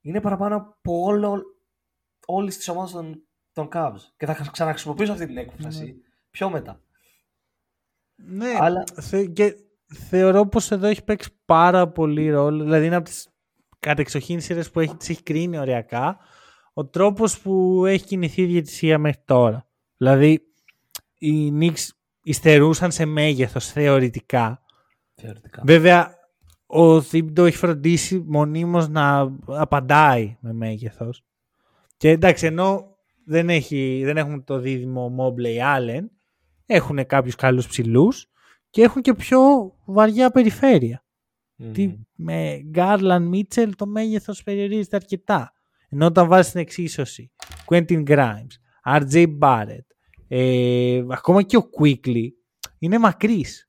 Είναι 0.00 0.20
παραπάνω 0.20 0.56
από 0.56 1.00
όλο, 1.02 1.42
όλη 2.26 2.54
τη 2.54 2.70
ομάδα 2.70 2.92
των, 2.92 3.22
των 3.52 3.68
Cavs. 3.72 4.00
Και 4.16 4.26
θα 4.26 4.48
ξαναχρησιμοποιήσω 4.52 5.12
αυτή 5.12 5.26
την 5.26 5.36
έκφραση 5.36 5.84
ναι. 5.84 5.92
πιο 6.30 6.50
μετά. 6.50 6.80
Ναι, 8.14 8.56
Αλλά... 8.60 8.84
θε, 9.00 9.26
και 9.26 9.56
θεωρώ 10.08 10.46
πως 10.46 10.70
εδώ 10.70 10.86
έχει 10.86 11.04
παίξει 11.04 11.30
πάρα 11.44 11.88
πολύ 11.88 12.30
ρόλο. 12.30 12.62
Δηλαδή 12.62 12.86
είναι 12.86 12.96
από 12.96 13.04
τις 13.04 13.28
κατεξοχήν 13.78 14.40
σειρές 14.40 14.70
που 14.70 14.80
έχει, 14.80 14.96
τις 14.96 15.08
έχει 15.08 15.22
κρίνει 15.22 15.58
οριακά 15.58 16.18
ο 16.78 16.86
τρόπος 16.86 17.40
που 17.40 17.84
έχει 17.86 18.04
κινηθεί 18.04 18.42
η 18.42 18.46
διαιτησία 18.46 18.98
μέχρι 18.98 19.22
τώρα. 19.24 19.68
Δηλαδή 19.96 20.40
οι 21.18 21.52
Knicks 21.60 21.88
υστερούσαν 22.22 22.92
σε 22.92 23.04
μέγεθος 23.04 23.66
θεωρητικά. 23.66 24.62
Θεωρητικά. 25.16 25.62
Βέβαια 25.64 26.14
ο 26.66 27.00
Θήμπτο 27.00 27.44
έχει 27.44 27.56
φροντίσει 27.56 28.24
μονίμως 28.26 28.88
να 28.88 29.36
απαντάει 29.46 30.36
με 30.40 30.52
μέγεθος. 30.52 31.24
Και 31.96 32.10
εντάξει 32.10 32.46
ενώ 32.46 32.96
δεν, 33.24 33.48
έχει, 33.48 34.02
δεν 34.04 34.16
έχουν 34.16 34.44
το 34.44 34.58
δίδυμο 34.58 35.14
Mobley 35.18 35.76
Allen 35.76 36.04
έχουν 36.66 37.06
κάποιους 37.06 37.34
καλούς 37.34 37.66
ψηλούς 37.66 38.30
και 38.70 38.82
έχουν 38.82 39.02
και 39.02 39.14
πιο 39.14 39.40
βαριά 39.84 40.30
περιφέρεια. 40.30 41.04
Τι, 41.72 41.94
με 42.14 42.60
Garland 42.74 43.30
Mitchell 43.32 43.70
το 43.76 43.86
μέγεθος 43.86 44.42
περιορίζεται 44.42 44.96
αρκετά. 44.96 45.52
Ενώ 45.88 46.06
όταν 46.06 46.28
βάζεις 46.28 46.52
την 46.52 46.60
εξίσωση 46.60 47.32
Quentin 47.66 48.04
Grimes, 48.06 48.52
RJ 48.84 49.38
Barrett, 49.38 49.86
ε, 50.28 51.04
ακόμα 51.08 51.42
και 51.42 51.56
ο 51.56 51.62
Quickly 51.80 52.28
είναι 52.78 52.98
μακρύς. 52.98 53.65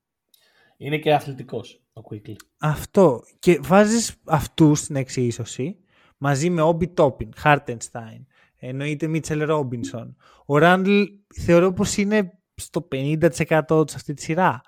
Είναι 0.80 0.98
και 0.98 1.14
αθλητικός 1.14 1.82
ο 1.92 2.00
Quickly. 2.10 2.34
Αυτό. 2.58 3.22
Και 3.38 3.60
βάζεις 3.62 4.16
αυτούς 4.24 4.78
στην 4.78 4.96
εξίσωση 4.96 5.76
μαζί 6.18 6.50
με 6.50 6.62
Obi 6.64 6.94
Toppin, 6.94 7.28
Hartenstein, 7.42 8.24
εννοείται 8.56 9.10
Mitchell 9.12 9.48
Robinson. 9.48 10.14
Ο 10.46 10.54
Randall 10.54 11.06
θεωρώ 11.34 11.72
πως 11.72 11.96
είναι 11.96 12.40
στο 12.54 12.88
50% 12.92 13.88
σε 13.88 13.96
αυτή 13.96 14.14
τη 14.14 14.22
σειρά. 14.22 14.60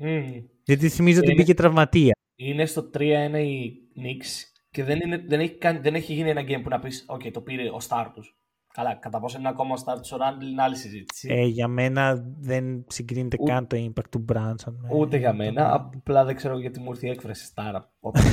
Mm. 0.00 0.44
Γιατί 0.62 0.88
θυμίζω 0.88 1.20
ότι 1.20 1.34
μπήκε 1.34 1.54
τραυματία. 1.54 2.12
Είναι 2.36 2.66
στο 2.66 2.90
3-1 2.94 3.00
η 3.34 3.72
Knicks 3.96 4.60
και 4.70 4.84
δεν, 4.84 5.00
είναι, 5.00 5.24
δεν, 5.26 5.40
έχει, 5.40 5.58
δεν 5.80 5.94
έχει 5.94 6.12
γίνει 6.12 6.30
ένα 6.30 6.42
game 6.42 6.62
που 6.62 6.68
να 6.68 6.78
πεις: 6.78 7.06
OK, 7.08 7.30
το 7.32 7.40
πήρε 7.40 7.68
ο 7.68 7.78
Star 7.88 8.06
τους. 8.14 8.36
Καλά, 8.76 8.94
κατά 8.94 9.20
πόσο 9.20 9.38
είναι 9.38 9.48
ακόμα 9.48 9.74
ο 9.74 9.82
Star 9.84 9.96
του 10.02 10.08
ο 10.12 10.16
Ράντλ 10.16 10.46
είναι 10.46 10.62
άλλη 10.62 10.76
συζήτηση. 10.76 11.28
Ε, 11.30 11.44
για 11.44 11.68
μένα 11.68 12.24
δεν 12.38 12.84
συγκρίνεται 12.88 13.36
Ού... 13.40 13.44
καν 13.44 13.66
το 13.66 13.76
impact 13.76 14.08
του 14.10 14.24
Branson. 14.32 14.74
Ούτε 14.90 15.16
για 15.16 15.32
μένα. 15.32 15.72
Απλά 15.72 16.24
δεν 16.24 16.36
ξέρω 16.36 16.58
γιατί 16.58 16.80
μου 16.80 16.90
ήρθε 16.90 17.06
η 17.06 17.10
έκφραση 17.10 17.52
Star. 17.54 17.80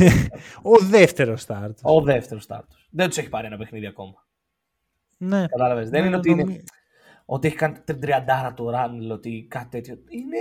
ο 0.71 0.85
δεύτερος 0.89 1.45
Star 1.47 1.67
του. 1.67 1.81
Ο 1.81 2.01
δεύτερος 2.01 2.45
Star 2.49 2.59
του. 2.69 2.75
Δεν 2.89 3.07
τους 3.07 3.17
έχει 3.17 3.29
πάρει 3.29 3.47
ένα 3.47 3.57
παιχνίδι 3.57 3.85
ακόμα. 3.85 4.25
Ναι. 5.17 5.47
Κατάλαβες. 5.47 5.89
Δεν 5.89 6.05
είναι 6.05 6.15
ότι 6.15 6.29
είναι 6.29 6.63
ότι 7.25 7.47
έχει 7.47 7.55
κάνει 7.55 7.79
την 7.83 7.99
τριαντάρα 7.99 8.53
του 8.53 8.69
Ράντλ, 8.69 9.11
ότι 9.11 9.45
κάτι 9.49 9.69
τέτοιο. 9.69 9.95
Είναι 10.07 10.37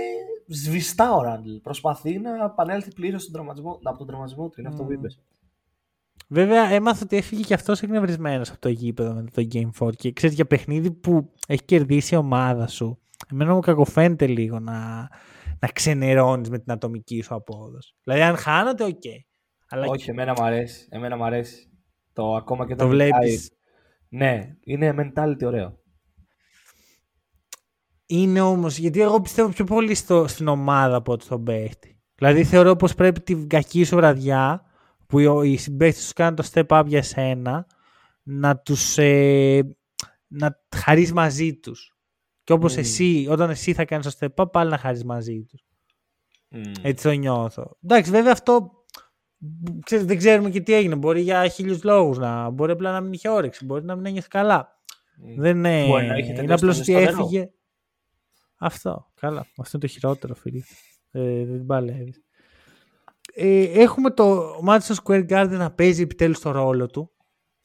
σβηστός 0.47 1.13
ο 1.13 1.21
Ράντλ. 1.21 1.55
Προσπαθεί 1.55 2.19
να 2.19 2.45
επανέλθει 2.45 2.93
πλήρως 2.93 3.31
από 3.83 3.97
τον 3.97 4.07
τραυματισμό 4.07 4.49
του. 4.49 4.59
Είναι 4.59 4.69
αυτό 4.69 4.83
που 4.83 4.91
είπες. 4.91 5.19
Βέβαια, 6.33 6.69
έμαθα 6.69 6.99
ότι 7.03 7.17
έφυγε 7.17 7.43
και 7.43 7.53
αυτός 7.53 7.81
εκνευρισμένος 7.81 8.49
από 8.49 8.59
το 8.59 8.69
γήπεδο 8.69 9.13
με 9.13 9.23
το 9.33 9.47
Game 9.53 9.85
4 9.85 9.95
και 9.95 10.11
ξέρεις 10.11 10.35
για 10.35 10.45
παιχνίδι 10.45 10.91
που 10.91 11.33
έχει 11.47 11.63
κερδίσει 11.65 12.13
η 12.13 12.17
ομάδα 12.17 12.67
σου. 12.67 12.99
Εμένα 13.31 13.53
μου 13.53 13.59
κακοφαίνεται 13.59 14.27
λίγο 14.27 14.59
να, 14.59 15.09
να 15.59 15.67
ξενερώνεις 15.73 16.49
με 16.49 16.59
την 16.59 16.71
ατομική 16.71 17.21
σου 17.21 17.35
απόδοση. 17.35 17.95
Δηλαδή, 18.03 18.23
αν 18.23 18.35
χάνατε, 18.35 18.83
ok. 18.83 18.89
Okay. 18.89 19.19
Αλλά... 19.69 19.85
Όχι, 19.87 20.09
εμένα 20.09 20.33
μου 20.37 20.43
αρέσει. 20.43 20.87
Εμένα 20.89 21.17
μου 21.17 21.23
αρέσει. 21.23 21.69
Το 22.13 22.35
ακόμα 22.35 22.67
και 22.67 22.75
το, 22.75 22.83
το 22.83 22.89
βλέπεις. 22.89 23.51
Ναι, 24.09 24.55
είναι 24.63 24.95
mentality 24.97 25.43
ωραίο. 25.45 25.77
Είναι 28.05 28.41
όμως, 28.41 28.77
γιατί 28.77 29.01
εγώ 29.01 29.21
πιστεύω 29.21 29.49
πιο 29.49 29.65
πολύ 29.65 29.95
στο, 29.95 30.27
στην 30.27 30.47
ομάδα 30.47 30.95
από 30.95 31.11
ότι 31.11 31.23
στον 31.23 31.43
παίχτη. 31.43 32.01
Δηλαδή 32.15 32.43
θεωρώ 32.43 32.75
πως 32.75 32.93
πρέπει 32.93 33.21
την 33.21 33.47
κακή 33.47 33.83
σου 33.83 33.95
βραδιά 33.95 34.67
που 35.13 35.41
οι 35.41 35.57
συμπαίχτε 35.57 36.01
σου 36.01 36.13
κάνουν 36.13 36.35
το 36.35 36.49
step 36.53 36.65
up 36.67 36.83
για 36.87 37.03
σένα 37.03 37.67
να 38.23 38.57
τους 38.57 38.97
ε, 38.97 39.77
να 40.27 40.59
χαρείς 40.75 41.13
μαζί 41.13 41.55
τους. 41.55 41.97
Και 42.43 42.53
όπως 42.53 42.73
mm. 42.73 42.77
εσύ, 42.77 43.27
όταν 43.29 43.49
εσύ 43.49 43.73
θα 43.73 43.85
κάνεις 43.85 44.15
το 44.15 44.17
step 44.19 44.43
up, 44.43 44.51
πάλι 44.51 44.69
να 44.69 44.77
χαρείς 44.77 45.03
μαζί 45.03 45.43
τους. 45.43 45.65
Mm. 46.51 46.73
Έτσι 46.81 47.03
το 47.03 47.11
νιώθω. 47.11 47.77
Εντάξει, 47.83 48.11
βέβαια 48.11 48.31
αυτό 48.31 48.71
ξέρετε, 49.85 50.07
δεν 50.07 50.17
ξέρουμε 50.17 50.49
και 50.49 50.61
τι 50.61 50.73
έγινε. 50.73 50.95
Μπορεί 50.95 51.21
για 51.21 51.47
χίλιους 51.47 51.83
λόγους 51.83 52.17
να 52.17 52.49
μπορεί 52.49 52.71
απλά 52.71 52.91
να 52.91 53.01
μην 53.01 53.13
είχε 53.13 53.29
όρεξη, 53.29 53.65
μπορεί 53.65 53.85
να 53.85 53.95
μην 53.95 54.05
ένιωθε 54.05 54.27
καλά. 54.29 54.81
Mm. 55.21 55.35
Δεν 55.37 55.57
είναι, 55.57 55.85
είναι 56.41 56.53
απλώς 56.53 56.79
ότι 56.79 56.95
έφυγε. 56.95 57.51
Αυτό. 58.57 59.11
Καλά. 59.15 59.39
Αυτό 59.39 59.77
είναι 59.77 59.87
το 59.87 59.87
χειρότερο, 59.87 60.35
φίλε. 60.35 60.61
Ε, 61.11 61.45
δεν 61.45 61.65
παλεύεις. 61.65 62.23
Ε, 63.35 63.81
έχουμε 63.81 64.11
το 64.11 64.55
Madison 64.67 64.95
Square 65.03 65.29
Garden 65.29 65.49
να 65.49 65.71
παίζει 65.71 66.01
επιτέλους 66.01 66.39
το 66.39 66.51
ρόλο 66.51 66.87
του. 66.87 67.11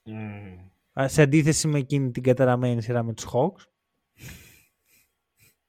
Mm. 0.05 1.05
Σε 1.07 1.23
αντίθεση 1.23 1.69
με 1.69 1.79
εκείνη 1.79 2.11
την 2.11 2.23
καταραμένη 2.23 2.83
σειρά 2.83 3.03
με 3.03 3.13
τους 3.13 3.27
Hawks. 3.33 3.63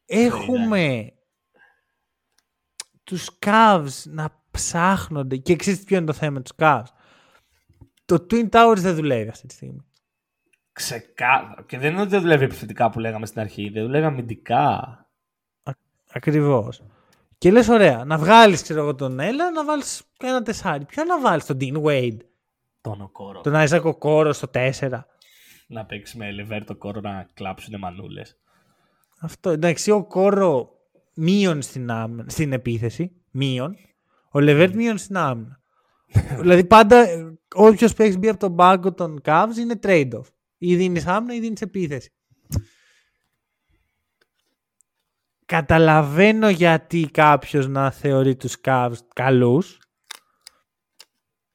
έχουμε 0.06 1.14
τους 3.04 3.30
Cavs 3.45 4.04
να 4.06 4.43
ψάχνονται 4.52 5.38
και 5.38 5.56
ξέρετε 5.56 5.84
ποιο 5.84 5.97
είναι 5.97 6.06
το 6.06 6.14
θέμα 6.14 6.32
με 6.32 6.41
τους 6.41 6.54
Cavs; 6.58 6.88
Το 8.06 8.26
Twin 8.30 8.50
Towers 8.50 8.78
δεν 8.78 8.95
δουλεύει 8.95 9.30
αυτή 9.30 9.47
τη 9.47 9.54
στιγμή. 9.54 9.86
Ξεκάθαρα. 10.72 11.64
Και 11.68 11.78
δεν 11.78 11.91
είναι 11.91 12.02
ότι 12.02 12.10
δεν 12.10 12.22
δουλεύει 12.22 12.43
επιθετικά 12.43 12.89
που 12.89 13.00
λέγαμε 13.00 13.26
στην 13.26 13.41
αρχή. 13.41 13.70
Δεν 13.70 13.84
δουλεύει 13.84 14.06
αμυντικά. 14.06 14.97
Ακριβώς. 16.12 16.84
Και 17.40 17.52
λες 17.52 17.68
ωραία, 17.68 18.04
να 18.06 18.18
βγάλεις 18.18 18.62
ξέρω 18.62 18.80
εγώ 18.80 18.96
τον 18.96 19.20
Άλεν, 19.20 19.52
να 19.52 19.66
βάλεις 19.66 20.02
ένα 20.20 20.42
τεσσάρι. 20.42 20.86
Ποιο 20.86 21.04
να 21.04 21.20
βάλεις, 21.20 21.46
τον 21.46 21.58
Dean 21.62 21.82
Wade; 21.84 22.18
Τον 22.82 23.02
Οκόρο. 23.02 23.42
Τον 23.42 23.54
Isaac 23.56 23.82
Οκόρο 23.84 24.34
στο 24.34 24.48
4. 24.54 24.72
Να 25.68 25.86
παίξει 25.86 26.18
με 26.18 26.32
Λεβέρτ 26.32 26.76
Οκόρο 26.76 27.00
να 27.02 27.28
κλάψουν 27.34 27.80
μανούλες. 27.80 28.38
Αυτό, 29.20 29.50
εντάξει, 29.50 29.92
Οκόρο 29.92 30.70
μείον 31.14 31.62
στην, 31.62 31.90
στην 32.28 32.54
επίθεση, 32.54 33.12
μείον. 33.32 33.76
Ο 34.32 34.40
Λεβέρτ 34.40 34.74
μείον 34.74 34.98
στην 34.98 35.18
άμυνα. 35.18 35.60
δηλαδή 36.40 36.66
πάντα 36.66 37.06
όποιος 37.56 37.94
παίξει 37.94 38.18
μπει 38.18 38.30
από 38.30 38.40
τον 38.40 38.56
πάγκο 38.56 38.94
των 38.94 39.22
Cavs 39.24 39.58
είναι 39.60 39.80
trade-off. 39.84 40.26
Ή 40.58 40.76
δίνεις 40.76 41.08
άμυνα 41.08 41.34
ή 41.36 41.40
δίνεις 41.40 41.62
επίθεση. 41.62 42.12
Καταλαβαίνω 45.50 46.50
γιατί 46.50 47.10
κάποιος 47.12 47.68
να 47.68 47.91
θεωρεί 47.91 48.36
τους 48.36 48.58
Cavs 48.64 48.97
καλούς. 49.14 49.80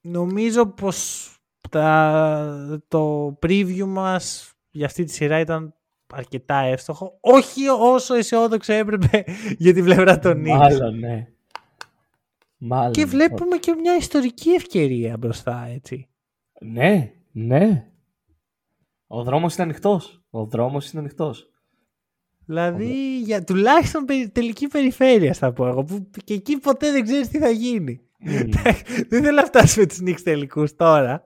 Νομίζω 0.01 0.67
πως 0.67 1.29
τα, 1.71 2.83
το 2.89 3.27
preview 3.43 3.87
μας 3.87 4.53
για 4.71 4.87
αυτή 4.87 5.05
τη 5.05 5.13
σειρά 5.13 5.41
ήταν 5.41 5.75
αρκετά 6.13 6.57
εύστοχο. 6.57 7.19
Όχι 7.21 7.69
όσο 7.69 8.15
αισιόδοξο 8.15 8.73
έπρεπε 8.73 9.25
για 9.65 9.75
τη 9.75 9.83
πλευρά 9.83 10.19
των 10.19 10.43
Knicks. 10.43 10.59
Μάλλον, 10.59 10.99
ναι. 10.99 11.29
Μάλλον. 12.57 12.93
Και 12.93 13.05
βλέπουμε 13.05 13.57
και 13.57 13.75
μια 13.75 13.97
ιστορική 13.97 14.51
ευκαιρία 14.51 15.17
μπροστά, 15.17 15.67
έτσι. 15.75 16.09
Ναι, 16.61 17.13
ναι. 17.33 17.89
Ο 19.07 19.23
δρόμος 19.23 19.55
είναι 19.55 19.63
ανοιχτός. 19.63 20.23
Ο 20.31 20.45
δρόμος 20.45 20.91
είναι 20.91 21.01
ανοιχτός. 21.01 21.54
Δηλαδή 22.47 23.19
για 23.21 23.45
τουλάχιστον 23.45 24.05
τελική 24.33 24.67
περιφέρεια 24.67 25.35
θα 25.35 25.53
πω 25.53 25.67
εγώ. 25.67 25.85
Που 25.85 26.11
και 26.25 26.35
εκεί 26.35 26.57
ποτέ 26.57 26.91
δεν 26.93 27.03
ξέρεις 27.03 27.29
τι 27.29 27.39
θα 27.39 27.51
γίνει. 27.51 28.01
δεν 29.09 29.23
θέλω 29.23 29.37
να 29.37 29.45
φτάσουμε 29.45 29.87
τους 29.87 30.01
Νίξ 30.01 30.23
τελικούς 30.23 30.75
τώρα. 30.75 31.25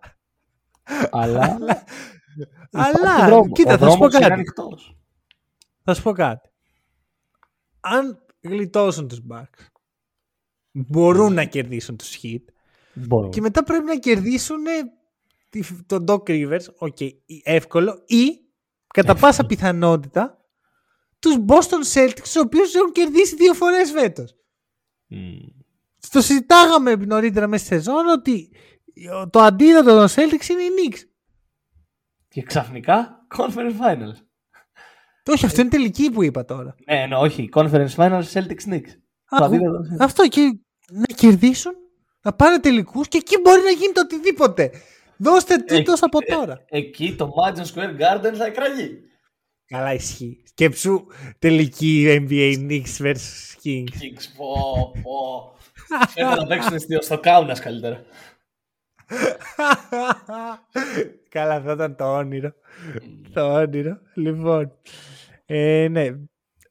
Αλλά. 1.10 1.58
Αλλά. 2.70 3.42
Κοίτα, 3.52 3.78
θα 3.78 3.90
σου 3.90 3.98
πω 3.98 4.08
κάτι. 4.08 4.42
Θα 5.84 5.94
σου 5.94 6.02
πω 6.02 6.12
κάτι. 6.12 6.48
Αν 7.80 8.24
γλιτώσουν 8.40 9.08
τους 9.08 9.20
Bucks 9.30 9.66
μπορούν 10.70 11.34
να 11.34 11.44
κερδίσουν 11.44 11.96
τους 11.96 12.18
Heat 12.22 12.44
και 13.30 13.40
μετά 13.40 13.62
πρέπει 13.62 13.84
να 13.84 13.96
κερδίσουν 13.96 14.64
τον 15.86 16.04
Doc 16.08 16.22
Rivers, 16.22 16.64
okay, 16.78 17.10
εύκολο, 17.42 18.02
ή 18.06 18.40
κατά 18.86 19.14
πάσα 19.14 19.46
πιθανότητα 19.46 20.37
τους 21.18 21.36
Boston 21.48 21.94
Celtics, 21.94 22.20
τους 22.22 22.36
οποίους 22.36 22.74
έχουν 22.74 22.92
κερδίσει 22.92 23.34
δύο 23.34 23.54
φορές 23.54 23.90
φέτος. 23.90 24.36
το 26.10 26.20
συζητάγαμε 26.20 26.94
νωρίτερα 26.94 27.46
μέσα 27.46 27.64
στη 27.64 27.74
σεζόν 27.74 28.06
ότι 28.06 28.52
το 29.30 29.38
αντίδοτο 29.40 29.96
των 29.96 30.08
Celtics 30.08 30.48
είναι 30.48 30.62
η 30.62 30.70
Knicks. 30.76 30.98
Και 32.28 32.42
ξαφνικά 32.42 33.26
Conference 33.36 33.76
Finals. 33.80 34.26
Όχι, 35.30 35.46
αυτό 35.46 35.60
είναι 35.60 35.70
τελική 35.70 36.10
που 36.10 36.22
είπα 36.22 36.44
τώρα. 36.44 36.74
Ναι, 36.86 37.06
ναι, 37.06 37.16
όχι. 37.16 37.48
Conference 37.52 37.94
Finals 37.96 38.24
Celtics 38.32 38.72
Knicks. 38.72 38.90
Άκου, 39.28 39.58
αυτό 39.98 40.28
και 40.28 40.58
να 40.90 41.14
κερδίσουν, 41.14 41.72
να 42.22 42.32
πάνε 42.32 42.58
τελικούς 42.58 43.08
και 43.08 43.18
εκεί 43.18 43.40
μπορεί 43.42 43.62
να 43.62 43.70
γίνει 43.70 43.92
το 43.92 44.00
οτιδήποτε. 44.00 44.70
Δώστε 45.16 45.56
τίτλος 45.56 46.02
από 46.02 46.18
τώρα. 46.20 46.64
εκεί 46.68 47.14
το 47.14 47.30
Madison 47.36 47.74
Square 47.74 47.90
Garden 48.00 48.34
θα 48.34 48.44
εκραγεί. 48.44 49.00
Καλά 49.66 49.94
ισχύει. 49.94 50.42
Σκέψου 50.58 51.06
τελική 51.38 52.06
NBA 52.08 52.54
Knicks 52.58 53.04
vs 53.04 53.14
Kings. 53.62 53.84
Kings, 53.84 54.26
πω, 54.36 54.92
πω. 55.02 55.52
Θέλω 56.08 56.34
να 56.34 56.46
παίξουν 56.46 57.00
στο 57.00 57.18
Κάουνας 57.18 57.60
καλύτερα. 57.60 58.04
Καλά, 61.28 61.54
αυτό 61.54 61.72
ήταν 61.72 61.96
το 61.96 62.16
όνειρο. 62.16 62.52
το 63.32 63.54
όνειρο. 63.54 63.98
Λοιπόν, 64.14 64.72
ε, 65.46 65.88
ναι. 65.90 66.06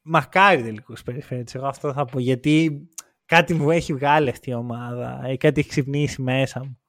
Μακάρι 0.02 0.64
τελικούς 0.64 1.04
περιφέρειες. 1.04 1.56
Εγώ 1.56 1.68
αυτό 1.68 1.94
θα 1.94 2.06
πω. 2.06 2.20
Γιατί 2.20 2.88
κάτι 3.26 3.54
μου 3.54 3.72
έχει 3.72 3.94
βγάλει 3.94 4.30
αυτή 4.30 4.50
η 4.50 4.54
ομάδα. 4.54 5.22
Ε, 5.26 5.38
κάτι 5.38 5.60
έχει 5.60 5.70
ξυπνήσει 5.70 6.22
μέσα 6.22 6.60
μου. 6.60 6.80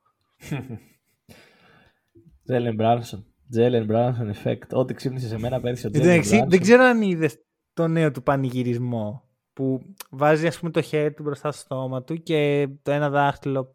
Τζέλεν 2.44 2.74
Μπράνσον. 2.74 3.28
Τζέλεν 3.51 3.84
Μπράνσον 3.84 4.34
effect. 4.34 4.68
Ό,τι 4.72 4.94
ξύπνησε 4.94 5.28
σε 5.28 5.38
μένα 5.38 5.61
πέρυσι 5.61 5.86
ο 5.86 5.90
Τζέλεν 5.90 6.49
Δεν 6.49 6.61
ξέρω 6.61 6.82
αν 6.82 7.03
είδες 7.03 7.38
το 7.72 7.88
νέο 7.88 8.11
του 8.11 8.22
πανηγυρισμό 8.22 9.28
που 9.53 9.94
βάζει 10.11 10.46
ας 10.46 10.59
πούμε 10.59 10.70
το 10.70 10.80
χέρι 10.80 11.14
του 11.14 11.22
μπροστά 11.22 11.53
στο 11.53 11.61
στόμα 11.61 12.03
του 12.03 12.22
και 12.22 12.68
το 12.82 12.90
ένα 12.90 13.11
δάχτυλο 13.11 13.74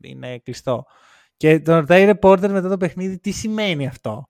είναι 0.00 0.38
κλειστό. 0.38 0.84
Και 1.36 1.60
τον 1.60 1.74
ρωτάει 1.74 2.08
η 2.08 2.12
reporter 2.12 2.48
μετά 2.48 2.68
το 2.68 2.76
παιχνίδι 2.76 3.18
τι 3.18 3.30
σημαίνει 3.30 3.86
αυτό; 3.86 4.28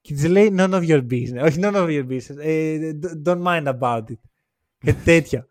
Και 0.00 0.14
της 0.14 0.28
λέει 0.28 0.54
none 0.58 0.70
of 0.70 0.88
your 0.88 1.06
business. 1.10 1.42
Όχι 1.44 1.58
none 1.62 1.74
of 1.74 1.86
your 1.88 2.06
business. 2.08 2.36
Ε, 2.38 2.92
don't 3.24 3.42
mind 3.42 3.78
about 3.80 4.02
it. 4.02 4.18
Και 4.78 4.92
τέτοια. 4.92 5.46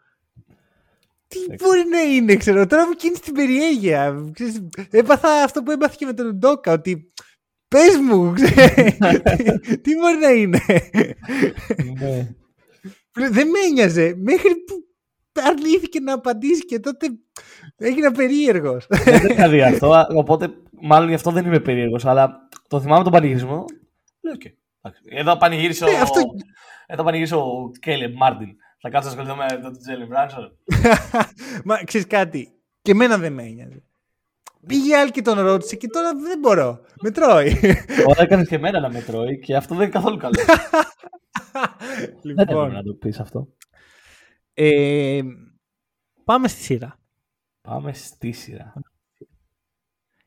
τι 1.28 1.40
μπορεί 1.64 1.84
να 1.90 2.02
είναι, 2.02 2.36
ξέρω. 2.36 2.66
Τώρα 2.66 2.88
μου 2.88 2.94
κίνησε 2.94 3.22
την 3.22 3.34
περιέργεια. 3.34 4.26
Έπαθα 4.90 5.44
αυτό 5.44 5.64
που 5.64 5.72
έπαθε 5.72 5.96
και 5.98 6.06
με 6.06 6.14
τον 6.14 6.36
Ντόκα. 6.36 6.72
Ότι 6.72 7.12
πες 7.74 7.98
μου, 7.98 8.34
τι 9.82 9.96
μπορεί 9.96 10.18
να 10.22 10.30
είναι; 10.30 10.60
Ναι. 12.00 12.36
Δεν 13.30 13.48
με 13.48 13.60
ένοιαζε. 13.70 14.14
Μέχρι 14.18 14.56
που 14.56 14.84
αρνήθηκε 15.34 16.00
να 16.00 16.14
απαντήσει 16.14 16.66
και 16.66 16.80
τότε 16.80 17.08
έγινα 17.78 18.12
περίεργος. 18.12 18.86
Δεν 18.88 19.30
είχα 19.30 19.50
δει 19.50 19.62
αυτό, 19.62 20.06
οπότε 20.16 20.50
μάλλον 20.82 21.08
γι' 21.08 21.16
αυτό 21.16 21.32
δεν 21.32 21.46
είμαι 21.46 21.60
περίεργος. 21.60 22.06
Αλλά 22.06 22.48
το 22.68 22.82
θυμάμαι 22.82 23.04
τον 23.04 23.12
πανηγυρισμό. 23.12 23.66
Λέω 24.22 24.36
και. 24.36 24.54
Εδώ 25.10 25.38
πανηγύρισε 25.38 25.84
ο, 25.84 25.88
ε, 25.88 25.96
αυτό... 25.96 26.22
Εδώ 26.86 27.04
πανηγύρισε 27.04 27.36
ο 27.36 27.72
Κέλε 27.80 28.10
Μάρτιν. 28.10 28.50
Θα 28.82 28.90
κάτσω 28.90 29.16
να 29.16 29.22
ασχοληθώ 29.22 29.56
με 29.56 29.62
τον 29.62 29.78
Τζέλι 29.78 30.06
Μπράνσον. 30.06 30.58
Μα 31.64 31.84
ξέρεις 31.84 32.08
κάτι. 32.08 32.54
Και 32.82 32.92
εμένα 32.92 33.18
δεν 33.18 33.34
με 33.34 33.44
ένοιαζε. 33.44 33.84
Πήγε 34.68 34.98
άλλη 34.98 35.12
και 35.12 35.22
τον 35.22 35.40
ρώτησε 35.40 35.76
και 35.76 35.88
τώρα 35.88 36.16
δεν 36.16 36.40
μπορώ. 36.40 36.80
Με 37.02 37.12
τρώει. 37.12 37.60
Ωραία, 38.10 38.24
έκανες 38.24 38.48
και 38.48 38.56
εμένα 38.56 38.80
να 38.80 38.90
με 38.90 39.02
τρώει 39.02 39.40
και 39.40 39.56
αυτό 39.56 39.76
δεν 39.76 39.84
είναι 39.84 39.94
καθόλου 39.94 40.18
καλό. 40.18 40.34
λοιπόν, 42.22 42.46
δεν 42.46 42.58
έπρεπε 42.58 42.74
να 42.74 42.84
το 42.84 42.94
πεις 42.94 43.20
αυτό. 43.20 43.48
Ε, 44.54 45.22
πάμε 46.24 46.48
στη 46.48 46.62
σειρά. 46.62 47.00
Πάμε 47.62 47.94
στη 47.94 48.32
σειρά. 48.32 48.74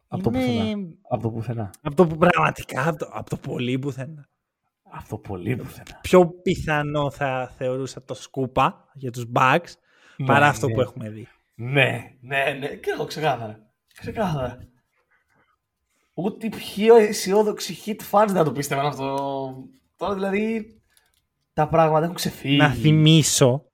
Από 0.09 0.23
το 0.23 0.31
πουθενά. 0.31 0.77
Από 1.11 1.23
το 1.23 1.31
πουθενά. 1.31 1.71
Από 1.83 1.95
το 1.95 2.07
που 2.07 2.17
πραγματικά, 2.17 2.89
από 2.89 2.99
το, 2.99 3.11
από 3.13 3.31
το 3.31 3.37
πολύ 3.37 3.79
πουθενά. 3.79 4.29
Από 4.83 5.09
το 5.09 5.19
πολύ 5.19 5.57
πουθενά. 5.57 5.99
Πιο 6.03 6.27
πιθανό 6.43 7.11
θα 7.11 7.53
θεωρούσα 7.57 8.05
το 8.05 8.15
σκούπα 8.15 8.91
για 8.95 9.11
τους 9.11 9.25
Bucks 9.35 9.73
ναι, 10.17 10.27
παρά 10.27 10.47
αυτό 10.47 10.67
ναι. 10.67 10.75
που 10.75 10.81
έχουμε 10.81 11.11
δει. 11.11 11.29
Ναι, 11.55 12.17
ναι, 12.21 12.57
ναι. 12.59 12.69
Και 12.69 12.91
εγώ 12.95 13.05
ξεκάθαρα. 13.05 13.66
Ξεκάθαρα. 14.01 14.59
Ούτε 16.15 16.49
πιο 16.49 16.97
αισιόδοξοι 16.97 17.79
hit 17.85 18.01
fans 18.11 18.33
να 18.33 18.45
το 18.45 18.53
πίστευαν 18.53 18.87
αυτό. 18.87 19.69
Τώρα 19.97 20.15
δηλαδή 20.15 20.77
τα 21.53 21.69
πράγματα 21.69 22.05
έχουν 22.05 22.17
ξεφύγει. 22.17 22.57
Να 22.57 22.71
θυμίσω, 22.71 23.71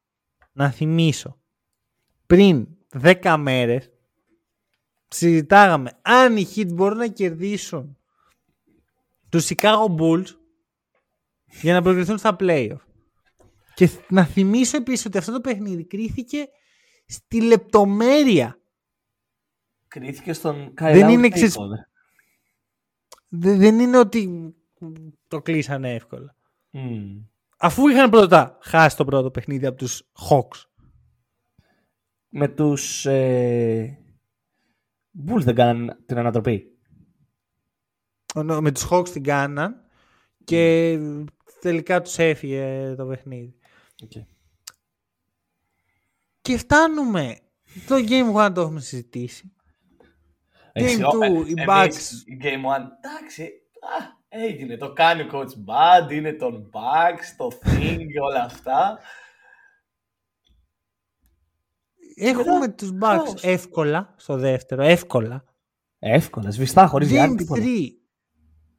να 0.52 0.70
θυμίσω, 0.70 1.40
πριν 2.26 2.68
10 3.02 3.36
μέρες 3.38 3.90
συζητάγαμε 5.08 5.98
αν 6.02 6.36
οι 6.36 6.46
Heat 6.54 6.72
μπορούν 6.72 6.98
να 6.98 7.08
κερδίσουν 7.08 7.96
τους 9.28 9.48
Chicago 9.48 9.96
Bulls 9.98 10.26
για 11.60 11.72
να 11.72 11.82
προκριθούν 11.82 12.18
στα 12.18 12.36
playoff. 12.40 12.80
Και 13.74 13.90
να 14.08 14.24
θυμίσω 14.24 14.76
επίσης 14.76 15.04
ότι 15.04 15.18
αυτό 15.18 15.32
το 15.32 15.40
παιχνίδι 15.40 15.86
κρίθηκε 15.86 16.48
στη 17.06 17.42
λεπτομέρεια. 17.42 18.61
Κρίθηκε 19.92 20.32
στον 20.32 20.74
Kyle 20.80 20.90
δεν 20.92 21.08
είναι, 21.08 21.28
ξεσ... 21.28 21.56
δεν 23.28 23.78
είναι 23.80 23.98
ότι 23.98 24.54
το 25.28 25.42
κλείσανε 25.42 25.94
εύκολα. 25.94 26.36
Mm. 26.72 27.24
Αφού 27.58 27.88
είχαν 27.88 28.10
πρώτα 28.10 28.58
χάσει 28.62 28.96
το 28.96 29.04
πρώτο 29.04 29.30
παιχνίδι 29.30 29.66
από 29.66 29.76
τους 29.76 30.10
Hawks. 30.30 30.64
Με 32.28 32.48
τους 32.48 33.06
ε... 33.06 33.98
Bulls 35.28 35.42
δεν 35.42 35.54
κάναν 35.54 36.02
την 36.06 36.18
ανατροπή. 36.18 36.78
Με 38.34 38.72
τους 38.72 38.88
Hawks 38.90 39.08
την 39.12 39.22
κάναν 39.22 39.84
και 40.44 40.98
τελικά 41.60 42.02
τους 42.02 42.18
έφυγε 42.18 42.94
το 42.96 43.06
παιχνίδι. 43.06 43.54
Okay. 44.04 44.26
Και 46.40 46.56
φτάνουμε. 46.58 47.38
Το 47.86 47.94
Game 48.08 48.46
1 48.46 48.52
το 48.54 48.60
έχουμε 48.60 48.80
συζητήσει. 48.80 49.52
Game 50.74 51.00
2, 51.42 51.46
οι 51.46 51.54
Bucks. 51.66 51.98
Game 52.42 52.64
1, 52.76 52.86
εντάξει, 52.98 53.50
έγινε. 54.28 54.76
Το 54.76 54.92
κάνει 54.92 55.22
ο 55.22 55.28
Coach 55.32 55.44
Bud, 55.44 56.12
είναι 56.12 56.32
τον 56.32 56.70
Bucks, 56.72 57.34
το 57.36 57.48
thing 57.64 57.98
και 58.12 58.20
όλα 58.28 58.42
αυτά. 58.44 58.98
Έχουμε 62.14 62.68
τους 62.68 62.90
Bucks 63.02 63.42
εύκολα 63.42 64.14
στο 64.16 64.36
δεύτερο, 64.36 64.82
εύκολα. 64.82 65.44
Εύκολα, 65.98 66.50
σβηστά, 66.50 66.86
χωρίς 66.86 67.10
Γιάννη. 67.10 67.46
Game 67.48 67.58
3, 67.58 67.88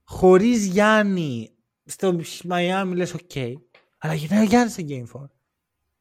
χωρίς 0.04 0.66
Γιάννη, 0.66 1.56
στο 1.86 2.20
Miami 2.50 2.92
λες 2.96 3.14
OK. 3.14 3.20
Okay. 3.34 3.54
Αλλά 3.98 4.14
γυρνάει 4.14 4.42
ο 4.42 4.48
Γιάννης 4.48 4.74
στο 4.74 4.84
Game 4.88 5.22
4. 5.22 5.26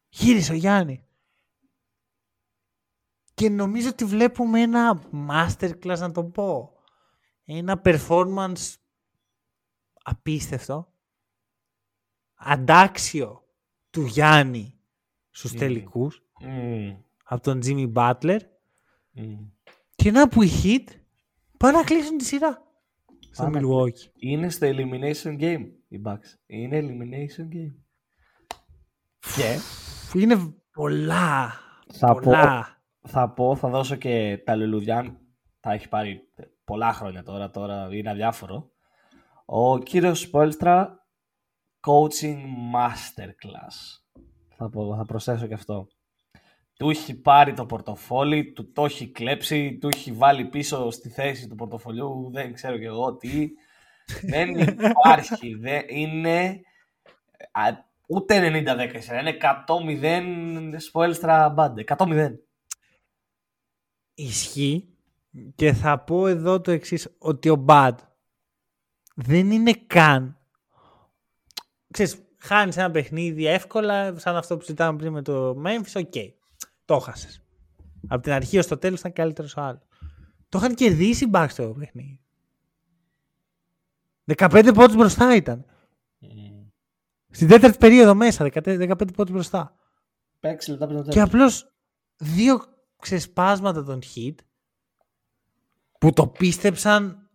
Γύρισε 0.09 0.53
ο 0.53 0.55
Γιάννης. 0.55 1.05
Και 3.43 3.51
νομίζω 3.51 3.88
ότι 3.88 4.05
βλέπουμε 4.05 4.61
ένα 4.61 5.03
masterclass 5.28 5.99
να 5.99 6.12
το 6.12 6.24
πω. 6.24 6.72
Ένα 7.45 7.80
performance 7.84 8.74
απίστευτο. 10.03 10.93
Αντάξιο 12.34 13.45
του 13.90 14.03
Γιάννη 14.03 14.78
στους 15.30 15.53
mm. 15.53 15.57
τελικούς. 15.57 16.22
Mm. 16.40 16.97
Από 17.24 17.43
τον 17.43 17.61
Jimmy 17.64 17.93
Butler. 17.93 18.38
Mm. 19.16 19.51
Και 19.95 20.11
να 20.11 20.28
που 20.28 20.43
οι 20.43 20.51
Heat 20.62 20.95
πάνε 21.59 21.76
να 21.76 21.84
κλείσουν 21.84 22.18
τη 22.18 22.24
σειρά. 22.24 22.62
Στο 23.30 23.51
Milwaukee. 23.55 24.11
Είναι 24.14 24.51
στο 24.51 24.66
elimination 24.70 25.40
game 25.40 25.70
οι 25.88 26.01
Bucks. 26.05 26.38
Είναι 26.47 26.80
elimination 26.80 27.55
game. 27.55 27.74
Και... 29.36 29.59
Είναι 30.18 30.55
πολλά. 30.72 31.53
Θα 31.93 32.14
πολλά. 32.14 32.64
Πω, 32.64 32.80
θα 33.03 33.32
πω, 33.32 33.57
θα 33.57 33.68
δώσω 33.68 33.96
και 33.96 34.42
τα 34.44 34.57
λουλουδιά. 34.57 35.20
Τα 35.61 35.72
έχει 35.72 35.88
πάρει 35.88 36.20
πολλά 36.64 36.92
χρόνια 36.92 37.22
τώρα, 37.22 37.50
τώρα 37.50 37.88
είναι 37.90 38.11
αδιάφορο. 38.11 38.70
Ο 39.44 39.78
κύριος 39.78 40.20
Σπόλστρα 40.20 41.07
coaching 41.80 42.40
masterclass. 42.74 44.00
Θα, 44.57 44.68
πω, 44.70 44.96
θα 44.96 45.05
προσθέσω 45.05 45.46
και 45.46 45.55
αυτό. 45.55 45.86
Του 46.78 46.90
έχει 46.90 47.20
πάρει 47.20 47.53
το 47.53 47.66
πορτοφόλι, 47.66 48.53
του 48.53 48.72
το 48.72 48.84
έχει 48.84 49.11
κλέψει, 49.11 49.78
του 49.80 49.88
έχει 49.92 50.12
βάλει 50.12 50.44
πίσω 50.44 50.90
στη 50.90 51.09
θέση 51.09 51.48
του 51.48 51.55
πορτοφολιού, 51.55 52.30
δεν 52.32 52.53
ξέρω 52.53 52.78
και 52.78 52.86
εγώ 52.86 53.16
τι. 53.16 53.48
δεν 54.22 54.59
υπάρχει, 54.59 55.55
δεν 55.55 55.84
είναι 55.88 56.61
ούτε 58.09 58.38
90-10 58.38 59.12
είναι 59.20 59.36
100-0 60.72 60.74
Spoelstra 60.76 61.48
Bud, 61.48 61.84
100-0. 61.86 62.30
Ισχύει 64.22 64.88
και 65.54 65.72
θα 65.72 65.98
πω 65.98 66.26
εδώ 66.26 66.60
το 66.60 66.70
εξής 66.70 67.14
ότι 67.18 67.48
ο 67.48 67.56
Bud 67.57 67.98
δεν 69.14 69.50
είναι 69.50 69.72
καν. 69.72 70.36
Ξέρεις, 71.90 72.22
χάνεις 72.38 72.76
ένα 72.76 72.90
παιχνίδι 72.90 73.46
εύκολα, 73.46 74.18
σαν 74.18 74.36
αυτό 74.36 74.56
που 74.56 74.64
συζητάμε 74.64 74.98
πριν 74.98 75.12
με 75.12 75.22
το 75.22 75.50
Memphis, 75.64 75.92
OK, 75.94 76.12
okay. 76.14 76.32
το 76.84 76.98
χάσες. 76.98 77.42
Από 78.08 78.22
την 78.22 78.32
αρχή 78.32 78.58
ως 78.58 78.66
το 78.66 78.78
τέλος 78.78 78.98
ήταν 78.98 79.12
καλύτερος 79.12 79.56
ο 79.56 79.60
άλλος. 79.60 79.82
Το 80.48 80.58
είχαν 80.58 80.74
κερδίσει 80.74 81.24
οι 81.24 81.30
Bucks 81.32 81.52
το 81.56 81.68
παιχνίδι. 81.68 82.20
15 84.36 84.70
πόντους 84.74 84.96
μπροστά 84.96 85.36
ήταν. 85.36 85.64
Mm. 86.20 86.26
Στην 87.30 87.48
τέταρτη 87.48 87.78
περίοδο 87.78 88.14
μέσα, 88.14 88.44
15 88.44 89.06
πόντους 89.16 89.32
μπροστά. 89.32 89.76
6 90.40 90.68
λεπτά 90.68 90.86
πριν 90.86 90.98
το 90.98 91.02
Και 91.02 91.10
τέλος. 91.10 91.28
απλώς 91.28 91.72
δύο 92.16 92.72
ξεσπάσματα 93.03 93.84
των 93.84 93.98
hit 94.14 94.34
που 95.98 96.12
το 96.12 96.26
πίστεψαν 96.26 97.30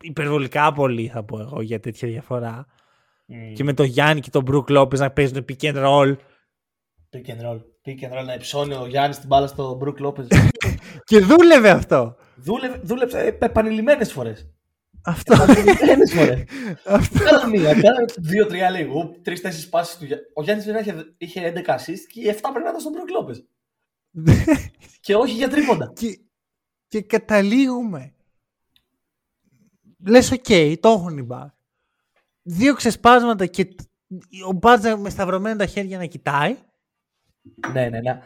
υπερβολικά 0.00 0.72
πολύ 0.72 1.08
θα 1.08 1.24
πω 1.24 1.40
εγώ 1.40 1.60
για 1.60 1.80
τέτοια 1.80 2.08
διαφορά. 2.08 2.66
Mm. 3.28 3.52
Και 3.54 3.64
με 3.64 3.72
το 3.72 3.82
Γιάννη 3.82 4.20
και 4.20 4.30
τον 4.30 4.42
Μπρουκ 4.42 4.68
Λόπez 4.70 4.98
να 4.98 5.10
παίζουν 5.10 5.44
pick 5.48 5.64
and 5.64 5.84
roll. 5.84 6.16
Pick 7.10 7.26
and 7.30 7.46
roll. 7.46 7.60
Pick 7.86 8.00
and 8.04 8.18
roll 8.18 8.24
να 8.26 8.34
υψώνει 8.34 8.74
ο 8.74 8.86
Γιάννης 8.86 9.18
την 9.18 9.28
μπάλα 9.28 9.46
στο 9.46 9.78
Brook 9.82 10.06
Lopez. 10.06 10.26
Και 11.08 11.18
δούλευε 11.18 11.70
αυτό. 11.70 12.16
Δούλευε, 12.36 12.80
δούλεψε 12.82 13.38
επανειλημμένες 13.40 14.12
φορές. 14.12 14.50
Αυτό. 15.04 15.34
Επανειλημμένες 15.34 16.12
φορές. 16.12 16.44
αυτό. 16.84 17.24
Κάνα 17.24 17.48
μία, 17.48 17.72
κάνα 17.72 18.04
δύο-τρία 18.18 18.70
λίγο. 18.70 19.14
Τρεις-τέσσερις 19.22 19.68
πάσες 19.68 19.98
του 19.98 20.04
Γιάννη. 20.04 20.24
Ο 20.34 20.42
Γιάννης 20.42 20.64
δεν 20.66 20.76
είχε, 20.76 21.14
είχε 21.18 21.52
11 21.56 21.70
assist 21.70 22.04
και 22.12 22.20
οι 22.20 22.34
7 22.36 22.38
πρέπει 22.40 22.64
να 22.64 22.68
ήταν 22.68 22.80
στον 22.80 22.92
Brook 22.92 23.30
Lopez. 23.30 23.36
Και 25.00 25.14
όχι 25.14 25.32
για 25.32 25.48
τρίποντα. 25.48 25.92
και, 25.94 26.18
και 26.88 27.02
καταλήγουμε. 27.02 28.12
Λες 30.06 30.30
οκ, 30.30 30.44
το 30.80 30.88
έχουν 30.88 31.18
οι 31.18 31.26
Bucks. 31.30 31.46
Δύο 32.42 32.74
ξεσπάσματα 32.74 33.46
και 33.46 33.64
τ- 33.64 33.80
ο 34.48 34.52
Bud 34.52 34.96
με 34.96 35.10
σταυρωμένα 35.10 35.56
τα 35.56 35.66
χέρια 35.66 35.98
να 35.98 36.06
κοιτάει. 36.06 36.56
ναι, 37.72 37.88
ναι, 37.88 38.00
ναι. 38.00 38.22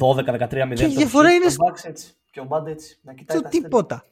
12-13-0. 0.00 0.72
Και 0.74 0.84
η 0.84 0.88
διαφορά 0.88 1.32
είναι 1.32 1.48
στο 1.48 1.64
Bucks 1.68 1.84
έτσι. 1.84 2.14
Και 2.30 2.40
ο 2.40 2.44
Μπάντ 2.44 2.66
έτσι. 2.66 2.98
Να 3.02 3.14
κοιτάει 3.14 3.36
Στο 3.36 3.42
τα 3.42 3.48
αστέρια. 3.48 3.68
τίποτα. 3.68 4.04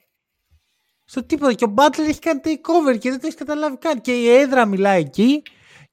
Στο 1.05 1.25
τίποτα. 1.25 1.53
Και 1.53 1.65
ο 1.65 1.69
Μπάτλερ 1.69 2.09
έχει 2.09 2.19
κάνει 2.19 2.41
takeover 2.45 2.99
και 2.99 3.11
δεν 3.11 3.21
το 3.21 3.27
έχεις 3.27 3.39
καταλάβει 3.39 3.77
καν. 3.77 4.01
Και 4.01 4.21
η 4.21 4.29
έδρα 4.29 4.67
μιλάει 4.67 5.01
εκεί 5.01 5.43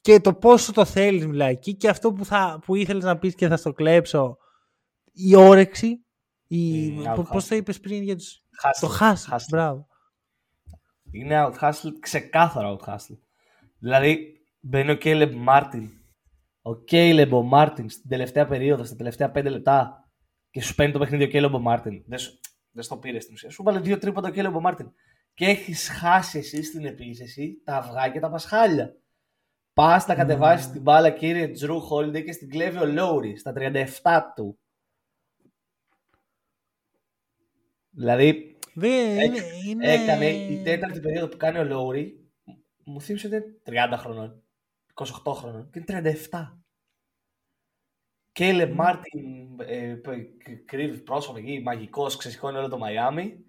και 0.02 0.20
το 0.20 0.34
πόσο 0.34 0.72
το 0.72 0.86
θέλεις 0.86 1.28
μιλάει 1.28 1.52
εκεί 1.52 1.74
και 1.76 1.90
αυτό 1.90 2.14
που, 2.14 2.26
θα, 2.26 2.60
που 2.66 2.76
ήθελες 2.76 3.04
να 3.04 3.18
πεις 3.18 3.36
και 3.36 3.48
θα 3.48 3.58
στο 3.58 3.74
κλέψω 3.74 4.38
η 5.16 5.36
όρεξη 5.36 6.06
η, 6.48 6.90
Mm, 7.00 7.04
πο- 7.16 7.22
out 7.22 7.26
πώς 7.32 7.48
το 7.48 7.56
είπες 7.56 7.80
πριν 7.80 8.04
για 8.04 8.16
τους 8.16 8.44
Hustle. 8.64 8.78
το 8.80 8.88
χάσι 8.88 9.30
Hustle. 9.32 9.46
μπράβο 9.50 9.88
Είναι 11.12 11.46
out 11.46 11.54
hustle, 11.60 11.92
ξεκάθαρα 12.00 12.76
out 12.76 12.90
hustle. 12.94 13.18
Δηλαδή, 13.80 14.40
μπαίνει 14.60 14.92
ο 14.92 14.96
Κέιλεμ 14.96 15.38
Μάρτιν. 15.44 15.90
Ο 16.62 16.76
Caleb 16.76 17.34
ο 17.34 17.42
Μάρτιν 17.42 17.90
στην 17.90 18.10
τελευταία 18.10 18.46
περίοδο, 18.48 18.84
στα 18.84 18.96
τελευταία 18.96 19.32
5 19.32 19.50
λεπτά 19.50 20.10
και 20.52 20.62
σου 20.62 20.76
παίρνει 20.76 20.94
το 20.94 21.00
παιχνίδι 21.00 21.24
ο 21.24 21.28
Caleb 21.28 21.54
ο 21.56 21.60
Μάρτιν. 21.60 22.04
Δεν, 22.08 22.18
σου, 22.20 22.40
δεν 22.72 22.84
στο 22.84 22.98
πήρε 22.98 23.20
στην 23.20 23.34
ουσία. 23.34 23.50
Σου 23.50 23.64
βάλε 23.64 23.80
δύο 23.80 23.98
τρίποντα 23.98 24.28
ο 24.28 24.32
Caleb 24.32 24.56
ο 24.56 24.60
Μάρτιν. 24.60 24.92
Και 25.34 25.46
έχεις 25.46 25.90
χάσει 25.90 26.38
εσύ 26.38 26.64
στην 26.64 26.86
επίθεση 26.86 27.62
τα 27.64 27.76
αυγά 27.78 28.10
και 28.10 28.20
τα 28.20 28.30
πασχάλια. 28.30 28.96
Πας 29.74 30.08
να 30.08 30.16
κατεβάσεις 30.16 30.72
την 30.72 30.82
μπάλα, 30.82 31.10
κύριε 31.10 31.48
Jrue 31.48 31.82
Holiday, 31.82 32.22
και 32.22 32.32
στην 32.32 32.50
κλέβει 32.50 32.78
ο 32.78 32.86
Λόουρι 32.86 33.38
στα 33.38 33.54
37 33.54 34.22
του. 34.36 34.60
Δηλαδή, 37.96 38.58
Δεν, 38.74 39.26
είναι, 39.34 39.44
είναι... 39.66 39.94
Έκανε 39.94 40.30
η 40.30 40.62
τέταρτη 40.64 41.00
περίοδο 41.00 41.28
που 41.28 41.38
κάνει 41.38 41.58
ο 41.58 41.64
Λόουρι, 41.64 42.30
μου 42.84 43.02
θύμισε 43.02 43.28
ότι 43.28 43.36
είναι 43.36 43.88
30 43.94 43.98
χρονών, 43.98 44.44
28 44.94 45.34
χρονών 45.34 45.70
και 45.70 45.84
είναι 45.90 46.16
37. 46.32 46.58
Κέιλε 48.32 48.66
Μάρτιν, 48.68 49.60
ε, 49.60 49.96
π- 49.96 50.66
κρύβει 50.66 50.98
πρόσωπο 50.98 51.38
εκεί, 51.38 51.62
μαγικός, 51.62 52.18
ξεσηκώνει 52.18 52.58
όλο 52.58 52.70
το 52.70 52.78
Μαϊάμι. 52.78 53.46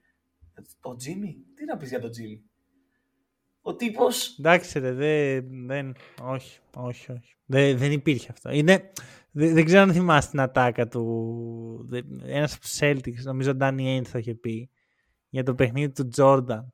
Ο 0.81 0.97
Τζίμι, 0.97 1.45
τι 1.55 1.65
να 1.65 1.77
πεις 1.77 1.89
για 1.89 2.01
τον 2.01 2.11
Τζίμι; 2.11 2.46
Ο 3.67 3.75
τύπο. 3.77 4.05
Εντάξει 4.39 4.79
ρε, 4.79 4.93
δεν, 4.93 5.67
δεν, 5.67 5.95
όχι, 6.23 6.59
όχι, 6.77 7.13
όχι. 7.13 7.35
Δεν, 7.47 7.79
δεν 7.79 7.93
υπήρχε 7.93 8.29
αυτό. 8.33 8.51
Είναι, 8.51 8.91
δεν, 9.31 9.55
δεν 9.55 9.65
ξέρω 9.65 9.81
αν 9.83 9.93
θυμάσαι 9.93 10.31
την 10.31 10.41
ατάκα 10.41 10.89
του, 10.89 11.87
δεν- 11.89 12.23
ένας 12.27 12.53
από 12.53 12.61
τους 12.61 12.79
Celtics, 12.81 13.23
νομίζω 13.25 13.51
ο 13.51 13.57
Danny 13.61 13.81
Ainge 13.99 14.07
το 14.13 14.19
είχε 14.19 14.35
πει, 14.35 14.71
για 15.29 15.43
το 15.43 15.55
παιχνίδι 15.55 15.93
του 15.93 16.09
Jordan 16.17 16.65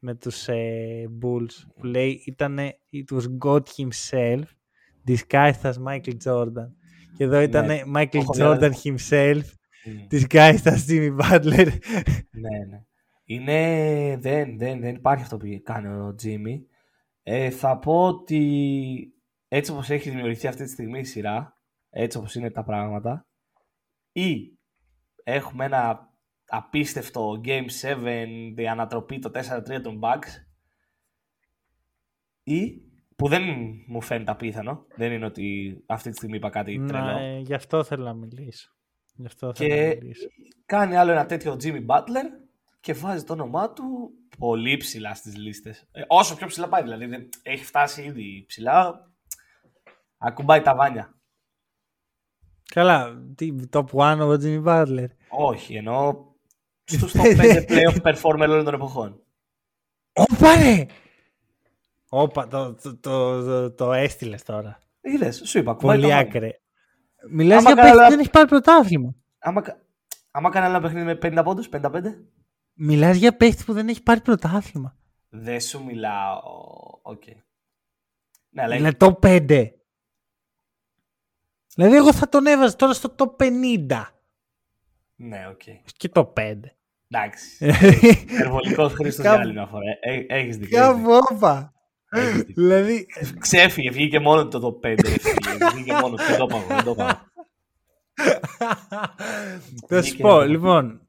με 0.00 0.14
τους 0.14 0.48
ε, 0.48 1.04
Bulls, 1.22 1.64
που 1.76 1.84
λέει 1.86 2.22
ήταν 2.26 2.58
it 2.92 3.16
was 3.16 3.24
God 3.44 3.62
himself 3.76 4.42
disguised 5.08 5.62
as 5.62 5.72
Michael 5.86 6.16
Jordan. 6.24 6.68
Και 7.16 7.24
εδώ 7.24 7.40
ήταν 7.40 7.66
Ναι, 7.66 7.80
Michael 7.94 8.08
το 8.10 8.18
έχω 8.18 8.32
Jordan 8.38 8.70
δει. 8.82 8.94
himself 8.98 9.42
disguised 10.10 10.64
as 10.64 10.78
Jimmy 10.88 11.16
Butler. 11.20 11.66
ναι, 12.30 12.58
ναι. 12.70 12.82
Είναι. 13.24 14.16
Δεν, 14.20 14.58
δεν, 14.58 14.80
δεν 14.80 14.94
υπάρχει 14.94 15.22
αυτό 15.22 15.36
που 15.36 15.60
κάνει 15.62 15.88
ο 15.88 16.14
Τζίμι. 16.14 16.66
Ε, 17.22 17.50
θα 17.50 17.78
πω 17.78 18.06
ότι 18.06 19.14
έτσι 19.48 19.70
όπως 19.70 19.90
έχει 19.90 20.10
δημιουργηθεί 20.10 20.46
αυτή 20.46 20.64
τη 20.64 20.70
στιγμή 20.70 20.98
η 20.98 21.04
σειρά, 21.04 21.58
έτσι 21.90 22.18
όπως 22.18 22.34
είναι 22.34 22.50
τα 22.50 22.64
πράγματα, 22.64 23.26
ή 24.12 24.58
έχουμε 25.22 25.64
ένα 25.64 26.12
απίστευτο 26.46 27.40
Game 27.44 27.66
7, 27.82 28.52
η 28.56 28.68
ανατροπή 28.68 29.18
το 29.18 29.30
4-3 29.34 29.80
των 29.82 30.00
Bucks, 30.02 30.28
ή 32.42 32.82
που 33.16 33.28
δεν 33.28 33.42
μου 33.86 34.00
φαίνεται 34.00 34.30
απίθανο, 34.30 34.86
δεν 34.96 35.12
είναι 35.12 35.24
ότι 35.24 35.76
αυτή 35.86 36.10
τη 36.10 36.16
στιγμή 36.16 36.36
είπα 36.36 36.50
κάτι 36.50 36.84
τρελό, 36.86 37.18
ναι, 37.18 37.38
γι' 37.38 37.54
αυτό 37.54 37.84
θέλω 37.84 38.04
να 38.04 38.14
μιλήσω. 38.14 38.72
Γι' 39.14 39.26
αυτό 39.26 39.54
θέλω 39.54 39.74
να 39.74 39.76
και 39.76 39.98
μιλήσω. 40.00 40.28
κάνει 40.66 40.96
άλλο 40.96 41.10
ένα 41.10 41.26
τέτοιο 41.26 41.56
Jimmy 41.62 41.86
Butler 41.86 42.43
και 42.84 42.94
βάζει 42.94 43.24
το 43.24 43.32
όνομά 43.32 43.72
του 43.72 44.10
πολύ 44.38 44.76
ψηλά 44.76 45.14
στις 45.14 45.36
λίστες. 45.36 45.84
Ε, 45.92 46.02
όσο 46.06 46.36
πιο 46.36 46.46
ψηλά 46.46 46.68
πάει 46.68 46.82
δηλαδή. 46.82 47.06
δεν- 47.06 47.28
Έχει 47.42 47.64
φτάσει 47.64 48.02
ήδη 48.02 48.44
ψηλά. 48.48 49.08
Ακουμπάει 50.18 50.60
τα 50.60 50.74
βάνια. 50.74 51.14
Καλά, 52.74 53.22
τι, 53.34 53.54
top 53.72 53.84
1 53.92 54.18
ο 54.20 54.30
Jimmy 54.32 54.64
Butler. 54.64 55.06
Όχι, 55.28 55.74
ενώ 55.74 56.26
στους 56.84 57.12
top 57.16 57.36
5 57.36 57.64
playoff 57.68 58.02
performer 58.02 58.48
όλων 58.48 58.64
των 58.64 58.74
εποχών. 58.74 59.22
Όπα 60.12 60.54
ρε! 60.56 60.86
Όπα, 62.08 62.46
το, 62.48 62.74
το, 62.74 62.96
το, 62.96 63.42
το, 63.44 63.72
το 63.72 63.92
έστειλες 63.92 64.42
τώρα. 64.42 64.82
Είδες, 65.00 65.42
σου 65.44 65.58
είπα, 65.58 65.70
ακουμπάει 65.70 65.96
Πολύ 65.96 66.08
τα 66.10 66.14
βάνια. 66.16 66.28
άκρε. 66.30 66.50
Μιλάς 67.30 67.58
Άμα 67.66 67.72
για 67.72 67.82
καλά- 67.82 67.90
παίκτη 67.92 68.04
που 68.04 68.10
δεν 68.10 68.18
έχει 68.20 68.30
πάρει 68.30 68.48
πρωτάθλημα. 68.48 69.14
Άμα, 69.38 69.60
κα- 69.62 69.80
άμα 70.30 70.50
κάνει 70.50 70.66
ένα 70.66 70.80
παιχνίδι 70.80 71.04
με 71.04 71.14
50 71.22 71.42
πόντους, 71.44 71.68
55, 71.68 72.24
Μιλάς 72.74 73.16
για 73.16 73.36
παίκτη 73.36 73.64
που 73.64 73.72
δεν 73.72 73.88
έχει 73.88 74.02
πάρει 74.02 74.20
πρωτάθλημα. 74.20 74.96
δεν 75.28 75.60
σου 75.60 75.84
μιλάω. 75.84 76.40
Οκ. 77.02 77.22
Ναι, 78.50 78.62
αλλά 78.62 78.76
Δηλαδή 78.76 78.96
το 78.96 79.18
5. 79.22 79.68
Δηλαδή 81.74 81.96
εγώ 81.96 82.12
θα 82.12 82.28
τον 82.28 82.46
έβαζα 82.46 82.76
τώρα 82.76 82.92
στο 82.92 83.14
top 83.18 83.36
50. 83.44 84.02
ναι, 85.16 85.46
οκ. 85.50 85.60
Και 85.96 86.08
το 86.08 86.32
5. 86.36 86.54
Εντάξει. 87.08 87.66
Υπερβολικός 88.30 88.92
Χρήστος 88.92 89.14
για 89.24 89.30
Κάπου- 89.30 89.40
άλλη 89.44 89.52
μια 89.52 89.66
φορά. 89.66 89.84
Ε, 90.00 90.12
Έχεις 90.12 90.26
δίκιο. 90.26 90.36
έχεις 90.36 90.56
δίκιο. 90.56 90.78
Κάπου 90.78 91.10
όπα. 91.32 91.72
Έχεις 92.10 92.32
δίκιο. 92.36 92.52
Δηλαδή, 92.54 93.06
Ξέφυγε, 93.38 93.90
βγήκε 93.90 94.18
μόνο 94.20 94.48
το 94.48 94.78
top 94.82 94.86
5. 94.86 94.94
ρε 95.04 95.10
φίλε. 95.18 95.70
Βγήκε 95.72 95.92
μόνο 95.92 96.16
του. 96.16 96.22
Δεν 96.24 96.38
το 96.38 96.46
πάω. 96.46 96.62
Δεν 96.66 96.84
το 96.84 96.94
πάω. 96.94 97.08
θα 99.88 100.02
σου 100.02 100.08
Βγήκε 100.10 100.22
πω, 100.22 100.36
ένα 100.40 100.44
λοιπόν, 100.44 101.03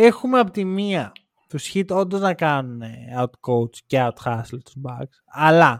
έχουμε 0.00 0.38
από 0.38 0.50
τη 0.50 0.64
μία 0.64 1.12
τους 1.48 1.70
hit 1.74 1.86
όντως 1.88 2.20
να 2.20 2.34
κάνουν 2.34 2.82
out 3.18 3.30
coach 3.40 3.76
και 3.86 3.98
out 4.00 4.24
hustle 4.24 4.62
τους 4.64 4.76
Bucks, 4.82 5.16
αλλά 5.24 5.78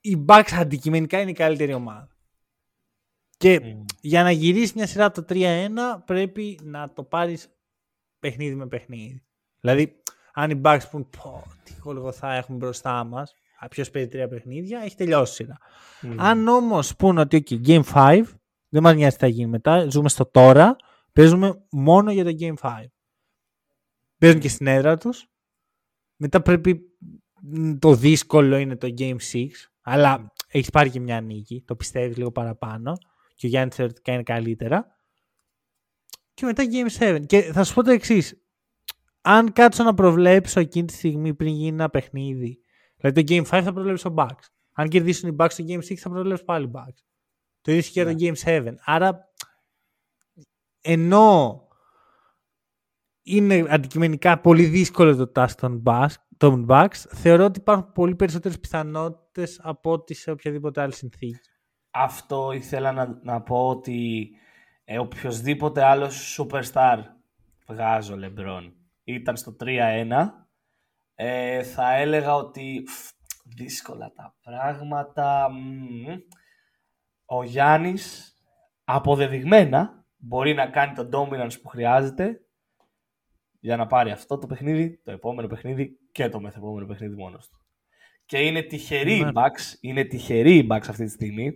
οι 0.00 0.24
Bucks 0.28 0.52
αντικειμενικά 0.52 1.20
είναι 1.20 1.30
η 1.30 1.34
καλύτερη 1.34 1.72
ομάδα. 1.72 2.08
Και 3.36 3.60
Μμμ. 3.60 3.84
για 4.00 4.22
να 4.22 4.30
γυρίσεις 4.30 4.72
μια 4.72 4.86
σειρά 4.86 5.04
από 5.04 5.22
το 5.22 5.34
3-1 5.34 5.68
πρέπει 6.04 6.60
να 6.62 6.92
το 6.92 7.02
πάρεις 7.02 7.48
παιχνίδι 8.18 8.54
με 8.54 8.66
παιχνίδι. 8.66 9.22
Δηλαδή, 9.60 10.02
αν 10.32 10.50
οι 10.50 10.60
Bucks 10.64 10.82
πούν 10.90 11.10
πω, 11.10 11.42
τι 11.64 11.72
γολγοθά 11.82 12.32
έχουμε 12.32 12.58
μπροστά 12.58 13.04
μας, 13.04 13.34
ποιος 13.70 13.90
παίζει 13.90 14.08
τρία 14.08 14.28
παιχνίδια, 14.28 14.80
έχει 14.80 14.96
τελειώσει 14.96 15.32
η 15.32 15.34
σειρά. 15.34 15.58
Μμμ. 16.00 16.20
Αν 16.20 16.48
όμως 16.48 16.96
πούνε 16.96 17.20
ότι 17.20 17.44
okay, 17.46 17.66
Game 17.66 17.82
5, 17.94 18.22
δεν 18.68 18.82
μας 18.82 18.94
νοιάζει 18.94 19.16
τι 19.16 19.20
θα 19.20 19.26
γίνει 19.26 19.50
μετά, 19.50 19.90
ζούμε 19.90 20.08
στο 20.08 20.26
τώρα, 20.26 20.76
παίζουμε 21.12 21.64
μόνο 21.70 22.12
για 22.12 22.24
το 22.24 22.30
Game 22.40 22.54
5. 22.60 22.70
Παίζουν 24.20 24.40
και 24.40 24.48
στην 24.48 24.66
έδρα 24.66 24.96
τους. 24.96 25.26
Μετά 26.16 26.42
πρέπει 26.42 26.80
μ, 27.40 27.72
το 27.78 27.94
δύσκολο 27.94 28.56
είναι 28.56 28.76
το 28.76 28.94
Game 28.98 29.16
6, 29.32 29.46
αλλά 29.80 30.32
έχεις 30.48 30.70
πάρει 30.70 30.90
και 30.90 31.00
μια 31.00 31.20
νίκη, 31.20 31.62
το 31.66 31.76
πιστεύεις 31.76 32.16
λίγο 32.16 32.32
παραπάνω 32.32 32.92
και 33.34 33.46
ο 33.46 33.48
Γιάννης 33.48 33.74
θεωρητικά 33.74 34.12
είναι 34.12 34.22
καλύτερα. 34.22 34.86
Και 36.34 36.44
μετά 36.44 36.64
Game 36.70 36.98
7. 36.98 37.26
Και 37.26 37.42
θα 37.42 37.64
σου 37.64 37.74
πω 37.74 37.82
το 37.82 37.90
εξής. 37.90 38.44
Αν 39.20 39.52
κάτσω 39.52 39.82
να 39.82 39.94
προβλέψω 39.94 40.60
εκείνη 40.60 40.86
τη 40.86 40.92
στιγμή 40.92 41.34
πριν 41.34 41.52
γίνει 41.52 41.68
ένα 41.68 41.90
παιχνίδι, 41.90 42.60
δηλαδή 42.96 43.24
το 43.24 43.34
Game 43.34 43.58
5 43.58 43.62
θα 43.64 43.72
προβλέψω 43.72 44.14
Bucks. 44.16 44.44
Αν 44.72 44.88
κερδίσουν 44.88 45.28
οι 45.28 45.36
Bucks 45.38 45.50
στο 45.50 45.64
Game 45.68 45.78
6 45.78 45.94
θα 45.94 46.10
προβλέψω 46.10 46.44
πάλι 46.44 46.70
Bucks. 46.74 47.04
Το 47.60 47.72
ίδιο 47.72 47.82
και 47.82 48.02
για 48.02 48.04
το 48.04 48.14
Game 48.44 48.66
7. 48.66 48.74
Άρα 48.84 49.32
ενώ 50.80 51.68
είναι 53.22 53.64
αντικειμενικά 53.68 54.40
πολύ 54.40 54.64
δύσκολο 54.64 55.16
το 55.16 55.32
task 55.34 55.50
των 55.56 55.82
Bucks, 55.86 56.14
των 56.36 56.66
Bucks, 56.68 56.96
θεωρώ 57.08 57.44
ότι 57.44 57.58
υπάρχουν 57.58 57.92
πολύ 57.92 58.14
περισσότερες 58.14 58.60
πιθανότητες 58.60 59.60
από 59.62 59.90
ό,τι 59.92 60.14
σε 60.14 60.30
οποιαδήποτε 60.30 60.80
άλλη 60.80 60.94
συνθήκη. 60.94 61.40
Αυτό 61.90 62.52
ήθελα 62.52 62.92
να, 62.92 63.20
να 63.22 63.42
πω 63.42 63.68
ότι 63.68 64.30
ε, 64.84 64.98
οποιοδήποτε 64.98 65.84
άλλος 65.84 66.40
superstar 66.40 66.98
βγάζω 67.66 68.16
LeBron 68.22 68.72
ήταν 69.04 69.36
στο 69.36 69.56
3-1 69.60 69.66
ε, 71.14 71.62
θα 71.62 71.94
έλεγα 71.94 72.34
ότι 72.34 72.84
φ, 72.86 73.10
δύσκολα 73.56 74.12
τα 74.12 74.36
πράγματα. 74.42 75.48
Μ, 75.50 76.06
ο 77.24 77.42
Γιάννης 77.42 78.34
αποδεδειγμένα 78.84 80.04
μπορεί 80.16 80.54
να 80.54 80.66
κάνει 80.66 80.94
το 80.94 81.08
dominance 81.12 81.60
που 81.62 81.68
χρειάζεται 81.68 82.40
για 83.60 83.76
να 83.76 83.86
πάρει 83.86 84.10
αυτό 84.10 84.38
το 84.38 84.46
παιχνίδι, 84.46 85.00
το 85.04 85.10
επόμενο 85.10 85.48
παιχνίδι 85.48 85.98
και 86.12 86.28
το 86.28 86.40
μεθεπόμενο 86.40 86.86
παιχνίδι 86.86 87.14
μόνος 87.14 87.48
του. 87.48 87.58
Και 88.24 88.38
είναι 88.38 88.62
τυχεροί 88.62 89.16
οι 89.16 89.24
Ναι. 89.24 89.30
Bucks, 89.34 89.76
είναι 89.80 90.04
τυχεροί 90.04 90.56
οι 90.56 90.66
Bucks 90.70 90.84
αυτή 90.88 91.04
τη 91.04 91.10
στιγμή 91.10 91.52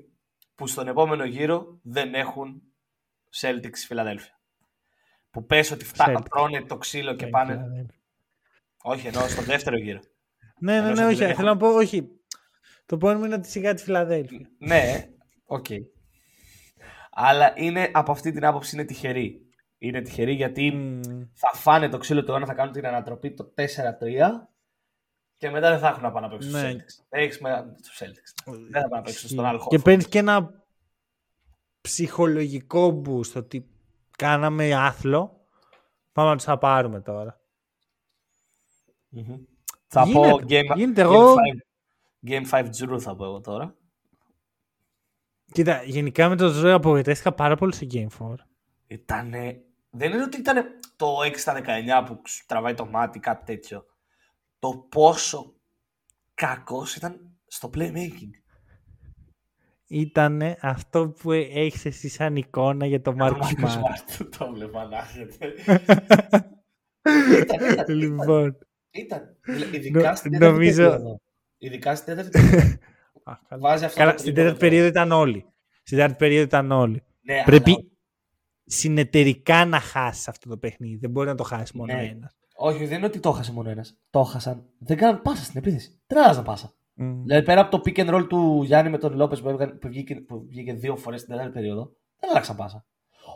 που 0.55 0.67
στον 0.67 0.89
επόμενο 0.89 1.25
γύρο 1.25 1.79
δεν 1.83 2.15
έχουν 2.15 2.63
Celtics 3.41 3.85
Φιλαδέλφια. 3.87 4.41
Που 5.31 5.47
πες 5.47 5.71
ότι 5.71 5.85
φτάνουν, 5.85 6.23
Celtics. 6.23 6.29
τρώνε 6.31 6.63
το 6.63 6.77
ξύλο 6.77 7.15
και 7.15 7.27
πάνε... 7.27 7.67
Όχι, 8.83 9.07
ενώ 9.07 9.21
στο 9.21 9.43
δεύτερο 9.43 9.79
γύρο. 9.79 10.01
Ναι, 10.59 10.73
ναι, 10.73 10.79
Εννοείς 10.79 10.99
ναι, 10.99 11.05
ότι 11.05 11.15
όχι. 11.15 11.25
δεν 11.25 11.35
Θέλω 11.35 11.49
να 11.49 11.57
πω, 11.57 11.69
όχι. 11.69 12.09
Το 12.87 12.97
point 12.97 13.17
μου 13.17 13.25
είναι 13.25 13.35
ότι 13.35 13.49
σιγά 13.49 13.75
τη 13.75 13.83
Φιλαδέλφια. 13.83 14.51
Ναι, 14.59 15.09
οκ. 15.45 15.67
Αλλά 17.11 17.53
είναι, 17.57 17.91
από 17.93 18.13
αυτή 18.13 18.33
την 18.33 18.45
άποψη 18.45 18.77
είναι 18.77 18.85
τυχεροί. 18.85 19.44
Είναι 19.87 20.01
τυχεροί 20.03 20.33
γιατί 20.33 20.71
Μμμ. 20.73 21.01
θα 21.33 21.51
φάνε 21.59 21.89
το 21.89 21.99
ξύλο 21.99 22.25
του 22.25 22.31
αιώνα, 22.31 22.47
θα 22.47 22.55
κάνουν 22.55 22.73
την 22.73 22.87
ανατροπή 22.87 23.35
το 23.35 23.53
4-3 23.55 24.49
και 25.37 25.51
μετά 25.51 25.71
δεν 25.71 25.79
θα 25.79 25.89
έχουν 25.89 26.03
να 26.03 26.13
πάνε 26.13 26.27
να 26.27 26.33
παίξουν 26.33 26.51
Ναι. 26.53 26.59
στους 26.61 26.73
Celtics. 26.73 27.05
Δεν 27.09 27.23
έχεις 27.23 27.41
με 27.41 27.75
τους 27.83 27.99
Celtics. 28.03 28.53
Δεν 28.71 28.83
θα 28.83 28.89
πάνε 28.89 28.97
να 28.97 29.03
παίξουν 29.03 29.29
στον 29.29 29.45
άλλο 29.45 29.59
Και 29.59 29.65
χώρο. 29.65 29.83
παίρνεις 29.83 30.09
και 30.09 30.19
ένα 30.19 30.65
ψυχολογικό 31.81 33.03
boost 33.07 33.33
ότι 33.37 33.69
κάναμε 34.19 34.75
άθλο. 34.75 35.47
Πάμε 36.13 36.29
να 36.31 36.37
τους 36.37 36.45
τα 36.45 36.59
πάρουμε 36.59 37.01
τώρα. 37.01 37.41
Μμμ. 39.09 39.37
Θα 39.87 40.03
Γίνεται, 40.05 40.29
πω 40.31 40.37
Game, 40.37 40.77
γίνεται. 40.77 41.03
game, 41.03 41.05
Εγώ- 41.05 41.35
5, 41.35 41.65
game 42.31 42.47
5 42.51 42.69
Drew 42.69 43.01
θα 43.01 43.17
πω 43.17 43.25
εγώ 43.25 43.41
τώρα. 43.41 43.75
Κοίτα, 45.53 45.83
γενικά 45.83 46.29
με 46.29 46.37
το 46.37 46.49
Ζώο 46.49 46.75
απογοητεύτηκα 46.75 47.33
πάρα 47.33 47.57
πολύ 47.57 47.75
σε 47.75 47.87
Game 47.91 48.07
4. 48.19 48.35
Ήτανε... 48.87 49.63
Δεν 49.97 50.13
είναι 50.13 50.23
ότι 50.23 50.39
ήταν 50.39 50.65
το 50.97 51.07
6 51.25 51.33
στα 51.37 51.61
19 51.65 52.05
που 52.07 52.21
σου 52.29 52.45
τραβάει 52.47 52.75
το 52.75 52.87
μάτι, 52.87 53.19
κάτι 53.19 53.45
τέτοιο. 53.45 53.85
Το 54.59 54.87
πόσο 54.89 55.55
κακός 56.35 56.97
ήταν 56.97 57.31
στο 57.47 57.71
playmaking. 57.75 58.31
Ήταν 59.87 60.41
αυτό 60.61 61.09
που 61.09 61.33
έχεις 61.33 61.85
εσύ 61.85 62.09
σαν 62.09 62.37
εικόνα 62.37 62.87
για 62.87 63.01
το 63.01 63.15
Μάρκο 63.15 63.39
Μάρκο 63.39 63.69
Σμαρτ. 63.69 64.09
Σμαρτ. 64.11 64.37
Το 64.39 64.51
βλέπα 64.53 64.85
να 64.85 64.99
έχετε. 64.99 65.55
Ήταν, 67.43 67.71
ήταν, 67.73 67.95
Λοιπόν. 67.97 68.59
ήταν. 68.91 69.37
Ειδικά 69.73 70.09
Νο- 70.09 70.17
στην 70.17 70.31
τέταρτη 70.33 70.55
νομίζω- 70.55 70.91
περίοδο. 70.91 71.21
Ειδικά 71.59 71.95
στην 71.95 72.17
τέταρτη 72.17 72.31
περίοδο. 72.41 72.67
Α, 73.31 73.33
καλά. 73.49 73.61
Βάζει 73.69 73.85
αυτό 73.85 73.99
Καλά, 73.99 74.13
το 74.13 74.19
στην 74.19 74.35
τρίποντο. 74.35 74.55
τέταρτη 74.55 74.69
περίοδο 74.69 74.89
ήταν 74.89 75.13
όλοι. 75.13 75.45
Στην 75.83 75.97
τέταρτη 75.97 76.17
περίοδο 76.19 76.45
ήταν 76.45 76.71
όλοι. 76.73 77.03
Ναι, 77.23 77.43
Πρέπει 77.45 77.71
αλλά- 77.71 77.85
συνεταιρικά 78.65 79.65
να 79.65 79.81
χάσεις 79.81 80.29
αυτό 80.29 80.49
το 80.49 80.57
παιχνίδι. 80.57 80.97
Δεν 80.97 81.11
μπορεί 81.11 81.27
να 81.29 81.35
το 81.35 81.43
χάσεις 81.43 81.73
μόνο 81.73 81.93
Ναι. 81.95 82.05
ένας. 82.05 82.37
Όχι, 82.57 82.87
δεν 82.87 82.97
είναι 82.97 83.07
ότι 83.07 83.21
το 83.21 83.29
έχασε 83.29 83.53
μόνο 83.53 83.71
ένας. 83.71 83.99
Το 84.11 84.21
έχασαν. 84.21 84.65
Δεν 84.79 84.97
κάναν 84.97 85.23
πάσα 85.23 85.45
στην 85.45 85.59
επίθεση. 85.59 86.01
Δεν 86.07 86.19
άλλαζαν 86.25 86.45
πάσα. 86.45 86.73
Δηλαδή 86.97 87.43
πέρα 87.45 87.61
από 87.61 87.71
το 87.71 87.83
pick 87.85 87.97
and 87.99 88.15
roll 88.15 88.27
του 88.29 88.63
Γιάννη 88.63 88.91
με 88.91 88.99
τον 88.99 89.15
Λόπες 89.17 89.41
που, 89.41 89.49
έβγανε- 89.49 89.75
που, 89.75 89.89
βγήκε, 89.89 90.15
που 90.15 90.45
βγήκε 90.49 90.73
δύο 90.73 90.97
φορές 90.97 91.21
στην 91.21 91.33
τέταρτη 91.33 91.53
περίοδο, 91.53 91.93
δεν 92.21 92.31
άλλαξαν 92.31 92.57
πάσα. 92.57 92.87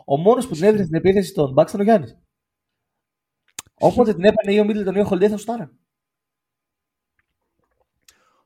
Ο 0.05 0.17
μόνος 0.17 0.47
που 0.47 0.53
την 0.53 0.63
έβρισε 0.63 0.83
στην 0.83 0.95
επίθεση 0.95 1.33
των 1.33 1.53
Bucks 1.57 1.67
ήταν 1.67 1.79
ο 1.79 1.83
Γιάννης. 1.83 2.17
Όποτε 3.79 4.13
την 4.13 4.23
έπαιρνε 4.23 4.53
ή 4.53 4.59
ο 4.59 4.65
Μίτλετον 4.65 4.95
ή 4.95 4.99
ο 4.99 5.03
Χολντέ 5.05 5.29
θα 5.29 5.37
σου 5.37 5.45
τάραν. 5.45 5.77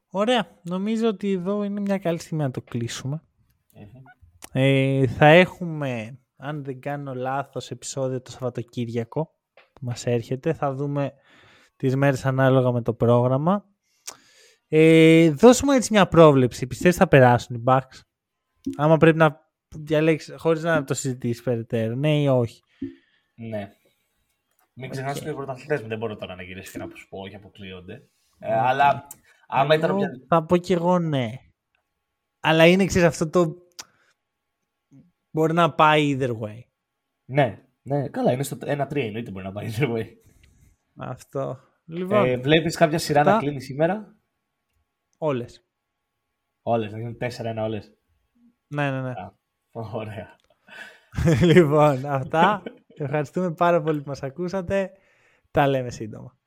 Ωραία. 0.09 0.59
Νομίζω 0.61 1.07
ότι 1.07 1.31
εδώ 1.31 1.63
είναι 1.63 1.79
μια 1.79 1.97
καλή 1.97 2.19
στιγμή 2.19 2.43
να 2.43 2.51
το 2.51 2.61
κλείσουμε. 2.61 3.23
Ε, 4.51 5.07
θα 5.07 5.25
έχουμε, 5.25 6.19
αν 6.43 6.63
δεν 6.63 6.79
κάνω 6.79 7.13
λάθος, 7.13 7.71
επεισόδιο 7.71 8.21
το 8.21 8.31
Σαββατοκύριακο 8.31 9.25
που 9.53 9.85
μας 9.85 10.05
έρχεται. 10.05 10.53
Θα 10.53 10.73
δούμε 10.73 11.13
τις 11.75 11.95
μέρες 11.95 12.25
ανάλογα 12.25 12.71
με 12.71 12.81
το 12.81 12.93
πρόγραμμα. 12.93 13.65
Ε, 14.67 15.31
δώσουμε 15.31 15.75
έτσι 15.75 15.93
μια 15.93 16.07
πρόβλεψη. 16.07 16.67
Πιστεύεις 16.67 16.97
θα 16.97 17.07
περάσουν 17.07 17.55
οι 17.55 17.63
Bucks; 17.65 18.01
Άμα 18.77 18.97
πρέπει 18.97 19.17
να 19.17 19.39
διαλέξεις 19.75 20.35
χωρίς 20.37 20.63
να 20.63 20.83
το 20.83 20.93
συζητήσεις 20.93 21.43
περαιτέρω. 21.43 21.95
Ναι 21.95 22.21
ή 22.21 22.27
όχι; 22.27 22.61
Ναι. 23.35 23.69
Μην 24.73 24.89
ξεχνάς 24.89 25.17
ότι 25.17 25.25
είναι 25.25 25.35
πρωταθλητές 25.35 25.81
μου. 25.81 25.87
Δεν 25.87 25.97
μπορώ 25.97 26.15
τώρα 26.15 26.35
να 26.35 26.43
γυρίσει 26.43 26.71
και 26.71 26.77
να 26.77 26.87
σου 26.93 27.07
πω 27.09 27.19
όχι 27.19 27.35
αποκλείονται. 27.35 28.07
Ε, 28.39 28.53
αλλά 28.53 29.07
άμα 29.47 29.75
ήταν 29.75 29.89
Εγώ 29.89 29.97
όποια... 29.97 30.11
Θα 30.27 30.45
πω 30.45 30.57
κι 30.57 30.73
εγώ 30.73 30.99
ναι. 30.99 31.31
Αλλά 32.39 32.65
είναι 32.67 32.85
ξέρεις 32.85 33.07
αυτό 33.07 33.29
το... 33.29 33.55
Μπορεί 35.33 35.53
να 35.53 35.73
πάει 35.73 36.17
either 36.19 36.39
way. 36.39 36.59
Ναι, 37.25 37.63
ναι, 37.81 38.07
καλά, 38.09 38.31
είναι 38.31 38.43
στο 38.43 38.57
1-3 38.61 38.95
εννοείται 38.95 39.31
μπορεί 39.31 39.45
να 39.45 39.51
πάει 39.51 39.69
either 39.71 39.93
way. 39.95 40.05
Αυτό. 40.97 41.59
Λοιπόν, 41.85 42.25
Ε, 42.25 42.37
βλέπεις 42.37 42.75
κάποια 42.75 42.97
σειρά 42.97 43.23
να 43.23 43.31
Αυτά. 43.31 43.43
κλείνει 43.43 43.61
σήμερα; 43.61 44.15
όλες. 45.17 45.65
Όλες, 46.61 46.91
να 46.91 46.97
γίνουν 46.97 47.17
4-1 47.19 47.55
όλες. 47.63 47.93
Ναι, 48.67 48.91
ναι, 48.91 49.01
ναι. 49.01 49.09
Α, 49.09 49.33
Ωραία. 49.71 50.35
λοιπόν, 51.53 52.05
αυτά. 52.05 52.63
Ευχαριστούμε 52.95 53.53
πάρα 53.53 53.81
πολύ 53.81 54.01
που 54.01 54.09
μας 54.09 54.23
ακούσατε. 54.23 54.91
Τα 55.51 55.67
λέμε 55.67 55.89
σύντομα. 55.89 56.37